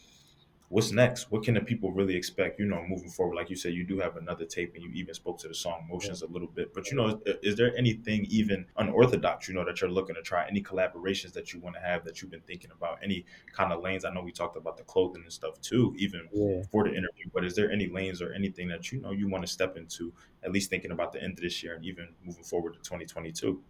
what's 0.73 0.91
next? 0.91 1.31
What 1.31 1.43
can 1.43 1.53
the 1.53 1.61
people 1.61 1.93
really 1.93 2.17
expect? 2.17 2.59
You 2.59 2.65
know, 2.65 2.83
moving 2.89 3.11
forward, 3.11 3.37
like 3.37 3.51
you 3.51 3.57
said, 3.57 3.75
you 3.75 3.85
do 3.85 3.99
have 3.99 4.17
another 4.17 4.47
tape, 4.47 4.75
and 4.75 4.83
you 4.83 4.91
even 4.95 5.15
spoke 5.15 5.39
to 5.41 5.49
the 5.49 5.55
song 5.55 5.87
"Motions" 5.89 6.23
a 6.23 6.27
little 6.27 6.49
bit. 6.49 6.73
But 6.73 6.91
you 6.91 6.97
know, 6.97 7.21
is, 7.27 7.37
is, 7.43 7.57
there 7.57 7.77
anything 7.77 8.27
even 8.31 8.65
unorthodox? 8.79 9.49
You 9.49 9.55
know, 9.55 9.67
that 9.67 9.83
you're 9.83 9.91
looking 9.91 10.15
to 10.15 10.23
try? 10.23 10.47
Any 10.49 10.63
collaborations 10.63 11.33
that 11.35 11.53
you 11.53 11.61
want 11.61 11.77
to 11.77 11.83
have 11.83 12.05
that 12.07 12.23
you've 12.23 12.31
been 12.31 12.41
thinking 12.41 12.71
about? 12.75 12.99
Any 13.03 13.27
kind 13.53 13.71
of 13.71 13.83
lanes? 13.83 14.07
I 14.07 14.11
know 14.11 14.23
we 14.23 14.33
talked 14.33 14.57
about 14.57 14.79
the 14.79 14.85
clothing 14.85 15.23
and 15.23 15.33
stuff 15.33 15.61
too, 15.61 15.95
even 15.99 16.27
yeah. 16.33 16.63
for 16.71 16.85
the 16.85 16.91
interview. 16.91 17.27
But 17.35 17.45
is 17.45 17.55
there 17.55 17.71
any 17.71 17.89
lanes 17.89 18.23
or 18.23 18.33
anything 18.33 18.69
that 18.69 18.91
you 18.91 19.01
know 19.01 19.13
you 19.13 19.29
want 19.29 19.45
to 19.45 19.53
step 19.53 19.77
into? 19.77 20.13
At 20.43 20.53
least 20.53 20.71
thinking 20.71 20.91
about 20.91 21.13
the 21.13 21.23
end 21.23 21.35
of 21.35 21.43
this 21.43 21.63
year 21.63 21.75
and 21.75 21.85
even 21.85 22.09
moving 22.25 22.45
forward 22.45 22.73
to 22.73 22.79
2022. 22.79 23.63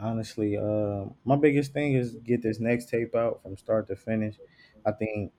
Honestly, 0.00 0.56
uh, 0.56 1.06
my 1.24 1.34
biggest 1.34 1.72
thing 1.72 1.94
is 1.94 2.14
get 2.22 2.40
this 2.40 2.60
next 2.60 2.88
tape 2.88 3.16
out 3.16 3.42
from 3.42 3.56
start 3.56 3.88
to 3.88 3.96
finish. 3.96 4.36
I 4.86 4.92
think 4.92 5.32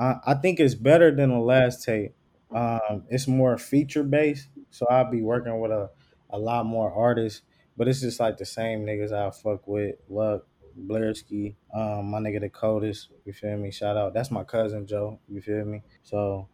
I, 0.00 0.34
think 0.34 0.60
it's 0.60 0.74
better 0.74 1.14
than 1.14 1.30
the 1.30 1.38
last 1.38 1.84
tape. 1.84 2.14
Um, 2.54 3.04
it's 3.10 3.28
more 3.28 3.58
feature 3.58 4.02
based, 4.02 4.48
so 4.70 4.86
I'll 4.88 5.10
be 5.10 5.22
working 5.22 5.60
with 5.60 5.70
a, 5.70 5.90
a 6.30 6.38
lot 6.38 6.64
more 6.66 6.92
artists. 6.92 7.42
But 7.76 7.86
it's 7.88 8.00
just 8.00 8.18
like 8.18 8.38
the 8.38 8.46
same 8.46 8.84
niggas 8.84 9.12
I 9.12 9.30
fuck 9.30 9.66
with. 9.66 9.96
Luck, 10.08 10.46
Blairski, 10.78 11.54
um, 11.74 12.10
my 12.10 12.18
nigga 12.18 12.40
the 12.40 12.48
coldest. 12.48 13.08
You 13.24 13.32
feel 13.32 13.56
me? 13.56 13.70
Shout 13.70 13.96
out. 13.96 14.14
That's 14.14 14.30
my 14.30 14.44
cousin 14.44 14.86
Joe. 14.86 15.20
You 15.28 15.40
feel 15.40 15.64
me? 15.64 15.82
So, 16.02 16.48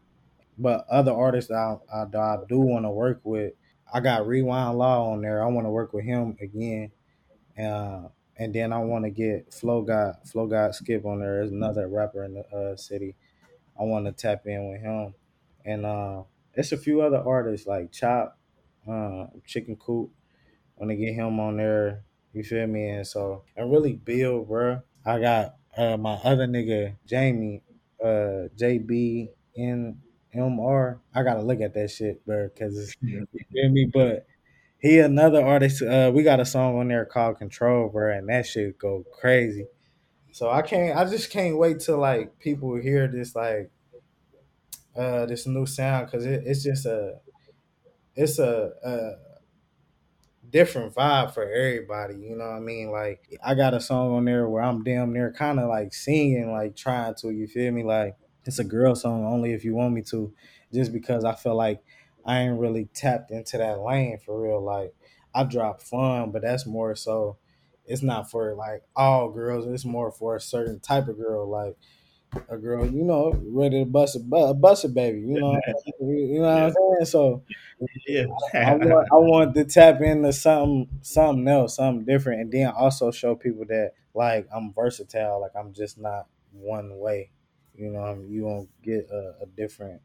but 0.59 0.85
other 0.91 1.13
artists 1.13 1.51
I 1.51 1.77
I, 1.93 2.03
I 2.03 2.37
do 2.49 2.59
want 2.59 2.85
to 2.85 2.91
work 2.91 3.21
with. 3.25 3.53
I 3.93 4.01
got 4.01 4.27
Rewind 4.27 4.77
Law 4.79 5.13
on 5.13 5.23
there. 5.23 5.43
I 5.43 5.47
want 5.47 5.67
to 5.67 5.71
work 5.71 5.93
with 5.93 6.05
him 6.05 6.37
again. 6.41 6.91
Uh, 7.59 8.09
and 8.39 8.55
then 8.55 8.73
I 8.73 8.79
want 8.79 9.05
to 9.05 9.11
get 9.11 9.53
Flow 9.53 9.83
God, 9.83 10.17
Flow 10.27 10.47
God 10.47 10.75
Skip 10.75 11.07
on 11.07 11.21
there. 11.21 11.39
There's 11.39 11.53
another 11.53 11.89
rapper 11.89 12.25
in 12.25 12.35
the 12.35 12.47
uh, 12.55 12.77
city. 12.77 13.17
I 13.79 13.85
want 13.85 14.07
to 14.07 14.13
tap 14.13 14.47
in 14.47 14.71
with 14.71 14.81
him, 14.81 15.15
and 15.65 15.87
uh, 15.87 16.23
it's 16.55 16.73
a 16.73 16.77
few 16.77 17.03
other 17.03 17.19
artists 17.19 17.67
like 17.67 17.93
Chop, 17.93 18.39
uh, 18.91 19.27
Chicken 19.47 19.77
Coop. 19.77 20.11
Want 20.77 20.91
to 20.91 20.97
get 20.97 21.15
him 21.15 21.39
on 21.41 21.57
there. 21.57 22.05
You 22.33 22.43
feel 22.43 22.67
me? 22.67 22.89
And 22.89 23.07
so 23.07 23.45
and 23.57 23.71
really 23.71 23.95
build, 23.95 24.49
bro. 24.49 24.83
I 25.05 25.21
got 25.21 25.57
uh, 25.77 25.97
my 25.97 26.15
other 26.15 26.47
nigga 26.47 26.97
Jamie, 27.07 27.63
uh, 28.03 28.49
JB 28.57 29.29
NMR. 29.59 30.99
I 31.15 31.23
gotta 31.23 31.43
look 31.43 31.61
at 31.61 31.75
that 31.75 31.91
shit, 31.91 32.25
bro, 32.27 32.49
because 32.49 32.95
you 33.03 33.27
feel 33.53 33.71
me. 33.71 33.91
But 33.93 34.27
he 34.79 34.99
another 34.99 35.45
artist. 35.45 35.83
Uh, 35.83 36.11
we 36.15 36.23
got 36.23 36.41
a 36.41 36.45
song 36.45 36.79
on 36.79 36.89
there 36.89 37.05
called 37.05 37.39
Control, 37.39 37.89
bro, 37.89 38.17
and 38.17 38.29
that 38.29 38.47
shit 38.47 38.79
go 38.79 39.05
crazy. 39.19 39.67
So 40.37 40.51
I 40.51 40.61
can't. 40.61 40.95
I 40.95 41.07
just 41.07 41.31
can't 41.31 41.57
wait 41.57 41.81
till 41.81 41.97
like 41.97 42.39
people 42.39 42.77
hear 42.77 43.09
this 43.09 43.35
like 43.35 43.71
uh 44.95 45.25
this 45.25 45.47
new 45.47 45.65
sound 45.65 46.09
because 46.09 46.27
it, 46.27 46.43
it's 46.45 46.63
just 46.63 46.85
a 46.85 47.21
it's 48.15 48.39
a, 48.39 48.73
a 48.85 49.13
different 50.51 50.95
vibe 50.95 51.33
for 51.33 51.51
everybody. 51.51 52.17
You 52.17 52.37
know 52.37 52.51
what 52.51 52.57
I 52.57 52.61
mean? 52.61 52.91
Like 52.91 53.27
I 53.43 53.55
got 53.55 53.73
a 53.73 53.81
song 53.81 54.15
on 54.15 54.27
there 54.27 54.47
where 54.47 54.63
I'm 54.63 54.85
damn 54.85 55.11
near 55.11 55.33
kind 55.33 55.59
of 55.59 55.71
like 55.71 55.95
singing, 55.95 56.53
like 56.53 56.77
trying 56.77 57.15
to. 57.23 57.31
You 57.31 57.47
feel 57.47 57.73
me? 57.73 57.83
Like 57.83 58.19
it's 58.45 58.59
a 58.59 58.65
girl 58.65 58.95
song 58.95 59.25
only 59.25 59.55
if 59.55 59.65
you 59.65 59.75
want 59.75 59.95
me 59.95 60.03
to, 60.11 60.35
just 60.71 60.93
because 60.93 61.25
I 61.25 61.35
feel 61.35 61.55
like 61.55 61.83
I 62.27 62.41
ain't 62.41 62.61
really 62.61 62.91
tapped 62.93 63.31
into 63.31 63.57
that 63.57 63.81
lane 63.81 64.19
for 64.19 64.39
real. 64.39 64.63
Like 64.63 64.95
I 65.35 65.45
drop 65.45 65.81
fun, 65.81 66.31
but 66.31 66.43
that's 66.43 66.67
more 66.67 66.95
so. 66.95 67.39
It's 67.87 68.03
not 68.03 68.31
for 68.31 68.55
like 68.55 68.83
all 68.95 69.31
girls. 69.31 69.67
It's 69.67 69.85
more 69.85 70.11
for 70.11 70.37
a 70.37 70.41
certain 70.41 70.81
type 70.81 71.09
of 71.09 71.17
girl. 71.19 71.49
Like 71.49 71.77
a 72.49 72.57
girl, 72.59 72.87
you 72.87 73.05
know, 73.05 73.33
ready 73.47 73.81
to 73.85 73.87
bust 73.91 74.17
a, 74.17 74.55
bust 74.55 74.85
a 74.85 74.89
baby, 74.89 75.21
you 75.21 75.39
know, 75.39 75.59
you 76.01 76.41
know 76.41 76.43
what 76.43 76.63
I'm 76.65 76.73
saying. 76.73 77.05
So 77.07 77.43
yeah, 78.07 78.25
I 78.65 78.75
want 78.75 79.09
I 79.13 79.17
want 79.17 79.55
to 79.55 79.65
tap 79.65 80.01
into 80.01 80.33
something 80.33 80.89
something 81.03 81.47
else, 81.49 81.77
something 81.77 82.05
different, 82.05 82.41
and 82.43 82.53
then 82.53 82.69
also 82.69 83.11
show 83.11 83.35
people 83.35 83.65
that 83.69 83.93
like 84.15 84.49
I'm 84.55 84.73
versatile, 84.73 85.41
like 85.41 85.53
I'm 85.59 85.73
just 85.73 85.99
not 85.99 86.27
one 86.53 86.99
way. 86.99 87.31
You 87.75 87.91
know, 87.91 88.05
um, 88.07 88.27
you 88.29 88.43
gonna 88.43 88.67
get 88.83 89.09
a, 89.11 89.35
a 89.43 89.47
different, 89.47 90.01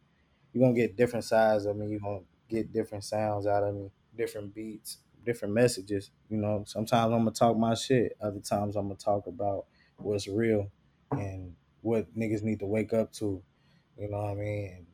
you're 0.54 0.64
gonna 0.64 0.76
get 0.76 0.98
different 0.98 1.26
sides 1.26 1.66
of 1.66 1.76
me. 1.78 1.88
You're 1.90 2.00
gonna 2.00 2.22
get 2.50 2.74
different 2.74 3.04
sounds 3.04 3.48
out 3.48 3.64
of 3.64 3.76
me, 3.76 3.92
different 4.18 4.54
beats, 4.54 4.98
different 5.26 5.54
messages. 5.54 6.12
You 6.30 6.38
know, 6.38 6.64
sometimes 6.68 7.14
I'm 7.14 7.20
gonna 7.20 7.32
talk 7.32 7.58
my 7.58 7.74
shit. 7.74 8.18
Other 8.22 8.40
times 8.40 8.76
I'm 8.76 8.88
gonna 8.88 8.96
talk 8.96 9.28
about 9.28 9.66
what's 9.98 10.28
real 10.28 10.72
and 11.12 11.56
what 11.82 12.16
niggas 12.18 12.44
need 12.44 12.60
to 12.60 12.66
wake 12.66 12.94
up 12.94 13.12
to. 13.14 13.42
You 13.98 14.10
know 14.10 14.18
what 14.18 14.32
I 14.32 14.36
mean? 14.36 14.88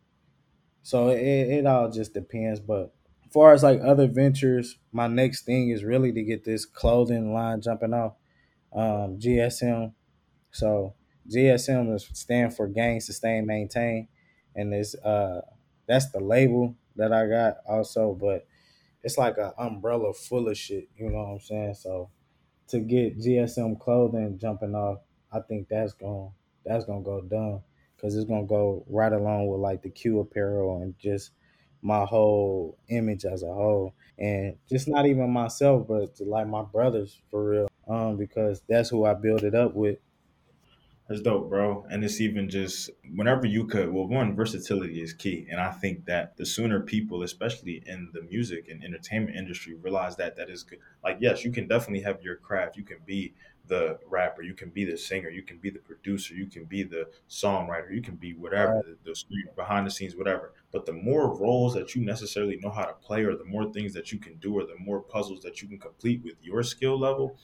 So 0.81 1.09
it, 1.09 1.19
it 1.19 1.65
all 1.65 1.89
just 1.89 2.13
depends. 2.13 2.59
But 2.59 2.93
as 3.25 3.31
far 3.31 3.53
as 3.53 3.63
like 3.63 3.81
other 3.81 4.07
ventures, 4.07 4.77
my 4.91 5.07
next 5.07 5.43
thing 5.45 5.69
is 5.69 5.83
really 5.83 6.11
to 6.13 6.23
get 6.23 6.43
this 6.43 6.65
clothing 6.65 7.33
line 7.33 7.61
jumping 7.61 7.93
off. 7.93 8.13
Um, 8.73 9.17
GSM. 9.19 9.93
So 10.51 10.93
GSM 11.29 11.93
is 11.93 12.09
stand 12.13 12.55
for 12.55 12.67
Gain, 12.67 13.01
Sustain, 13.01 13.45
Maintain, 13.45 14.07
and 14.55 14.73
it's 14.73 14.95
uh 14.95 15.41
that's 15.87 16.09
the 16.11 16.19
label 16.19 16.75
that 16.95 17.13
I 17.13 17.27
got 17.27 17.57
also. 17.67 18.17
But 18.19 18.45
it's 19.07 19.17
like 19.17 19.37
an 19.37 19.53
umbrella 19.57 20.13
full 20.13 20.49
of 20.49 20.57
shit. 20.57 20.89
You 20.97 21.09
know 21.09 21.19
what 21.19 21.31
I'm 21.35 21.39
saying? 21.39 21.75
So 21.75 22.09
to 22.67 22.79
get 22.79 23.17
GSM 23.17 23.79
clothing 23.79 24.37
jumping 24.37 24.75
off, 24.75 24.99
I 25.31 25.39
think 25.39 25.69
that's 25.69 25.93
going 25.93 26.31
that's 26.65 26.83
gonna 26.83 27.03
go 27.03 27.21
dumb 27.21 27.61
because 27.95 28.17
it's 28.17 28.27
gonna 28.27 28.45
go 28.45 28.83
right 28.89 29.13
along 29.13 29.47
with 29.47 29.61
like 29.61 29.81
the 29.81 29.89
Q 29.89 30.19
apparel 30.19 30.81
and 30.81 30.93
just 30.99 31.31
my 31.81 32.03
whole 32.03 32.77
image 32.89 33.23
as 33.23 33.43
a 33.43 33.53
whole, 33.53 33.95
and 34.19 34.57
just 34.69 34.89
not 34.89 35.05
even 35.05 35.29
myself, 35.29 35.87
but 35.87 36.19
like 36.19 36.47
my 36.47 36.63
brothers 36.63 37.21
for 37.31 37.49
real. 37.49 37.67
Um, 37.87 38.17
because 38.17 38.61
that's 38.67 38.89
who 38.89 39.05
I 39.05 39.13
build 39.13 39.45
it 39.45 39.55
up 39.55 39.73
with. 39.73 39.99
That's 41.07 41.21
dope, 41.21 41.47
bro. 41.49 41.85
And 41.89 42.03
it's 42.03 42.19
even 42.19 42.49
just 42.49 42.89
whenever 43.15 43.45
you 43.45 43.65
could, 43.65 43.93
well, 43.93 44.07
one, 44.07 44.35
versatility 44.35 45.01
is 45.01 45.13
key. 45.13 45.47
And 45.49 45.61
I 45.61 45.71
think 45.71 46.03
that 46.05 46.35
the 46.35 46.45
sooner 46.45 46.81
people, 46.81 47.23
especially 47.23 47.81
in 47.85 48.09
the 48.11 48.21
music 48.21 48.67
and 48.67 48.83
entertainment 48.83 49.37
industry, 49.37 49.73
realize 49.73 50.17
that 50.17 50.35
that 50.35 50.49
is 50.49 50.63
good. 50.63 50.79
Like, 51.01 51.17
yes, 51.21 51.45
you 51.45 51.51
can 51.53 51.65
definitely 51.65 52.01
have 52.01 52.21
your 52.23 52.35
craft. 52.35 52.75
You 52.75 52.83
can 52.83 52.99
be 53.05 53.35
the 53.65 53.99
rapper, 54.05 54.41
you 54.43 54.53
can 54.53 54.69
be 54.69 54.85
the 54.85 54.97
singer, 54.97 55.29
you 55.29 55.43
can 55.43 55.57
be 55.57 55.69
the 55.69 55.79
producer, 55.79 56.33
you 56.33 56.47
can 56.47 56.63
be 56.63 56.83
the 56.83 57.09
songwriter, 57.29 57.93
you 57.93 58.01
can 58.01 58.15
be 58.15 58.33
whatever, 58.33 58.81
the, 58.81 58.97
the 59.03 59.13
behind 59.55 59.85
the 59.85 59.91
scenes, 59.91 60.15
whatever. 60.15 60.53
But 60.71 60.85
the 60.85 60.93
more 60.93 61.37
roles 61.37 61.73
that 61.73 61.93
you 61.93 62.01
necessarily 62.01 62.55
know 62.57 62.69
how 62.69 62.85
to 62.85 62.93
play, 62.93 63.23
or 63.23 63.35
the 63.35 63.43
more 63.43 63.71
things 63.73 63.93
that 63.93 64.11
you 64.13 64.19
can 64.19 64.37
do, 64.37 64.53
or 64.57 64.65
the 64.65 64.77
more 64.77 65.01
puzzles 65.01 65.41
that 65.41 65.61
you 65.61 65.67
can 65.67 65.79
complete 65.79 66.23
with 66.23 66.35
your 66.41 66.63
skill 66.63 66.97
level, 66.97 67.37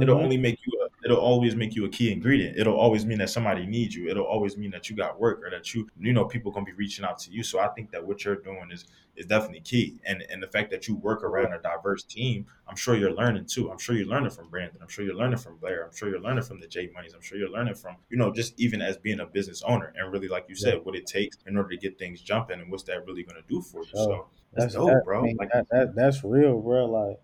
it'll 0.00 0.18
Mm-hmm. 0.18 0.22
only 0.22 0.36
make 0.36 0.58
you 0.66 0.75
it'll 1.06 1.20
always 1.20 1.56
make 1.56 1.74
you 1.74 1.86
a 1.86 1.88
key 1.88 2.12
ingredient. 2.12 2.58
It'll 2.58 2.76
always 2.78 3.06
mean 3.06 3.18
that 3.18 3.30
somebody 3.30 3.66
needs 3.66 3.94
you. 3.94 4.08
It'll 4.10 4.26
always 4.26 4.56
mean 4.58 4.72
that 4.72 4.90
you 4.90 4.96
got 4.96 5.18
work 5.20 5.42
or 5.42 5.50
that 5.50 5.74
you 5.74 5.88
you 5.98 6.12
know 6.12 6.26
people 6.26 6.52
gonna 6.52 6.66
be 6.66 6.72
reaching 6.72 7.04
out 7.04 7.18
to 7.20 7.30
you. 7.30 7.42
So 7.44 7.60
I 7.60 7.68
think 7.68 7.92
that 7.92 8.06
what 8.06 8.24
you're 8.24 8.36
doing 8.36 8.70
is 8.72 8.86
is 9.16 9.26
definitely 9.26 9.60
key. 9.60 10.00
And 10.04 10.22
and 10.30 10.42
the 10.42 10.48
fact 10.48 10.70
that 10.72 10.88
you 10.88 10.96
work 10.96 11.22
around 11.22 11.52
a 11.54 11.60
diverse 11.60 12.04
team, 12.04 12.46
I'm 12.68 12.76
sure 12.76 12.96
you're 12.96 13.14
learning 13.14 13.46
too. 13.46 13.70
I'm 13.70 13.78
sure 13.78 13.96
you're 13.96 14.06
learning 14.06 14.30
from 14.30 14.50
Brandon. 14.50 14.82
I'm 14.82 14.88
sure 14.88 15.04
you're 15.04 15.14
learning 15.14 15.38
from 15.38 15.56
Blair. 15.58 15.84
I'm 15.86 15.94
sure 15.94 16.08
you're 16.10 16.20
learning 16.20 16.44
from 16.44 16.60
the 16.60 16.66
J 16.68 16.90
Monies. 16.94 17.14
I'm 17.14 17.22
sure 17.22 17.38
you're 17.38 17.50
learning 17.50 17.74
from, 17.76 17.96
you 18.10 18.16
know, 18.18 18.32
just 18.32 18.58
even 18.60 18.82
as 18.82 18.98
being 18.98 19.20
a 19.20 19.26
business 19.26 19.62
owner 19.62 19.92
and 19.96 20.12
really 20.12 20.28
like 20.28 20.46
you 20.48 20.54
Yeah, 20.58 20.72
said, 20.74 20.84
what 20.84 20.96
it 20.96 21.06
takes 21.06 21.38
in 21.46 21.56
order 21.56 21.70
to 21.70 21.76
get 21.78 21.98
things 21.98 22.20
jumping 22.20 22.60
and 22.60 22.70
what's 22.70 22.84
that 22.84 23.06
really 23.06 23.22
gonna 23.22 23.42
do 23.48 23.62
for 23.62 23.84
you. 23.86 23.94
So 23.94 24.28
that's 24.52 24.66
That's 24.66 24.76
that. 24.84 24.84
dope, 24.84 25.02
I 25.16 25.20
bro. 25.20 25.22
mean, 25.22 25.38
Like 25.38 25.52
that, 25.52 25.66
that 25.70 25.94
that's 25.94 26.24
real, 26.24 26.60
bro. 26.60 26.86
Like, 26.86 27.20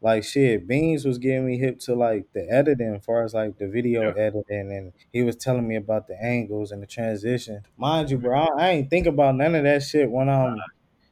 like 0.00 0.24
shit. 0.24 0.66
Beans 0.66 1.04
was 1.04 1.18
getting 1.18 1.46
me 1.46 1.58
hip 1.58 1.78
to 1.80 1.94
like 1.94 2.26
the 2.32 2.46
editing, 2.50 2.94
as 2.96 3.04
far 3.04 3.24
as 3.24 3.34
like 3.34 3.58
the 3.58 3.68
video 3.68 4.02
yeah. 4.02 4.22
editing, 4.22 4.72
and 4.72 4.92
he 5.12 5.22
was 5.22 5.36
telling 5.36 5.66
me 5.66 5.76
about 5.76 6.06
the 6.06 6.22
angles 6.22 6.70
and 6.72 6.82
the 6.82 6.86
transition. 6.86 7.62
Mind 7.76 8.10
you, 8.10 8.18
bro, 8.18 8.40
I, 8.40 8.48
I 8.58 8.68
ain't 8.70 8.90
think 8.90 9.06
about 9.06 9.34
none 9.36 9.54
of 9.54 9.64
that 9.64 9.82
shit 9.82 10.10
when 10.10 10.28
I'm 10.28 10.58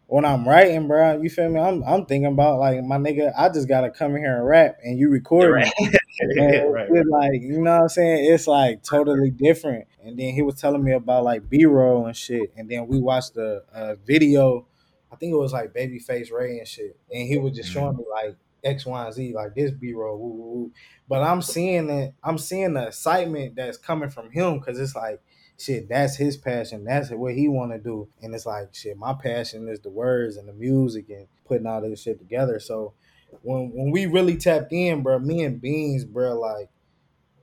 when 0.06 0.24
I'm 0.24 0.46
writing, 0.46 0.86
bro. 0.86 1.20
You 1.20 1.30
feel 1.30 1.48
me? 1.48 1.58
I'm 1.60 1.82
I'm 1.84 2.04
thinking 2.06 2.32
about 2.32 2.60
like 2.60 2.82
my 2.84 2.98
nigga. 2.98 3.32
I 3.36 3.48
just 3.48 3.68
gotta 3.68 3.90
come 3.90 4.14
in 4.16 4.22
here 4.22 4.36
and 4.36 4.46
rap, 4.46 4.76
and 4.84 4.98
you 4.98 5.08
record 5.10 5.52
right. 5.52 5.72
me. 5.80 5.90
And 6.20 6.72
right, 6.72 6.88
right. 6.88 7.06
like 7.08 7.42
you 7.42 7.60
know 7.60 7.72
what 7.72 7.82
I'm 7.82 7.88
saying? 7.88 8.32
It's 8.32 8.46
like 8.46 8.84
totally 8.84 9.30
different. 9.30 9.88
And 10.04 10.16
then 10.16 10.32
he 10.32 10.42
was 10.42 10.54
telling 10.54 10.84
me 10.84 10.92
about 10.92 11.24
like 11.24 11.48
B 11.50 11.64
roll 11.66 12.06
and 12.06 12.16
shit. 12.16 12.52
And 12.56 12.70
then 12.70 12.86
we 12.86 13.00
watched 13.00 13.34
the 13.34 13.64
uh, 13.74 13.96
video. 14.06 14.68
I 15.10 15.16
think 15.16 15.32
it 15.32 15.36
was 15.36 15.52
like 15.52 15.74
Babyface 15.74 16.30
Ray 16.30 16.58
and 16.58 16.68
shit, 16.68 16.96
and 17.12 17.26
he 17.26 17.36
was 17.36 17.56
just 17.56 17.70
Mm-hmm. 17.70 17.80
showing 17.80 17.96
me 17.96 18.04
like 18.08 18.36
X, 18.64 18.86
Y, 18.86 19.04
and 19.04 19.14
Z, 19.14 19.34
like 19.34 19.54
this 19.54 19.70
B 19.70 19.92
roll. 19.92 20.70
But 21.08 21.22
I'm 21.22 21.42
seeing 21.42 21.90
it. 21.90 22.14
I'm 22.22 22.38
seeing 22.38 22.74
the 22.74 22.88
excitement 22.88 23.56
that's 23.56 23.78
coming 23.78 24.10
from 24.10 24.30
him 24.30 24.58
because 24.58 24.78
it's 24.78 24.96
like 24.96 25.20
shit. 25.58 25.88
That's 25.88 26.16
his 26.16 26.36
passion. 26.36 26.84
That's 26.84 27.10
what 27.10 27.34
he 27.34 27.48
want 27.48 27.72
to 27.72 27.78
do. 27.78 28.08
And 28.22 28.34
it's 28.34 28.46
like 28.46 28.74
shit. 28.74 28.96
My 28.96 29.14
passion 29.14 29.68
is 29.68 29.80
the 29.80 29.90
words 29.90 30.36
and 30.36 30.48
the 30.48 30.52
music 30.52 31.10
and 31.10 31.26
putting 31.44 31.66
all 31.66 31.82
this 31.82 32.02
shit 32.02 32.18
together. 32.18 32.58
So 32.58 32.94
when 33.42 33.70
when 33.74 33.90
we 33.90 34.06
really 34.06 34.36
tapped 34.36 34.72
in, 34.72 35.02
bro, 35.02 35.18
me 35.18 35.42
and 35.44 35.60
Beans, 35.60 36.04
bro, 36.04 36.38
like 36.38 36.70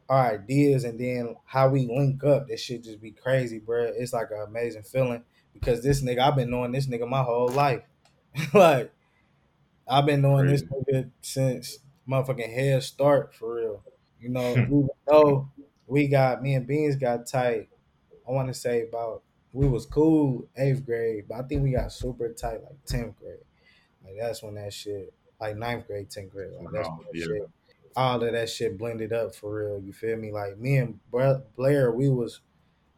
our 0.10 0.34
ideas 0.34 0.84
and 0.84 1.00
then 1.00 1.36
how 1.46 1.70
we 1.70 1.88
link 1.88 2.24
up, 2.24 2.48
this 2.48 2.62
shit 2.62 2.84
just 2.84 3.02
be 3.02 3.12
crazy, 3.12 3.60
bro. 3.60 3.92
It's 3.96 4.14
like 4.14 4.32
an 4.32 4.44
amazing 4.48 4.84
feeling 4.84 5.24
because 5.54 5.84
this 5.84 6.02
nigga, 6.02 6.20
I've 6.20 6.36
been 6.36 6.50
knowing 6.50 6.72
this 6.72 6.88
nigga 6.88 7.08
my 7.08 7.24
whole 7.24 7.50
life. 7.50 7.84
like 8.54 8.92
I've 9.92 10.06
been 10.06 10.22
knowing 10.22 10.48
this 10.48 10.64
Crazy. 10.64 10.86
nigga 10.92 11.12
since 11.22 11.80
motherfucking 12.08 12.54
head 12.54 12.82
start 12.84 13.36
for 13.36 13.56
real. 13.56 13.84
You 14.20 14.30
know, 14.30 14.52
even 14.58 14.90
though 15.06 15.52
we 15.88 16.08
got 16.08 16.42
me 16.42 16.56
and 16.56 16.66
Beans 16.66 16.96
got 16.96 17.28
tight. 17.28 17.68
I 18.28 18.32
want 18.32 18.48
to 18.48 18.54
say 18.54 18.88
about 18.88 19.24
we 19.52 19.68
was 19.68 19.86
cool 19.86 20.48
eighth 20.56 20.86
grade, 20.86 21.26
but 21.28 21.36
I 21.36 21.44
think 21.44 21.64
we 21.64 21.72
got 21.72 21.92
super 21.92 22.32
tight 22.32 22.64
like 22.64 22.86
tenth 22.86 23.20
grade. 23.20 23.40
Like 24.04 24.14
that's 24.20 24.42
when 24.42 24.56
that 24.56 24.74
shit, 24.74 25.14
like 25.40 25.58
ninth 25.58 25.88
grade, 25.88 26.10
tenth 26.10 26.32
grade, 26.32 26.52
like 26.58 26.72
that's 26.72 26.88
Wow, 26.88 27.00
when 27.00 27.08
oh, 27.08 27.12
that 27.12 27.20
yeah. 27.20 27.26
shit, 27.26 27.50
all 27.96 28.24
of 28.24 28.32
that 28.32 28.50
shit 28.50 28.78
blended 28.78 29.12
up 29.12 29.36
for 29.36 29.54
real. 29.54 29.82
You 29.82 29.92
feel 29.92 30.16
me? 30.16 30.32
Like 30.32 30.58
me 30.58 30.78
and 30.78 31.00
Blair, 31.12 31.92
we 31.92 32.10
was 32.10 32.40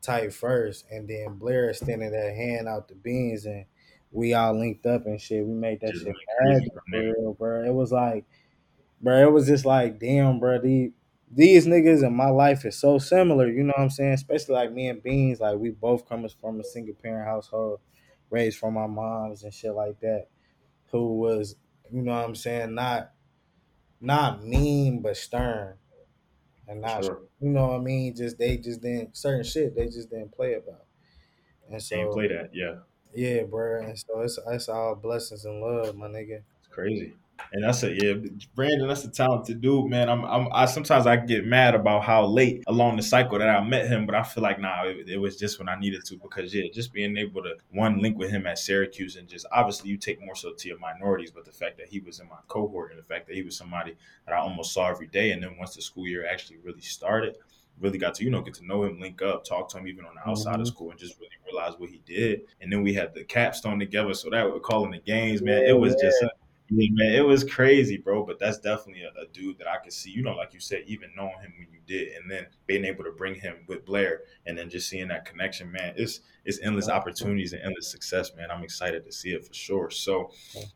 tight 0.02 0.34
first, 0.34 0.86
and 0.92 1.08
then 1.08 1.36
Blair 1.36 1.70
extended 1.70 2.14
that 2.14 2.36
hand 2.36 2.68
out 2.68 2.88
the 2.88 2.96
beans, 2.96 3.46
and 3.46 3.66
we 4.14 4.34
all 4.34 4.58
linked 4.58 4.86
up 4.86 5.06
and 5.06 5.20
shit. 5.20 5.46
We 5.46 5.54
made 5.54 5.82
that 5.82 5.92
Just 5.94 6.06
shit 6.06 6.16
magic 6.44 6.72
real, 6.94 7.34
bro. 7.34 7.64
It 7.66 7.74
was 7.74 7.92
like, 7.92 8.26
bro, 9.02 9.22
it 9.22 9.32
was 9.32 9.48
just 9.48 9.66
like, 9.66 10.00
damn, 10.00 10.40
bro, 10.40 10.62
these 10.62 10.92
these 11.36 11.66
niggas 11.66 12.06
in 12.06 12.16
my 12.16 12.30
life 12.30 12.64
is 12.64 12.78
so 12.78 13.00
similar. 13.00 13.50
You 13.50 13.64
know 13.64 13.74
what 13.76 13.84
I'm 13.84 13.90
saying? 13.90 14.14
Especially 14.14 14.54
like 14.54 14.72
me 14.72 14.88
and 14.88 15.02
Beans, 15.02 15.40
like 15.40 15.58
we 15.58 15.72
both 15.72 16.08
come 16.08 16.28
from 16.40 16.60
a 16.60 16.64
single 16.64 16.94
parent 16.94 17.28
household, 17.28 17.80
raised 18.30 18.60
from 18.60 18.78
our 18.78 18.88
moms 18.88 19.44
and 19.44 19.54
shit 19.54 19.74
like 19.74 20.00
that. 20.02 20.28
Who 20.92 21.18
was, 21.18 21.56
you 21.92 22.04
know 22.04 22.14
what 22.14 22.24
I'm 22.24 22.36
saying, 22.36 22.76
not 22.76 23.12
not 24.00 24.44
mean 24.44 25.02
but 25.02 25.18
stern 25.18 25.76
and 26.68 26.82
not 26.82 27.06
Sure. 27.06 27.22
you 27.40 27.50
know 27.50 27.68
what 27.68 27.80
I 27.80 27.84
mean. 27.84 28.16
Just 28.16 28.38
they 28.38 28.58
just 28.58 28.82
didn't 28.82 29.18
certain 29.18 29.44
shit 29.44 29.76
they 29.76 29.86
just 29.86 30.12
didn't 30.12 30.34
play 30.34 30.54
about. 30.54 30.86
And 31.72 31.82
so 31.82 32.12
play 32.12 32.28
that. 32.28 32.52
Yeah. 32.54 32.76
Yeah, 33.14 33.44
bro. 33.44 33.82
And 33.82 33.98
so 33.98 34.22
it's 34.22 34.40
it's 34.48 34.70
all 34.70 34.96
blessings 34.96 35.46
and 35.46 35.62
love, 35.62 35.96
my 35.96 36.08
nigga. 36.08 36.42
It's 36.60 36.68
crazy. 36.70 37.14
And 37.52 37.64
that's 37.64 37.84
a 37.84 37.94
yeah, 37.94 38.14
Brandon. 38.56 38.88
That's 38.88 39.04
a 39.04 39.10
talented 39.10 39.62
dude, 39.62 39.90
man. 39.90 40.10
I'm, 40.10 40.24
I'm, 40.26 40.48
I 40.52 40.66
sometimes 40.66 41.06
I 41.06 41.18
get 41.18 41.46
mad 41.46 41.76
about 41.76 42.04
how 42.04 42.26
late 42.26 42.64
along 42.68 42.96
the 42.96 43.04
cycle 43.04 43.38
that 43.38 43.50
I 43.50 43.64
met 43.64 43.88
him, 43.88 44.06
but 44.06 44.16
I 44.16 44.24
feel 44.24 44.44
like 44.44 44.60
nah, 44.60 44.86
it, 44.86 45.10
it 45.10 45.18
was 45.18 45.38
just 45.38 45.60
when 45.60 45.70
I 45.70 45.78
needed 45.80 46.06
to 46.06 46.18
because 46.18 46.54
yeah, 46.54 46.64
just 46.74 46.94
being 46.94 47.18
able 47.18 47.44
to 47.44 47.56
one 47.72 48.02
link 48.02 48.18
with 48.18 48.32
him 48.32 48.48
at 48.48 48.60
Syracuse 48.60 49.18
and 49.18 49.28
just 49.28 49.46
obviously 49.52 49.90
you 49.90 49.98
take 49.98 50.24
more 50.24 50.36
so 50.36 50.54
to 50.54 50.68
your 50.68 50.80
minorities, 50.80 51.32
but 51.32 51.46
the 51.46 51.52
fact 51.52 51.78
that 51.78 51.90
he 51.90 52.00
was 52.00 52.20
in 52.20 52.28
my 52.28 52.38
cohort 52.48 52.92
and 52.92 53.00
the 53.00 53.04
fact 53.04 53.28
that 53.28 53.36
he 53.36 53.44
was 53.44 53.56
somebody 53.56 53.96
that 54.26 54.34
I 54.34 54.38
almost 54.38 54.74
saw 54.74 54.90
every 54.90 55.08
day, 55.08 55.32
and 55.32 55.44
then 55.44 55.58
once 55.58 55.76
the 55.76 55.82
school 55.82 56.08
year 56.08 56.26
actually 56.26 56.58
really 56.64 56.82
started, 56.82 57.38
really 57.80 57.98
got 57.98 58.14
to 58.16 58.24
you 58.24 58.30
know 58.30 58.42
get 58.42 58.54
to 58.56 58.66
know 58.66 58.84
him, 58.84 59.00
link 59.00 59.22
up, 59.22 59.44
talk 59.44 59.70
to 59.70 59.78
him 59.78 59.88
even 59.88 60.06
on 60.06 60.16
the 60.16 60.30
outside 60.30 60.58
Mhm. 60.58 60.62
of 60.62 60.68
school, 60.68 60.92
and 60.92 61.00
just 61.00 61.18
really 61.20 61.30
realize 61.46 61.74
what 61.78 61.90
he 61.90 62.02
did. 62.06 62.42
And 62.62 62.72
then 62.72 62.82
we 62.84 62.94
had 62.94 63.14
the 63.14 63.24
capstone 63.24 63.80
together, 63.80 64.14
so 64.14 64.30
that 64.30 64.50
we're 64.50 64.60
calling 64.60 64.92
the 64.92 65.00
games, 65.00 65.42
man. 65.42 65.64
It 65.66 65.78
was 65.78 65.96
just 65.96 66.22
a 66.22 66.32
man, 66.74 67.14
it 67.14 67.26
was 67.26 67.44
crazy, 67.44 67.98
bro. 67.98 68.26
But 68.26 68.40
that's 68.40 68.60
definitely 68.60 69.04
a, 69.04 69.22
a 69.22 69.28
dude 69.28 69.58
that 69.60 69.68
I 69.68 69.78
could 69.78 69.94
see, 69.94 70.12
you 70.12 70.24
know, 70.24 70.36
like 70.36 70.54
you 70.54 70.60
said, 70.60 70.84
even 70.88 71.12
knowing 71.16 71.40
him 71.42 71.54
when 71.58 71.68
you 71.72 71.80
did, 71.86 72.16
and 72.16 72.30
then 72.30 72.48
being 72.68 72.86
able 72.86 73.04
to 73.04 73.12
bring 73.12 73.36
him 73.36 73.58
with 73.68 73.86
Blair, 73.86 74.22
and 74.46 74.58
then 74.58 74.70
just 74.70 74.90
seeing 74.90 75.08
that 75.10 75.26
connection, 75.26 75.72
man. 75.72 75.94
It's 75.96 76.22
it's 76.46 76.60
endless 76.62 76.90
opportunities 76.90 77.54
and 77.54 77.62
endless 77.62 77.90
success, 77.90 78.36
man. 78.36 78.52
I'm 78.52 78.64
excited 78.64 79.06
to 79.06 79.12
see 79.12 79.30
it 79.30 79.46
for 79.46 79.54
sure. 79.54 79.90
So, 79.90 80.32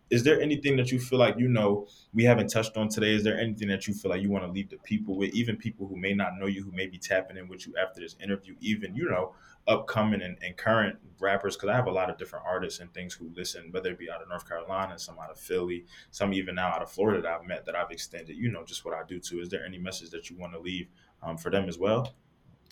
is 0.10 0.24
there 0.24 0.42
anything 0.42 0.78
that 0.78 0.92
you 0.92 1.00
feel 1.00 1.20
like 1.20 1.38
you 1.38 1.48
know 1.48 1.88
we 2.14 2.24
haven't 2.24 2.48
touched 2.48 2.78
on 2.78 2.90
today? 2.90 3.14
Is 3.14 3.24
there 3.24 3.40
anything 3.40 3.68
that 3.70 3.88
you 3.88 3.94
feel 3.94 4.12
like 4.12 4.22
you 4.22 4.30
want 4.30 4.46
to 4.46 4.52
leave 4.52 4.70
the 4.70 4.78
people 4.78 5.18
with, 5.18 5.34
even 5.34 5.58
people 5.58 5.88
who 5.88 5.96
may 5.98 6.14
not 6.14 6.38
know 6.40 6.46
you, 6.46 6.64
who 6.64 6.72
may 6.72 6.88
be 6.88 6.98
tapping 6.98 7.38
in 7.38 7.48
with 7.48 7.68
you 7.68 7.74
after 7.82 8.00
this 8.02 8.16
interview, 8.22 8.56
even 8.62 8.96
you 8.96 9.10
know 9.10 9.34
upcoming 9.68 10.22
and, 10.22 10.38
and 10.42 10.56
current 10.56 10.98
rappers 11.20 11.56
because 11.56 11.70
I 11.70 11.76
have 11.76 11.88
a 11.88 11.92
lot 11.92 12.10
of 12.10 12.18
different 12.18 12.46
artists 12.48 12.80
and 12.80 12.94
things 12.94 13.14
who 13.14 13.32
listen, 13.36 13.70
whether 13.72 13.92
it 13.92 14.00
be 14.00 14.10
out 14.10 14.22
of 14.22 14.30
North 14.30 14.48
Carolina, 14.48 14.98
some 14.98 15.18
out 15.20 15.32
of 15.32 15.40
Philly, 15.40 15.86
some 16.12 16.34
even 16.34 16.56
now 16.56 16.68
out 16.70 16.82
of 16.82 16.92
Florida 16.92 17.22
that 17.22 17.32
I've 17.32 17.46
met 17.46 17.66
that 17.66 17.76
I've 17.76 17.92
extended, 17.92 18.36
you 18.38 18.50
know, 18.50 18.64
just 18.64 18.86
what 18.86 18.94
I 18.94 19.02
do 19.08 19.20
too. 19.20 19.40
Is 19.40 19.50
there 19.50 19.66
any 19.66 19.78
message 19.78 20.12
that 20.12 20.30
you 20.30 20.38
want 20.38 20.54
to 20.54 20.60
leave 20.60 20.88
um, 21.24 21.38
for 21.38 21.50
them 21.50 21.68
as 21.68 21.78
well? 21.78 22.14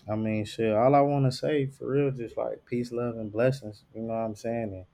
I 0.09 0.15
mean, 0.15 0.45
shit. 0.45 0.73
All 0.73 0.93
I 0.93 1.01
want 1.01 1.25
to 1.25 1.31
say 1.31 1.65
for 1.65 1.89
real, 1.89 2.11
just 2.11 2.37
like 2.37 2.63
peace, 2.65 2.91
love, 2.91 3.15
and 3.15 3.31
blessings. 3.31 3.83
You 3.93 4.03
know 4.03 4.13
what 4.13 4.19
I'm 4.19 4.35
saying? 4.35 4.71
And 4.73 4.85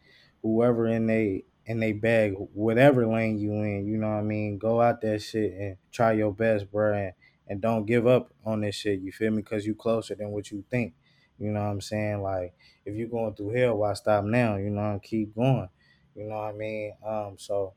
whoever 0.42 0.88
in 0.88 1.08
they 1.08 1.44
in 1.66 1.80
they 1.80 1.92
bag, 1.92 2.34
whatever 2.54 3.06
lane 3.06 3.38
you 3.38 3.52
in, 3.54 3.86
you 3.86 3.98
know 3.98 4.08
what 4.08 4.16
I 4.16 4.22
mean. 4.24 4.58
Go 4.58 4.82
out 4.82 5.02
that 5.02 5.22
shit 5.22 5.54
and 5.54 5.78
try 5.92 6.14
your 6.14 6.34
best, 6.34 6.72
bro, 6.72 6.94
and, 6.94 7.14
and 7.48 7.62
don't 7.62 7.86
give 7.86 8.08
up 8.08 8.34
on 8.46 8.62
this 8.62 8.76
shit. 8.76 9.02
You 9.02 9.12
feel 9.12 9.32
me? 9.32 9.42
Because 9.42 9.66
you 9.66 9.76
closer 9.76 10.16
than 10.16 10.32
what 10.32 10.50
you 10.50 10.64
think. 10.72 10.94
You 11.42 11.52
know 11.52 11.62
what 11.62 11.72
I'm 11.72 11.82
saying? 11.82 12.22
Like 12.22 12.54
if 12.86 12.96
you're 12.96 13.08
going 13.08 13.34
through 13.34 13.52
hell, 13.52 13.78
why 13.78 13.94
stop 13.94 14.24
now? 14.24 14.58
You 14.58 14.70
know, 14.70 15.00
keep 15.04 15.36
going. 15.36 15.70
You 16.16 16.26
know 16.26 16.36
what 16.36 16.50
I 16.50 16.52
mean? 16.54 16.94
Um, 17.06 17.36
so 17.38 17.74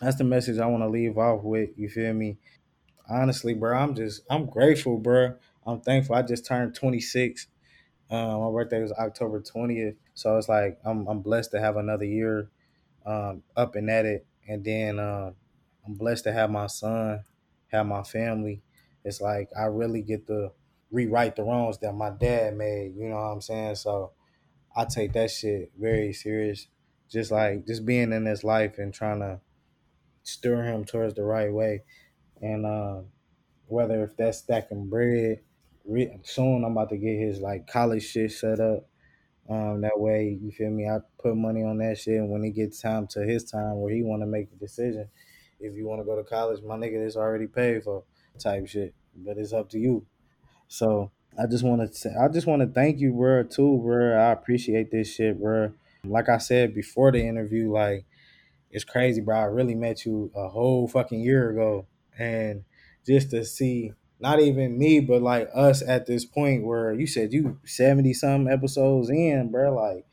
that's 0.00 0.16
the 0.16 0.24
message 0.24 0.58
I 0.58 0.66
want 0.66 0.82
to 0.82 0.88
leave 0.88 1.16
off 1.16 1.42
with. 1.42 1.70
You 1.76 1.88
feel 1.88 2.12
me? 2.12 2.38
Honestly, 3.08 3.54
bro, 3.54 3.76
I'm 3.78 3.94
just 3.94 4.22
I'm 4.30 4.46
grateful, 4.46 4.98
bro. 4.98 5.34
I'm 5.66 5.80
thankful. 5.80 6.16
I 6.16 6.22
just 6.22 6.46
turned 6.46 6.74
26. 6.74 7.46
Um, 8.10 8.40
my 8.42 8.50
birthday 8.50 8.82
was 8.82 8.92
October 8.92 9.40
20th, 9.40 9.96
so 10.14 10.36
it's 10.36 10.48
like 10.48 10.78
I'm 10.84 11.06
I'm 11.06 11.20
blessed 11.20 11.52
to 11.52 11.60
have 11.60 11.76
another 11.76 12.04
year 12.04 12.50
um, 13.06 13.42
up 13.56 13.76
and 13.76 13.90
at 13.90 14.06
it, 14.06 14.26
and 14.48 14.64
then 14.64 14.98
um, 14.98 15.34
I'm 15.86 15.94
blessed 15.94 16.24
to 16.24 16.32
have 16.32 16.50
my 16.50 16.66
son, 16.66 17.24
have 17.68 17.86
my 17.86 18.02
family. 18.02 18.62
It's 19.04 19.20
like 19.20 19.50
I 19.58 19.64
really 19.64 20.02
get 20.02 20.26
to 20.28 20.52
rewrite 20.92 21.34
the 21.34 21.42
wrongs 21.42 21.78
that 21.78 21.94
my 21.94 22.10
dad 22.10 22.56
made. 22.56 22.94
You 22.96 23.08
know 23.08 23.16
what 23.16 23.22
I'm 23.22 23.40
saying? 23.40 23.76
So 23.76 24.12
I 24.76 24.84
take 24.84 25.14
that 25.14 25.30
shit 25.30 25.72
very 25.78 26.12
serious. 26.12 26.68
Just 27.10 27.30
like 27.30 27.66
just 27.66 27.84
being 27.84 28.12
in 28.12 28.24
this 28.24 28.44
life 28.44 28.78
and 28.78 28.94
trying 28.94 29.20
to 29.20 29.40
steer 30.22 30.62
him 30.62 30.84
towards 30.84 31.14
the 31.14 31.24
right 31.24 31.52
way, 31.52 31.82
and 32.40 32.64
um, 32.64 33.06
whether 33.66 34.04
if 34.04 34.16
that's 34.16 34.38
stacking 34.38 34.88
bread. 34.88 35.40
Re- 35.84 36.16
soon 36.22 36.64
I'm 36.64 36.72
about 36.72 36.90
to 36.90 36.96
get 36.96 37.18
his 37.18 37.40
like 37.40 37.66
college 37.66 38.04
shit 38.04 38.30
set 38.30 38.60
up. 38.60 38.86
Um, 39.50 39.80
that 39.80 39.98
way, 39.98 40.38
you 40.40 40.52
feel 40.52 40.70
me? 40.70 40.88
I 40.88 40.98
put 41.20 41.36
money 41.36 41.64
on 41.64 41.78
that 41.78 41.98
shit, 41.98 42.18
and 42.18 42.30
when 42.30 42.44
it 42.44 42.52
gets 42.52 42.80
time 42.80 43.08
to 43.08 43.20
his 43.24 43.50
time 43.50 43.80
where 43.80 43.92
he 43.92 44.02
want 44.02 44.22
to 44.22 44.26
make 44.26 44.50
the 44.50 44.56
decision, 44.56 45.08
if 45.58 45.74
you 45.74 45.86
want 45.86 46.00
to 46.00 46.04
go 46.04 46.16
to 46.16 46.22
college, 46.22 46.62
my 46.62 46.76
nigga, 46.76 47.04
it's 47.04 47.16
already 47.16 47.48
paid 47.48 47.82
for, 47.82 48.04
type 48.38 48.68
shit. 48.68 48.94
But 49.16 49.38
it's 49.38 49.52
up 49.52 49.68
to 49.70 49.78
you. 49.78 50.06
So 50.72 51.10
I 51.38 51.44
just 51.46 51.64
want 51.64 51.82
to, 51.82 51.94
say, 51.94 52.14
I 52.18 52.28
just 52.28 52.46
want 52.46 52.62
to 52.62 52.66
thank 52.66 52.98
you, 52.98 53.12
bro, 53.12 53.42
too, 53.42 53.78
bro. 53.84 54.16
I 54.16 54.32
appreciate 54.32 54.90
this 54.90 55.14
shit, 55.14 55.38
bro. 55.38 55.70
Like 56.02 56.30
I 56.30 56.38
said 56.38 56.74
before 56.74 57.12
the 57.12 57.20
interview, 57.22 57.70
like 57.70 58.06
it's 58.70 58.82
crazy, 58.82 59.20
bro. 59.20 59.36
I 59.36 59.44
really 59.44 59.74
met 59.74 60.06
you 60.06 60.30
a 60.34 60.48
whole 60.48 60.88
fucking 60.88 61.20
year 61.20 61.50
ago, 61.50 61.86
and 62.18 62.64
just 63.06 63.32
to 63.32 63.44
see 63.44 63.92
not 64.18 64.40
even 64.40 64.78
me, 64.78 65.00
but 65.00 65.20
like 65.20 65.50
us 65.54 65.82
at 65.82 66.06
this 66.06 66.24
point 66.24 66.64
where 66.64 66.94
you 66.94 67.06
said 67.06 67.34
you 67.34 67.58
seventy 67.66 68.14
some 68.14 68.48
episodes 68.48 69.10
in, 69.10 69.50
bro. 69.50 69.74
Like 69.74 70.06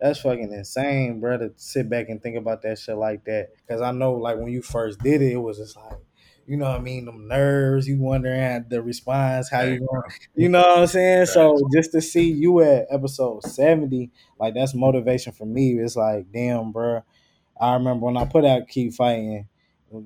that's 0.00 0.20
fucking 0.20 0.50
insane, 0.50 1.20
bro. 1.20 1.36
To 1.36 1.52
sit 1.56 1.90
back 1.90 2.08
and 2.08 2.22
think 2.22 2.36
about 2.36 2.62
that 2.62 2.78
shit 2.78 2.96
like 2.96 3.26
that, 3.26 3.50
because 3.56 3.82
I 3.82 3.92
know 3.92 4.14
like 4.14 4.38
when 4.38 4.48
you 4.48 4.62
first 4.62 5.00
did 5.00 5.20
it, 5.20 5.32
it 5.32 5.36
was 5.36 5.58
just 5.58 5.76
like. 5.76 5.98
You 6.48 6.56
know 6.56 6.64
what 6.64 6.80
I 6.80 6.82
mean? 6.82 7.04
Them 7.04 7.28
nerves, 7.28 7.86
you 7.86 7.98
wondering 7.98 8.40
at 8.40 8.70
the 8.70 8.80
response, 8.80 9.50
how 9.50 9.60
you 9.60 9.80
going 9.80 10.02
you 10.34 10.48
know 10.48 10.60
what 10.60 10.78
I'm 10.78 10.86
saying? 10.86 11.26
So 11.26 11.58
just 11.74 11.92
to 11.92 12.00
see 12.00 12.32
you 12.32 12.62
at 12.62 12.86
episode 12.90 13.42
70, 13.42 14.10
like 14.40 14.54
that's 14.54 14.74
motivation 14.74 15.34
for 15.34 15.44
me. 15.44 15.78
It's 15.78 15.94
like, 15.94 16.32
damn, 16.32 16.72
bro. 16.72 17.02
I 17.60 17.74
remember 17.74 18.06
when 18.06 18.16
I 18.16 18.24
put 18.24 18.46
out 18.46 18.66
Keep 18.66 18.94
Fighting. 18.94 19.46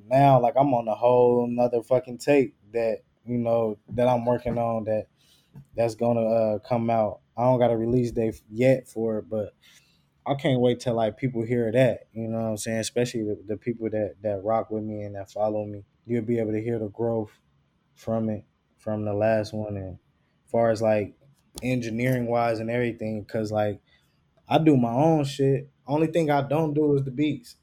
Now, 0.08 0.40
like 0.40 0.54
I'm 0.56 0.74
on 0.74 0.88
a 0.88 0.96
whole 0.96 1.44
another 1.48 1.80
fucking 1.80 2.18
tape 2.18 2.56
that 2.72 3.02
you 3.24 3.38
know 3.38 3.78
that 3.90 4.08
I'm 4.08 4.24
working 4.24 4.58
on 4.58 4.82
that 4.84 5.06
that's 5.76 5.94
gonna 5.94 6.24
uh, 6.26 6.58
come 6.58 6.90
out. 6.90 7.20
I 7.36 7.44
don't 7.44 7.60
got 7.60 7.70
a 7.70 7.76
release 7.76 8.10
date 8.10 8.40
yet 8.50 8.88
for 8.88 9.18
it, 9.18 9.30
but 9.30 9.54
I 10.26 10.34
can't 10.34 10.60
wait 10.60 10.80
till 10.80 10.94
like 10.94 11.18
people 11.18 11.44
hear 11.44 11.70
that. 11.70 12.08
You 12.12 12.26
know 12.26 12.38
what 12.38 12.48
I'm 12.48 12.56
saying? 12.56 12.78
Especially 12.78 13.22
the, 13.22 13.38
the 13.46 13.56
people 13.56 13.88
that 13.90 14.16
that 14.22 14.42
rock 14.42 14.72
with 14.72 14.82
me 14.82 15.02
and 15.02 15.14
that 15.14 15.30
follow 15.30 15.64
me. 15.64 15.84
You'll 16.06 16.24
be 16.24 16.38
able 16.38 16.52
to 16.52 16.62
hear 16.62 16.78
the 16.78 16.88
growth 16.88 17.32
from 17.94 18.28
it 18.30 18.44
from 18.78 19.04
the 19.04 19.14
last 19.14 19.52
one, 19.54 19.76
and 19.76 19.98
far 20.46 20.70
as 20.70 20.82
like 20.82 21.14
engineering 21.62 22.26
wise 22.26 22.60
and 22.60 22.70
everything, 22.70 23.22
because 23.22 23.52
like 23.52 23.80
I 24.48 24.58
do 24.58 24.76
my 24.76 24.92
own 24.92 25.24
shit 25.24 25.70
Only 25.86 26.08
thing 26.08 26.30
I 26.30 26.42
don't 26.42 26.74
do 26.74 26.94
is 26.96 27.04
the 27.04 27.10
beats. 27.10 27.56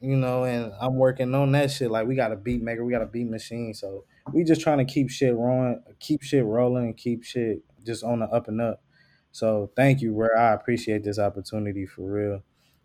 You 0.00 0.16
know, 0.16 0.44
and 0.44 0.72
I'm 0.80 0.94
working 0.94 1.34
on 1.34 1.50
that 1.52 1.72
shit. 1.72 1.90
Like 1.90 2.06
we 2.06 2.14
got 2.14 2.30
a 2.30 2.36
beat 2.36 2.62
maker, 2.62 2.84
we 2.84 2.92
got 2.92 3.02
a 3.02 3.06
beat 3.06 3.28
machine. 3.28 3.74
So 3.74 4.04
we 4.32 4.44
just 4.44 4.60
trying 4.60 4.78
to 4.78 4.84
keep 4.84 5.10
shit 5.10 5.34
rolling, 5.34 5.82
keep 5.98 6.22
shit 6.22 6.44
rolling, 6.44 6.84
and 6.84 6.96
keep 6.96 7.24
shit 7.24 7.62
just 7.84 8.04
on 8.04 8.20
the 8.20 8.26
up 8.26 8.46
and 8.46 8.60
up. 8.60 8.84
So 9.32 9.72
thank 9.74 10.00
you, 10.00 10.12
bro. 10.12 10.28
I 10.38 10.52
appreciate 10.52 11.02
this 11.02 11.18
opportunity 11.18 11.84
for 11.84 12.02
real. 12.02 12.42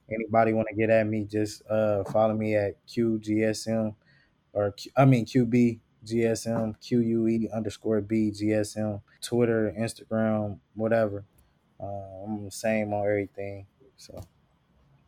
Anybody 0.09 0.53
want 0.53 0.69
to 0.69 0.75
get 0.75 0.89
at 0.89 1.05
me, 1.05 1.25
just 1.25 1.61
uh 1.69 2.03
follow 2.05 2.34
me 2.34 2.55
at 2.55 2.84
QGSM 2.88 3.95
or 4.53 4.71
Q, 4.71 4.91
I 4.95 5.05
mean 5.05 5.25
QB 5.25 5.79
GSM 6.05 6.75
QUE 6.81 7.49
underscore 7.53 8.01
B 8.01 8.31
GSM 8.31 9.01
Twitter, 9.21 9.73
Instagram, 9.77 10.59
whatever. 10.75 11.25
Uh, 11.79 12.23
I'm 12.25 12.45
the 12.45 12.51
same 12.51 12.93
on 12.93 13.05
everything. 13.05 13.67
So 13.97 14.21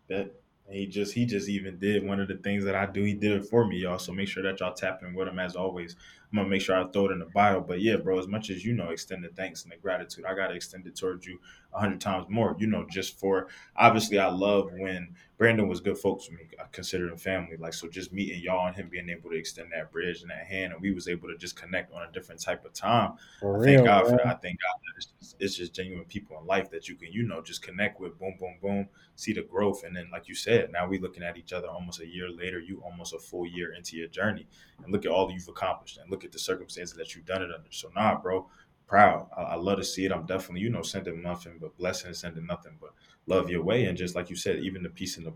Bet. 0.07 0.41
He 0.67 0.87
just 0.87 1.13
he 1.13 1.27
just 1.27 1.47
even 1.47 1.77
did 1.77 2.03
one 2.03 2.19
of 2.19 2.27
the 2.27 2.37
things 2.37 2.63
that 2.63 2.73
I 2.73 2.87
do. 2.87 3.03
He 3.03 3.13
did 3.13 3.33
it 3.33 3.45
for 3.45 3.67
me, 3.67 3.77
y'all. 3.77 3.99
So 3.99 4.11
make 4.11 4.27
sure 4.27 4.41
that 4.41 4.59
y'all 4.59 4.73
tap 4.73 5.03
in 5.03 5.13
with 5.13 5.27
him 5.27 5.37
as 5.37 5.55
always. 5.55 5.95
I'm 6.35 6.43
gonna 6.43 6.49
make 6.49 6.61
sure 6.61 6.75
I 6.75 6.85
throw 6.87 7.05
it 7.05 7.13
in 7.13 7.19
the 7.19 7.25
bio. 7.25 7.61
But 7.61 7.81
yeah, 7.81 7.95
bro, 7.95 8.19
as 8.19 8.27
much 8.27 8.49
as 8.49 8.65
you 8.65 8.73
know, 8.73 8.89
extended 8.89 9.37
thanks 9.37 9.63
and 9.63 9.71
the 9.71 9.77
gratitude, 9.77 10.25
I 10.25 10.35
gotta 10.35 10.53
extend 10.53 10.85
it 10.85 10.97
towards 10.97 11.25
you 11.25 11.39
a 11.73 11.79
hundred 11.79 12.01
times 12.01 12.25
more. 12.27 12.57
You 12.59 12.67
know, 12.67 12.85
just 12.91 13.17
for 13.17 13.47
obviously 13.77 14.19
I 14.19 14.27
love 14.27 14.69
when 14.73 15.15
Brandon 15.37 15.67
was 15.67 15.79
good 15.79 15.97
folks 15.97 16.25
for 16.25 16.33
me. 16.33 16.41
Uh, 16.59 16.63
I 16.63 16.65
consider 16.71 17.07
him 17.07 17.17
family. 17.17 17.57
Like 17.57 17.73
so 17.73 17.87
just 17.87 18.11
meeting 18.11 18.41
y'all 18.41 18.67
and 18.67 18.75
him 18.75 18.89
being 18.89 19.09
able 19.09 19.29
to 19.29 19.37
extend 19.37 19.69
that 19.73 19.91
bridge 19.91 20.21
and 20.21 20.29
that 20.31 20.45
hand 20.45 20.73
and 20.73 20.81
we 20.81 20.91
was 20.91 21.07
able 21.07 21.27
to 21.29 21.37
just 21.37 21.55
connect 21.55 21.93
on 21.93 22.03
a 22.03 22.11
different 22.11 22.41
type 22.41 22.65
of 22.65 22.73
time. 22.73 23.13
for 23.39 23.61
I 23.61 23.65
thank 23.65 23.77
real, 23.77 23.85
God 23.85 24.05
for 24.05 24.17
that. 24.17 24.27
I 24.27 24.33
thank 24.33 24.59
God 24.59 24.79
that 24.81 24.93
it's 24.97 25.07
just, 25.19 25.35
it's 25.39 25.55
just 25.55 25.73
genuine 25.73 26.05
people 26.05 26.37
in 26.39 26.45
life 26.45 26.69
that 26.71 26.87
you 26.87 26.95
can, 26.95 27.11
you 27.11 27.23
know, 27.23 27.41
just 27.41 27.61
connect 27.61 27.99
with, 27.99 28.17
boom, 28.19 28.35
boom, 28.39 28.55
boom, 28.61 28.87
see 29.15 29.33
the 29.33 29.43
growth. 29.43 29.83
And 29.83 29.95
then, 29.95 30.09
like 30.11 30.27
you 30.27 30.35
said, 30.35 30.71
now 30.71 30.87
we 30.87 30.99
looking 30.99 31.23
at 31.23 31.37
each 31.37 31.53
other 31.53 31.67
almost 31.67 32.01
a 32.01 32.07
year 32.07 32.29
later, 32.29 32.59
you 32.59 32.81
almost 32.83 33.13
a 33.13 33.19
full 33.19 33.45
year 33.45 33.73
into 33.73 33.97
your 33.97 34.07
journey. 34.07 34.47
And 34.83 34.91
look 34.91 35.05
at 35.05 35.11
all 35.11 35.31
you've 35.31 35.47
accomplished 35.47 35.97
and 35.97 36.09
look 36.11 36.24
at 36.25 36.31
the 36.31 36.39
circumstances 36.39 36.97
that 36.97 37.15
you've 37.15 37.25
done 37.25 37.41
it 37.41 37.49
under. 37.55 37.71
So, 37.71 37.89
nah, 37.95 38.19
bro, 38.19 38.47
proud. 38.87 39.27
I, 39.37 39.41
I 39.41 39.55
love 39.55 39.77
to 39.77 39.83
see 39.83 40.05
it. 40.05 40.11
I'm 40.11 40.25
definitely, 40.25 40.61
you 40.61 40.69
know, 40.69 40.81
sending 40.81 41.21
nothing 41.21 41.57
but 41.59 41.77
blessings, 41.77 42.19
sending 42.19 42.45
nothing 42.45 42.77
but 42.81 42.91
love 43.27 43.49
your 43.49 43.63
way. 43.63 43.85
And 43.85 43.97
just 43.97 44.15
like 44.15 44.29
you 44.29 44.35
said, 44.35 44.59
even 44.59 44.83
the 44.83 44.89
peace 44.89 45.17
and 45.17 45.25
the 45.25 45.33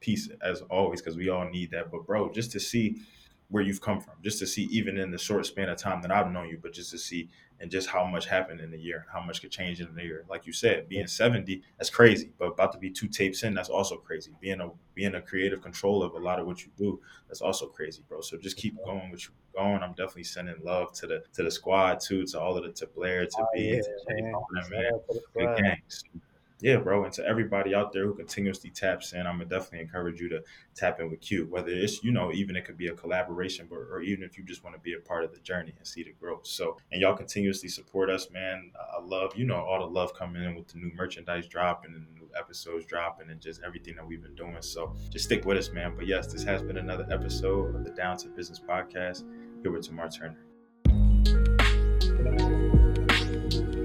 peace 0.00 0.28
as 0.42 0.62
always, 0.62 1.00
because 1.00 1.16
we 1.16 1.28
all 1.28 1.48
need 1.48 1.70
that. 1.70 1.90
But, 1.90 2.06
bro, 2.06 2.32
just 2.32 2.50
to 2.52 2.60
see 2.60 3.00
where 3.48 3.62
you've 3.62 3.80
come 3.80 4.00
from, 4.00 4.14
just 4.22 4.38
to 4.38 4.46
see 4.46 4.64
even 4.64 4.96
in 4.96 5.10
the 5.10 5.18
short 5.18 5.44
span 5.44 5.68
of 5.68 5.76
time 5.76 6.00
that 6.02 6.10
I've 6.10 6.32
known 6.32 6.48
you, 6.48 6.58
but 6.60 6.72
just 6.72 6.90
to 6.92 6.98
see 6.98 7.28
and 7.62 7.70
just 7.70 7.88
how 7.88 8.04
much 8.04 8.26
happened 8.26 8.60
in 8.60 8.74
a 8.74 8.76
year 8.76 8.96
and 8.98 9.06
how 9.10 9.24
much 9.24 9.40
could 9.40 9.52
change 9.52 9.80
in 9.80 9.88
a 9.96 10.02
year. 10.02 10.24
Like 10.28 10.46
you 10.48 10.52
said, 10.52 10.88
being 10.88 11.06
70, 11.06 11.62
that's 11.78 11.88
crazy. 11.90 12.32
But 12.36 12.46
about 12.48 12.72
to 12.72 12.78
be 12.78 12.90
two 12.90 13.06
tapes 13.06 13.44
in, 13.44 13.54
that's 13.54 13.68
also 13.68 13.96
crazy. 13.96 14.32
Being 14.40 14.60
a 14.60 14.70
being 14.94 15.14
a 15.14 15.22
creative 15.22 15.62
control 15.62 16.02
of 16.02 16.12
a 16.14 16.18
lot 16.18 16.40
of 16.40 16.46
what 16.46 16.64
you 16.64 16.72
do, 16.76 17.00
that's 17.28 17.40
also 17.40 17.66
crazy, 17.66 18.02
bro. 18.08 18.20
So 18.20 18.36
just 18.36 18.56
keep 18.56 18.76
going 18.84 19.10
what 19.10 19.22
you're 19.24 19.32
going. 19.54 19.80
I'm 19.82 19.92
definitely 19.92 20.24
sending 20.24 20.56
love 20.64 20.92
to 20.94 21.06
the 21.06 21.22
to 21.34 21.44
the 21.44 21.50
squad 21.52 22.00
too, 22.00 22.26
to 22.26 22.40
all 22.40 22.56
of 22.58 22.64
the 22.64 22.72
to 22.72 22.86
Blair, 22.88 23.26
to 23.26 23.36
Oh 23.38 23.46
B, 23.54 23.70
yeah, 23.76 23.80
to 23.80 24.14
Jay, 24.16 24.22
man. 24.22 24.34
all 24.34 24.46
of 24.50 24.54
them, 24.54 24.72
Shout 24.72 24.82
man. 24.82 24.92
out 24.94 25.06
the 25.08 25.20
Good 25.34 25.62
gangs. 25.62 26.04
Yeah, 26.62 26.76
bro, 26.76 27.02
and 27.02 27.12
to 27.14 27.26
everybody 27.26 27.74
out 27.74 27.92
there 27.92 28.06
who 28.06 28.14
continuously 28.14 28.70
taps 28.70 29.14
in, 29.14 29.26
I'm 29.26 29.38
gonna 29.38 29.46
definitely 29.46 29.80
encourage 29.80 30.20
you 30.20 30.28
to 30.28 30.44
tap 30.76 31.00
in 31.00 31.10
with 31.10 31.20
Q. 31.20 31.48
Whether 31.50 31.70
it's 31.70 32.04
you 32.04 32.12
know 32.12 32.32
even 32.32 32.54
it 32.54 32.64
could 32.64 32.78
be 32.78 32.86
a 32.86 32.94
collaboration, 32.94 33.66
but 33.68 33.78
or 33.78 34.00
even 34.00 34.22
if 34.22 34.38
you 34.38 34.44
just 34.44 34.62
want 34.62 34.76
to 34.76 34.80
be 34.80 34.94
a 34.94 35.00
part 35.00 35.24
of 35.24 35.34
the 35.34 35.40
journey 35.40 35.74
and 35.76 35.84
see 35.84 36.04
the 36.04 36.12
growth. 36.12 36.46
So 36.46 36.78
and 36.92 37.02
y'all 37.02 37.16
continuously 37.16 37.68
support 37.68 38.10
us, 38.10 38.30
man. 38.30 38.70
I 38.96 39.02
love 39.04 39.32
you 39.34 39.44
know 39.44 39.56
all 39.56 39.80
the 39.80 39.92
love 39.92 40.14
coming 40.14 40.44
in 40.44 40.54
with 40.54 40.68
the 40.68 40.78
new 40.78 40.92
merchandise 40.94 41.48
dropping 41.48 41.94
and 41.94 42.06
the 42.06 42.20
new 42.20 42.28
episodes 42.38 42.86
dropping 42.86 43.30
and 43.30 43.40
just 43.40 43.60
everything 43.66 43.96
that 43.96 44.06
we've 44.06 44.22
been 44.22 44.36
doing. 44.36 44.56
So 44.60 44.94
just 45.10 45.24
stick 45.24 45.44
with 45.44 45.58
us, 45.58 45.72
man. 45.72 45.94
But 45.96 46.06
yes, 46.06 46.32
this 46.32 46.44
has 46.44 46.62
been 46.62 46.76
another 46.76 47.08
episode 47.10 47.74
of 47.74 47.82
the 47.82 47.90
Down 47.90 48.16
to 48.18 48.28
Business 48.28 48.60
podcast. 48.60 49.24
Here 49.62 49.72
with 49.72 49.84
Tamar 49.84 50.10
Turner. 50.10 50.51